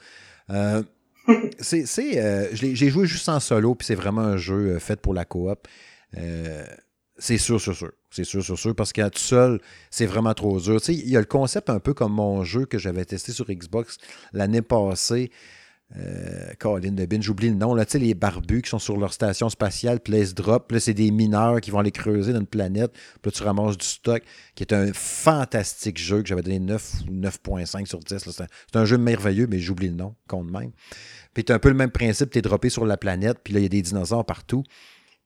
[1.59, 5.13] C'est, euh, j'ai joué juste en solo, puis c'est vraiment un jeu euh, fait pour
[5.13, 5.67] la coop.
[6.17, 6.65] Euh,
[7.17, 7.91] c'est sûr, sûr, sûr.
[8.11, 8.75] C'est sûr, sûr, sûr.
[8.75, 10.79] Parce qu'à tout seul, c'est vraiment trop dur.
[10.87, 13.97] il y a le concept un peu comme mon jeu que j'avais testé sur Xbox
[14.33, 15.31] l'année passée.
[15.97, 19.13] Euh, Colin de j'oublie le nom, là, tu sais, les barbus qui sont sur leur
[19.13, 22.91] station spatiale, se drop, là, c'est des mineurs qui vont aller creuser dans une planète,
[22.91, 24.23] puis là, tu ramasses du stock,
[24.55, 28.29] qui est un fantastique jeu que j'avais donné 9 ou 9.5 sur 10.
[28.29, 30.71] C'est un, jeu merveilleux, mais j'oublie le nom, compte même.
[31.33, 33.59] Puis c'est un peu le même principe, tu es droppé sur la planète, puis là,
[33.59, 34.63] il y a des dinosaures partout.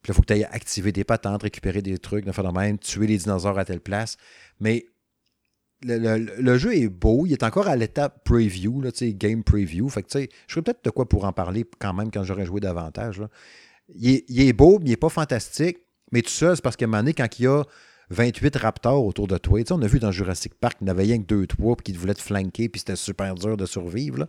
[0.02, 2.44] Puis là, il faut que tu ailles activer des patentes, récupérer des trucs, de faire
[2.44, 4.18] de même, tuer les dinosaures à telle place.
[4.60, 4.86] Mais
[5.84, 9.88] le, jeu est beau, il est encore à l'étape preview, là, game preview.
[9.90, 12.60] Fait que, je serais peut-être de quoi pour en parler quand même quand j'aurais joué
[12.60, 13.22] davantage.
[13.96, 15.80] Il, est, beau, mais il n'est pas fantastique.
[16.12, 17.64] Mais tout ça, c'est parce qu'à un moment donné, quand il y a
[18.12, 21.22] 28 raptors autour de toi, on a vu dans Jurassic Park qu'il n'y avait rien
[21.22, 24.20] que 2-3 puis qu'ils voulaient te flanquer puis c'était super dur de survivre.
[24.20, 24.28] Là.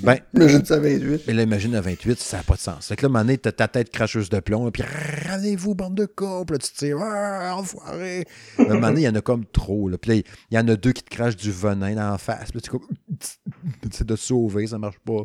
[0.00, 1.22] Ben, imagine ça à 28.
[1.26, 2.86] Mais là, imagine à 28, ça n'a pas de sens.
[2.86, 4.82] Fait que là, à un moment donné, t'as ta tête cracheuse de plomb, puis
[5.26, 8.24] ramenez-vous, bande de couple, tu te tires, ah, enfoiré.
[8.58, 9.88] à un moment donné, il y en a comme trop.
[9.88, 9.98] Là.
[9.98, 10.16] Puis là,
[10.50, 12.52] il y en a deux qui te crachent du venin dans la face.
[12.52, 12.86] Puis tu comme,
[14.06, 15.22] de sauver, ça marche pas.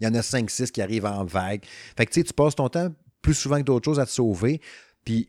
[0.00, 1.64] Il y en a 5-6 qui arrivent en vague.
[1.96, 2.88] Fait que tu sais, tu passes ton temps
[3.22, 4.60] plus souvent que d'autres choses à te sauver.
[5.04, 5.28] Puis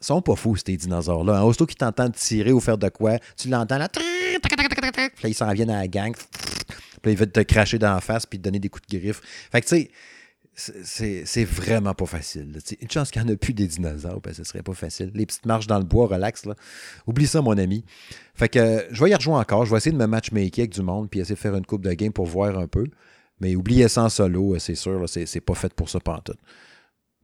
[0.00, 1.44] sont pas fous, ces dinosaures-là.
[1.44, 3.88] Aussitôt qu'ils t'entendent tirer ou faire de quoi, tu l'entends là.
[3.88, 4.02] Puis
[5.22, 6.14] là, ils s'en viennent à la gang.
[7.02, 9.20] Puis il va te cracher dans la face puis te donner des coups de griffe.
[9.50, 9.88] Fait que tu
[10.56, 12.58] sais, c'est vraiment pas facile.
[12.80, 15.10] Une chance qu'il n'y en a plus des dinosaures, ben, ce serait pas facile.
[15.14, 16.46] Les petites marches dans le bois, relax.
[16.46, 16.54] Là.
[17.06, 17.84] Oublie ça, mon ami.
[18.34, 19.66] Fait que je vais y rejouer encore.
[19.66, 21.82] Je vais essayer de me matchmaker avec du monde puis essayer de faire une coupe
[21.82, 22.86] de game pour voir un peu.
[23.40, 26.38] Mais oubliez ça en solo, c'est sûr, c'est pas fait pour ça pantoute.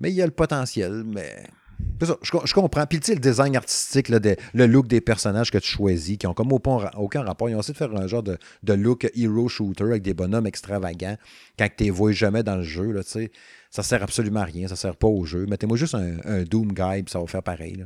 [0.00, 1.46] Mais il y a le potentiel, mais
[2.02, 2.86] je, comprends.
[2.86, 6.34] Puis, tu sais, le design artistique, le look des personnages que tu choisis, qui ont
[6.34, 7.48] comme aucun, aucun rapport.
[7.48, 8.38] Ils ont essayé de faire un genre de,
[8.72, 11.16] look hero shooter avec des bonhommes extravagants
[11.58, 12.92] quand tu les vois jamais dans le jeu.
[12.92, 14.68] Là, ça sert absolument à rien.
[14.68, 15.46] Ça sert pas au jeu.
[15.46, 17.84] Mettez-moi juste un, Doom Guy, puis ça va faire pareil.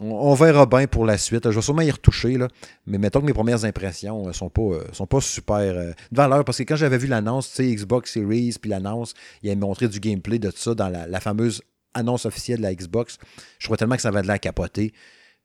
[0.00, 1.50] On, verra bien pour la suite.
[1.50, 2.38] Je vais sûrement y retoucher,
[2.86, 5.90] mais mettons que mes premières impressions ne euh, sont, pas, euh, sont pas super euh,
[6.12, 6.44] de valeur.
[6.44, 9.88] Parce que quand j'avais vu l'annonce, tu sais, Xbox Series, puis l'annonce, il a montré
[9.88, 11.62] du gameplay de tout ça dans la fameuse
[11.98, 13.18] annonce officielle de la Xbox.
[13.58, 14.92] Je crois tellement que ça va de la capoter.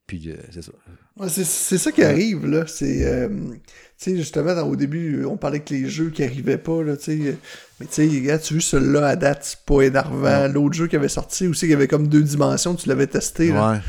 [0.07, 0.71] Puis euh, c'est ça.
[1.29, 2.65] c'est ça qui arrive, là.
[2.67, 3.05] C'est.
[3.05, 6.97] Euh, tu sais, justement, au début, on parlait que les jeux qui arrivaient pas, là,
[6.97, 7.37] tu sais.
[7.79, 10.47] Mais tu sais, tu vu celui-là à date, c'est pas énervant.
[10.49, 13.81] L'autre jeu qui avait sorti aussi, qui avait comme deux dimensions, tu l'avais testé, là.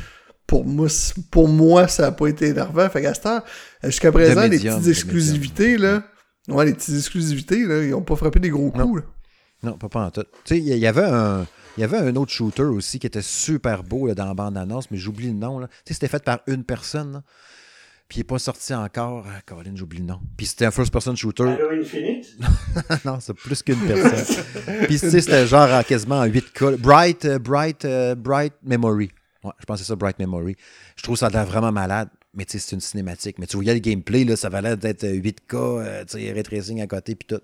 [0.46, 0.88] Pour moi,
[1.30, 2.88] pour moi, ça n'a pas été énervant.
[2.90, 3.02] Fait
[3.82, 6.04] jusqu'à présent, les petites exclusivités, là.
[6.46, 9.06] Ouais, les petites exclusivités, là, ils ont pas frappé des gros coups, là.
[9.64, 10.24] Non, pas, pas en tout.
[10.44, 11.46] Tu sais, il y, avait un.
[11.76, 14.96] Il y avait un autre shooter aussi qui était super beau dans la bande-annonce, mais
[14.96, 15.60] j'oublie le nom.
[15.60, 17.22] Tu sais, c'était fait par une personne.
[18.08, 19.26] Puis il n'est pas sorti encore.
[19.28, 20.20] Ah, Caroline, j'oublie le nom.
[20.36, 21.44] Puis c'était un first-person shooter.
[21.44, 22.36] Halo Infinite?
[23.04, 24.44] non, c'est plus qu'une personne.
[24.86, 26.76] Puis tu sais, c'était genre quasiment en 8K.
[26.76, 29.10] Bright, euh, Bright, euh, Bright Memory.
[29.42, 30.54] Ouais, je pensais ça, Bright Memory.
[30.96, 32.08] Je trouve ça vraiment malade.
[32.34, 33.38] Mais tu sais, c'est une cinématique.
[33.38, 36.82] Mais tu voyais le gameplay, là, ça valait d'être 8K, euh, tu sais, ray tracing
[36.82, 37.40] à côté, puis tout.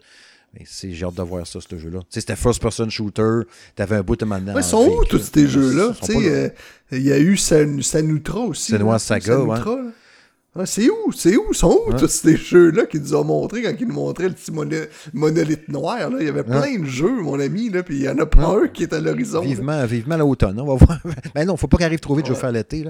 [0.55, 2.01] Mais j'ai hâte de voir ça, ce jeu-là.
[2.09, 3.43] C'était first-person shooter,
[3.77, 4.55] t'avais un bout de maintenant.
[4.57, 5.93] ils sont où tous ces jeux-là?
[6.11, 6.49] Euh,
[6.91, 8.73] il y a eu Sanutra aussi.
[8.73, 9.59] Senua Saga, ouais.
[10.57, 11.13] Ah, c'est où?
[11.13, 11.53] C'est où?
[11.53, 14.51] sont où tous ces jeux-là qu'ils nous ont montrés quand ils nous montraient le petit
[15.15, 16.11] monolithe noir?
[16.11, 16.17] Là?
[16.19, 18.47] Il y avait plein de jeux, mon ami, là, puis il y en a pas
[18.47, 19.43] un qui est à l'horizon.
[19.43, 20.59] Vivement, vivement l'automne.
[20.59, 21.01] On va voir.
[21.37, 22.85] Mais non, faut pas qu'il arrive trop vite, je vais faire l'été.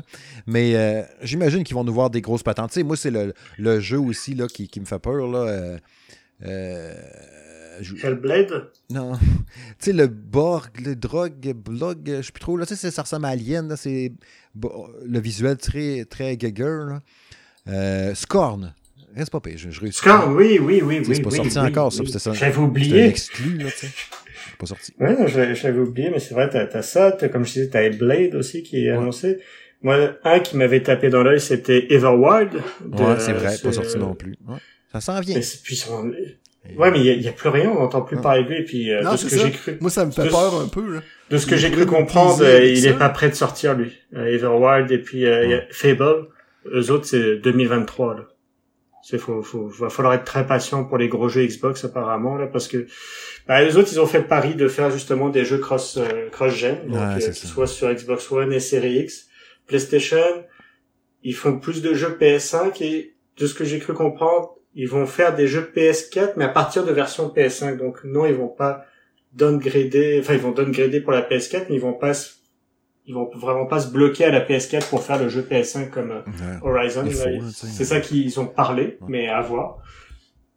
[0.47, 2.71] Mais euh, j'imagine qu'ils vont nous voir des grosses patentes.
[2.71, 5.27] Tu sais, moi, c'est le, le, jeu aussi là, qui, qui me fait peur.
[5.27, 5.39] Là.
[5.41, 5.79] Euh,
[6.47, 6.95] euh
[8.03, 8.71] Hellblade?
[8.91, 9.13] Non.
[9.19, 9.27] tu
[9.79, 12.57] sais, le Borg, le drogue, blog, je sais plus trop.
[12.57, 13.75] Là, tu sais, ça ressemble à Alien.
[13.77, 14.13] C'est
[14.55, 16.87] le visuel très, très gagger.
[16.89, 17.01] Là.
[17.69, 18.75] Euh, Scorn.
[19.15, 19.59] Reste pas pire.
[19.59, 21.03] Je, je Scorn, oui, oui, oui.
[21.07, 22.05] oui c'est pas sorti encore, ça.
[22.07, 22.33] ça.
[22.33, 23.03] J'avais oublié.
[23.03, 23.93] C'est exclu, là, tu sais.
[24.59, 24.95] pas sorti.
[25.01, 27.17] Oublié, mais c'est vrai, t'as as ça.
[27.21, 29.39] As, comme je disais, t'as Hellblade aussi qui est annoncé.
[29.83, 32.53] Moi, un qui m'avait tapé dans l'œil, c'était Everwild.
[32.55, 34.37] Ouais, c'est vrai, pas sorti non plus.
[34.47, 34.59] Ouais.
[34.93, 35.41] Ça s'en vient.
[35.65, 35.85] Puis,
[36.77, 38.61] Ouais, mais il y, a plus rien, on n'entend plus parler de lui.
[38.61, 39.79] Et puis, euh, de ce que j'ai cru.
[39.81, 40.95] Moi, ça me fait peur un peu.
[40.95, 41.01] Là.
[41.31, 43.93] De ce que j'ai cru comprendre, euh, il est pas prêt de sortir lui.
[44.17, 46.27] Euh, Everwild et puis euh, Fable.
[46.67, 48.27] Eux autres, c'est 2023 là.
[49.03, 52.47] C'est faut, faut, va falloir être très patient pour les gros jeux Xbox apparemment là,
[52.47, 52.87] parce que
[53.49, 55.99] bah, les autres, ils ont fait le pari de faire justement des jeux cross
[56.33, 59.29] cross gen, donc ouais, soit sur Xbox One et Series X,
[59.67, 60.45] PlayStation.
[61.23, 65.07] Ils font plus de jeux PS5 et de ce que j'ai cru comprendre, ils vont
[65.07, 67.77] faire des jeux PS4, mais à partir de version PS5.
[67.77, 68.85] Donc non, ils vont pas
[69.33, 72.13] downgrader, enfin ils vont downgrader pour la PS4, mais ils vont pas
[73.07, 76.13] ils vont vraiment pas se bloquer à la PS4 pour faire le jeu PS5 comme
[76.13, 77.05] euh, Horizon.
[77.51, 79.79] C'est ça qu'ils ont parlé, mais à voir.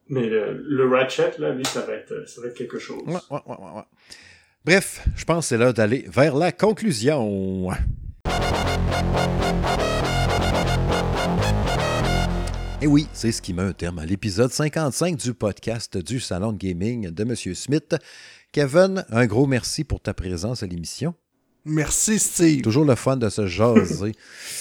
[0.09, 3.01] Mais le, Ratchet, là, lui, ça va être, ça va être quelque chose.
[4.65, 7.71] Bref, je pense que c'est l'heure d'aller vers la conclusion.
[12.83, 16.51] Et oui, c'est ce qui met un terme à l'épisode 55 du podcast du Salon
[16.51, 17.33] de Gaming de M.
[17.33, 17.95] Smith.
[18.51, 21.15] Kevin, un gros merci pour ta présence à l'émission.
[21.63, 22.61] Merci, Steve.
[22.61, 24.11] Toujours le fun de se jaser.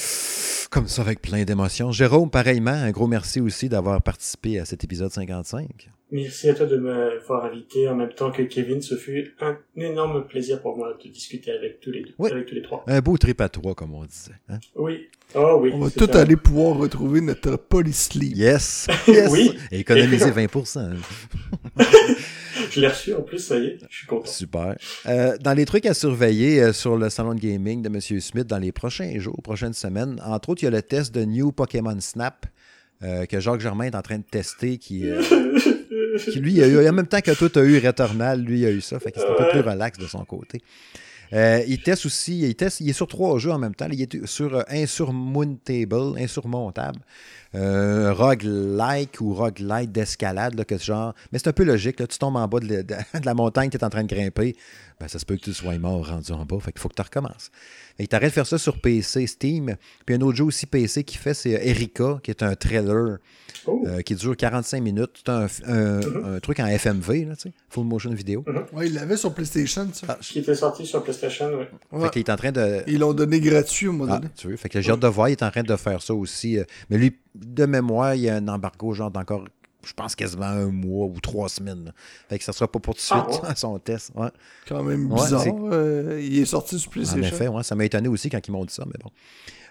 [0.70, 1.90] comme ça, avec plein d'émotions.
[1.90, 5.90] Jérôme, pareillement, un gros merci aussi d'avoir participé à cet épisode 55.
[6.12, 8.82] Merci à toi de m'avoir invité en même temps que Kevin.
[8.82, 12.55] Ce fut un énorme plaisir pour moi de discuter avec tous les deux, avec tous
[12.55, 12.84] les trois.
[12.86, 14.32] Un beau trip à trois, comme on disait.
[14.51, 14.59] Hein?
[14.76, 15.09] Oui.
[15.34, 15.70] Oh, oui.
[15.72, 18.89] On va tout aller pouvoir retrouver notre police Yes.
[19.09, 19.30] yes.
[19.30, 19.52] oui.
[19.70, 20.97] Et économiser 20%.
[22.70, 23.78] je l'ai reçu en plus, ça y est.
[23.89, 24.26] Je suis content.
[24.26, 24.76] Super.
[25.06, 28.20] Euh, dans les trucs à surveiller euh, sur le salon de gaming de M.
[28.20, 31.24] Smith dans les prochains jours, prochaines semaines, entre autres, il y a le test de
[31.24, 32.44] New Pokémon Snap.
[33.02, 35.10] Euh, que Jacques Germain est en train de tester, qui,
[36.36, 38.66] lui, il a eu, en même temps que toi, tu as eu Returnal, lui, il
[38.66, 38.98] a eu ça.
[38.98, 40.60] Fait que c'est un peu plus relax de son côté.
[41.32, 43.86] Euh, il teste aussi, il, teste, il est sur trois jeux en même temps.
[43.90, 47.01] Il est sur euh, insurmountable, insurmontable,
[47.55, 51.14] euh, roguelike ou roguelite d'escalade, genre.
[51.32, 52.01] Mais c'est un peu logique.
[52.01, 52.85] Là, tu tombes en bas de,
[53.24, 54.56] la montagne, tu es en train de grimper.
[55.02, 56.60] Ben, ça se peut que tu sois mort rendu en bas.
[56.60, 57.50] Fait qu'il faut que tu recommences.
[57.98, 59.74] Il t'arrête de faire ça sur PC, Steam.
[60.06, 63.18] Puis un autre jeu aussi PC qui fait, c'est Erika, qui est un trailer
[63.66, 63.84] Oh.
[63.86, 65.10] Euh, qui dure 45 minutes.
[65.24, 66.36] C'est un, mm-hmm.
[66.36, 68.44] un, truc en FMV, là, tu sais, full motion vidéo.
[68.46, 68.64] Mm-hmm.
[68.72, 70.06] Oui, il l'avait sur PlayStation, ça.
[70.08, 71.50] Ah, qui était sorti sur PlayStation,
[71.92, 72.00] oui.
[72.12, 72.82] Fait est en train de.
[72.86, 75.28] Ils l'ont donné gratuit au moment ah, Tu veux, fait que j'ai hâte de voir,
[75.28, 76.58] il est en train de faire ça aussi.
[76.58, 79.44] Euh, mais lui, de mémoire, il y a un embargo, genre d'encore
[79.84, 81.92] je pense quasiment un mois ou trois semaines.
[82.28, 84.12] Fait que ça sera pas pour tout de ah, suite, son test.
[84.14, 84.30] Ouais.
[84.68, 85.44] Quand même bizarre.
[85.72, 87.22] Euh, il est sorti sur PlayStation.
[87.22, 89.10] En effet, ouais, ça m'a étonné aussi quand ils m'ont dit ça, mais bon.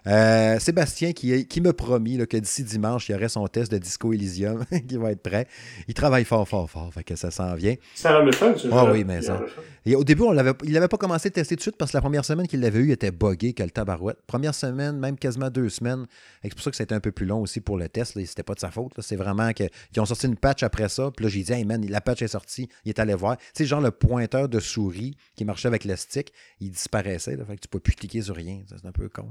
[0.07, 3.77] Euh, Sébastien qui, qui me promis que d'ici dimanche, il y aurait son test de
[3.77, 5.47] Disco Elysium qui va être prêt.
[5.87, 7.75] Il travaille fort, fort, fort, fait que ça s'en vient.
[7.95, 9.41] Ça a le fun, ce Ah oui, mais ça.
[9.85, 10.33] Et au début, on
[10.63, 12.59] il n'avait pas commencé à tester tout de suite parce que la première semaine qu'il
[12.59, 14.17] l'avait eu, il était buggé que le tabarouette.
[14.27, 16.05] Première semaine, même quasiment deux semaines.
[16.43, 18.19] C'est pour ça que c'était un peu plus long aussi pour le test.
[18.25, 18.93] C'était pas de sa faute.
[18.99, 21.09] C'est vraiment qu'ils ont sorti une patch après ça.
[21.15, 22.69] Puis là, j'ai dit, hey man, la patch est sortie.
[22.85, 23.37] Il est allé voir.
[23.37, 27.35] Tu sais, genre le pointeur de souris qui marchait avec le stick, il disparaissait.
[27.35, 28.61] Là, fait que tu peux plus cliquer sur rien.
[28.67, 29.29] C'est un peu con.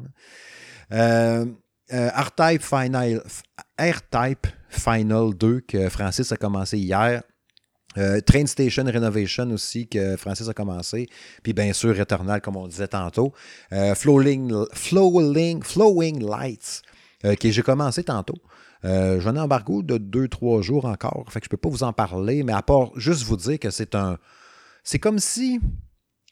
[0.92, 1.44] Euh,
[1.90, 3.22] R-Type Final,
[3.78, 7.22] R-Type Final 2 que Francis a commencé hier.
[7.98, 11.08] Euh, Train Station Renovation aussi, que Francis a commencé.
[11.42, 13.32] Puis bien sûr, Returnal, comme on disait tantôt.
[13.94, 16.82] Flowing, Flowing, Lights,
[17.22, 18.38] que j'ai commencé tantôt.
[18.84, 21.26] J'en ai embargo de 2-3 jours encore.
[21.30, 23.96] Fait je peux pas vous en parler, mais à part juste vous dire que c'est
[23.96, 24.18] un.
[24.84, 25.60] C'est comme si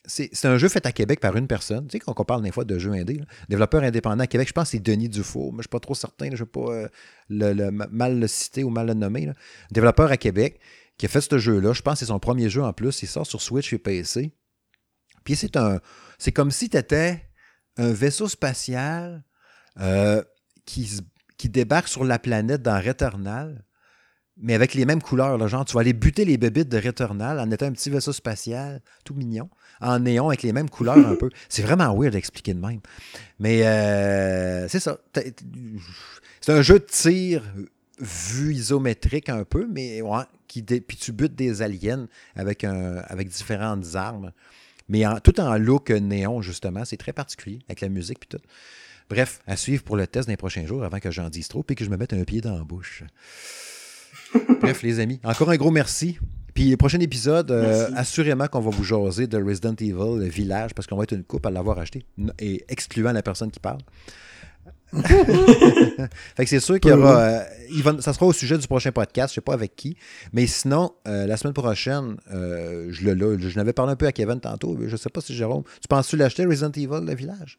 [0.08, 1.86] c'est un jeu fait à Québec par une personne.
[1.86, 4.52] Tu sais, quand on parle des fois de jeux indés, développeur indépendant à Québec, je
[4.52, 6.46] pense que c'est Denis Dufour, mais je ne suis pas trop certain, je ne vais
[6.46, 6.88] pas
[7.30, 9.30] euh, mal le citer ou mal le nommer.
[9.70, 10.60] Développeur à Québec
[10.96, 11.74] qui a fait ce jeu-là.
[11.74, 13.02] Je pense que c'est son premier jeu en plus.
[13.02, 14.32] Il sort sur Switch et PC.
[15.24, 15.80] Puis c'est un.
[16.18, 17.22] C'est comme si tu étais
[17.76, 19.22] un vaisseau spatial
[19.78, 20.22] euh,
[20.64, 21.00] qui,
[21.36, 23.64] qui débarque sur la planète dans Returnal
[24.40, 25.46] mais avec les mêmes couleurs.
[25.48, 28.80] genre, tu vas aller buter les bébites de Returnal en étant un petit vaisseau spatial,
[29.04, 31.30] tout mignon, en néon, avec les mêmes couleurs un peu.
[31.48, 32.80] C'est vraiment weird d'expliquer de même.
[33.38, 34.98] Mais euh, c'est ça.
[36.40, 37.42] C'est un jeu de tir
[38.00, 42.06] vu isométrique un peu, mais ouais, qui puis tu butes des aliens
[42.36, 44.32] avec, un, avec différentes armes.
[44.88, 46.84] Mais tout en look néon, justement.
[46.84, 48.42] C'est très particulier, avec la musique puis tout.
[49.10, 51.74] Bref, à suivre pour le test des prochains jours avant que j'en dise trop et
[51.74, 53.04] que je me mette un pied dans la bouche.
[54.60, 56.18] Bref, les amis, encore un gros merci.
[56.58, 60.74] Puis le prochain épisode, euh, assurément qu'on va vous jaser de Resident Evil, le village,
[60.74, 62.04] parce qu'on va être une coupe à l'avoir acheté,
[62.40, 63.78] et excluant la personne qui parle.
[64.92, 66.08] fait
[66.38, 67.20] que c'est sûr qu'il y aura.
[67.20, 69.96] Euh, ça sera au sujet du prochain podcast, je sais pas avec qui.
[70.32, 74.40] Mais sinon, euh, la semaine prochaine, je le je n'avais parlé un peu à Kevin
[74.40, 74.76] tantôt.
[74.84, 75.62] Je sais pas si Jérôme.
[75.80, 77.56] Tu penses-tu l'acheter Resident Evil, le village?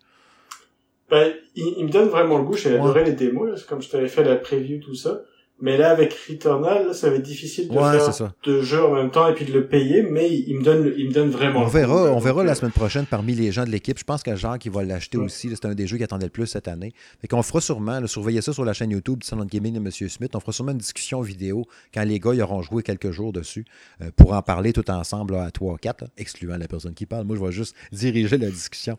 [1.10, 2.58] Ben, il, me donne vraiment le goût.
[2.58, 5.22] J'ai adoré les démos, comme je t'avais fait la preview, tout ça.
[5.62, 9.28] Mais là, avec Returnal, ça va être difficile de faire deux jeux en même temps
[9.28, 11.64] et puis de le payer, mais il me donne, il me donne vraiment.
[11.64, 13.98] On verra, on verra la semaine prochaine parmi les gens de l'équipe.
[14.00, 15.50] Je pense qu'il y a Jean qui va l'acheter aussi.
[15.50, 16.94] C'est un des jeux qui attendait le plus cette année.
[17.22, 19.92] Fait qu'on fera sûrement, surveiller ça sur la chaîne YouTube de Gaming de M.
[19.92, 20.36] Smith.
[20.36, 23.66] On fera sûrement une discussion vidéo quand les gars y auront joué quelques jours dessus
[24.02, 27.26] euh, pour en parler tout ensemble à 3 4, excluant la personne qui parle.
[27.26, 28.98] Moi, je vais juste diriger la discussion.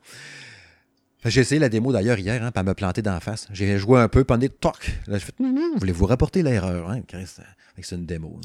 [1.25, 3.47] J'ai essayé la démo d'ailleurs hier, hein, me planter d'en face.
[3.53, 5.01] J'ai joué un peu, pendant toc.
[5.07, 6.91] Là, j'ai fait, hum, hum, voulez-vous rapporter l'erreur?
[6.91, 7.03] Hein?
[7.83, 8.41] C'est une démo.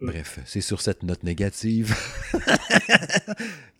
[0.00, 1.96] Bref, c'est sur cette note négative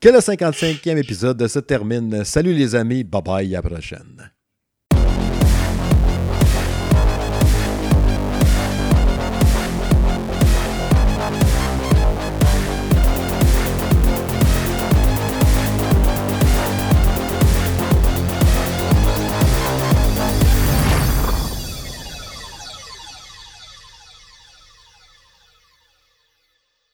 [0.01, 2.25] que le 55e épisode se termine.
[2.25, 4.31] Salut les amis, bye bye, à la prochaine.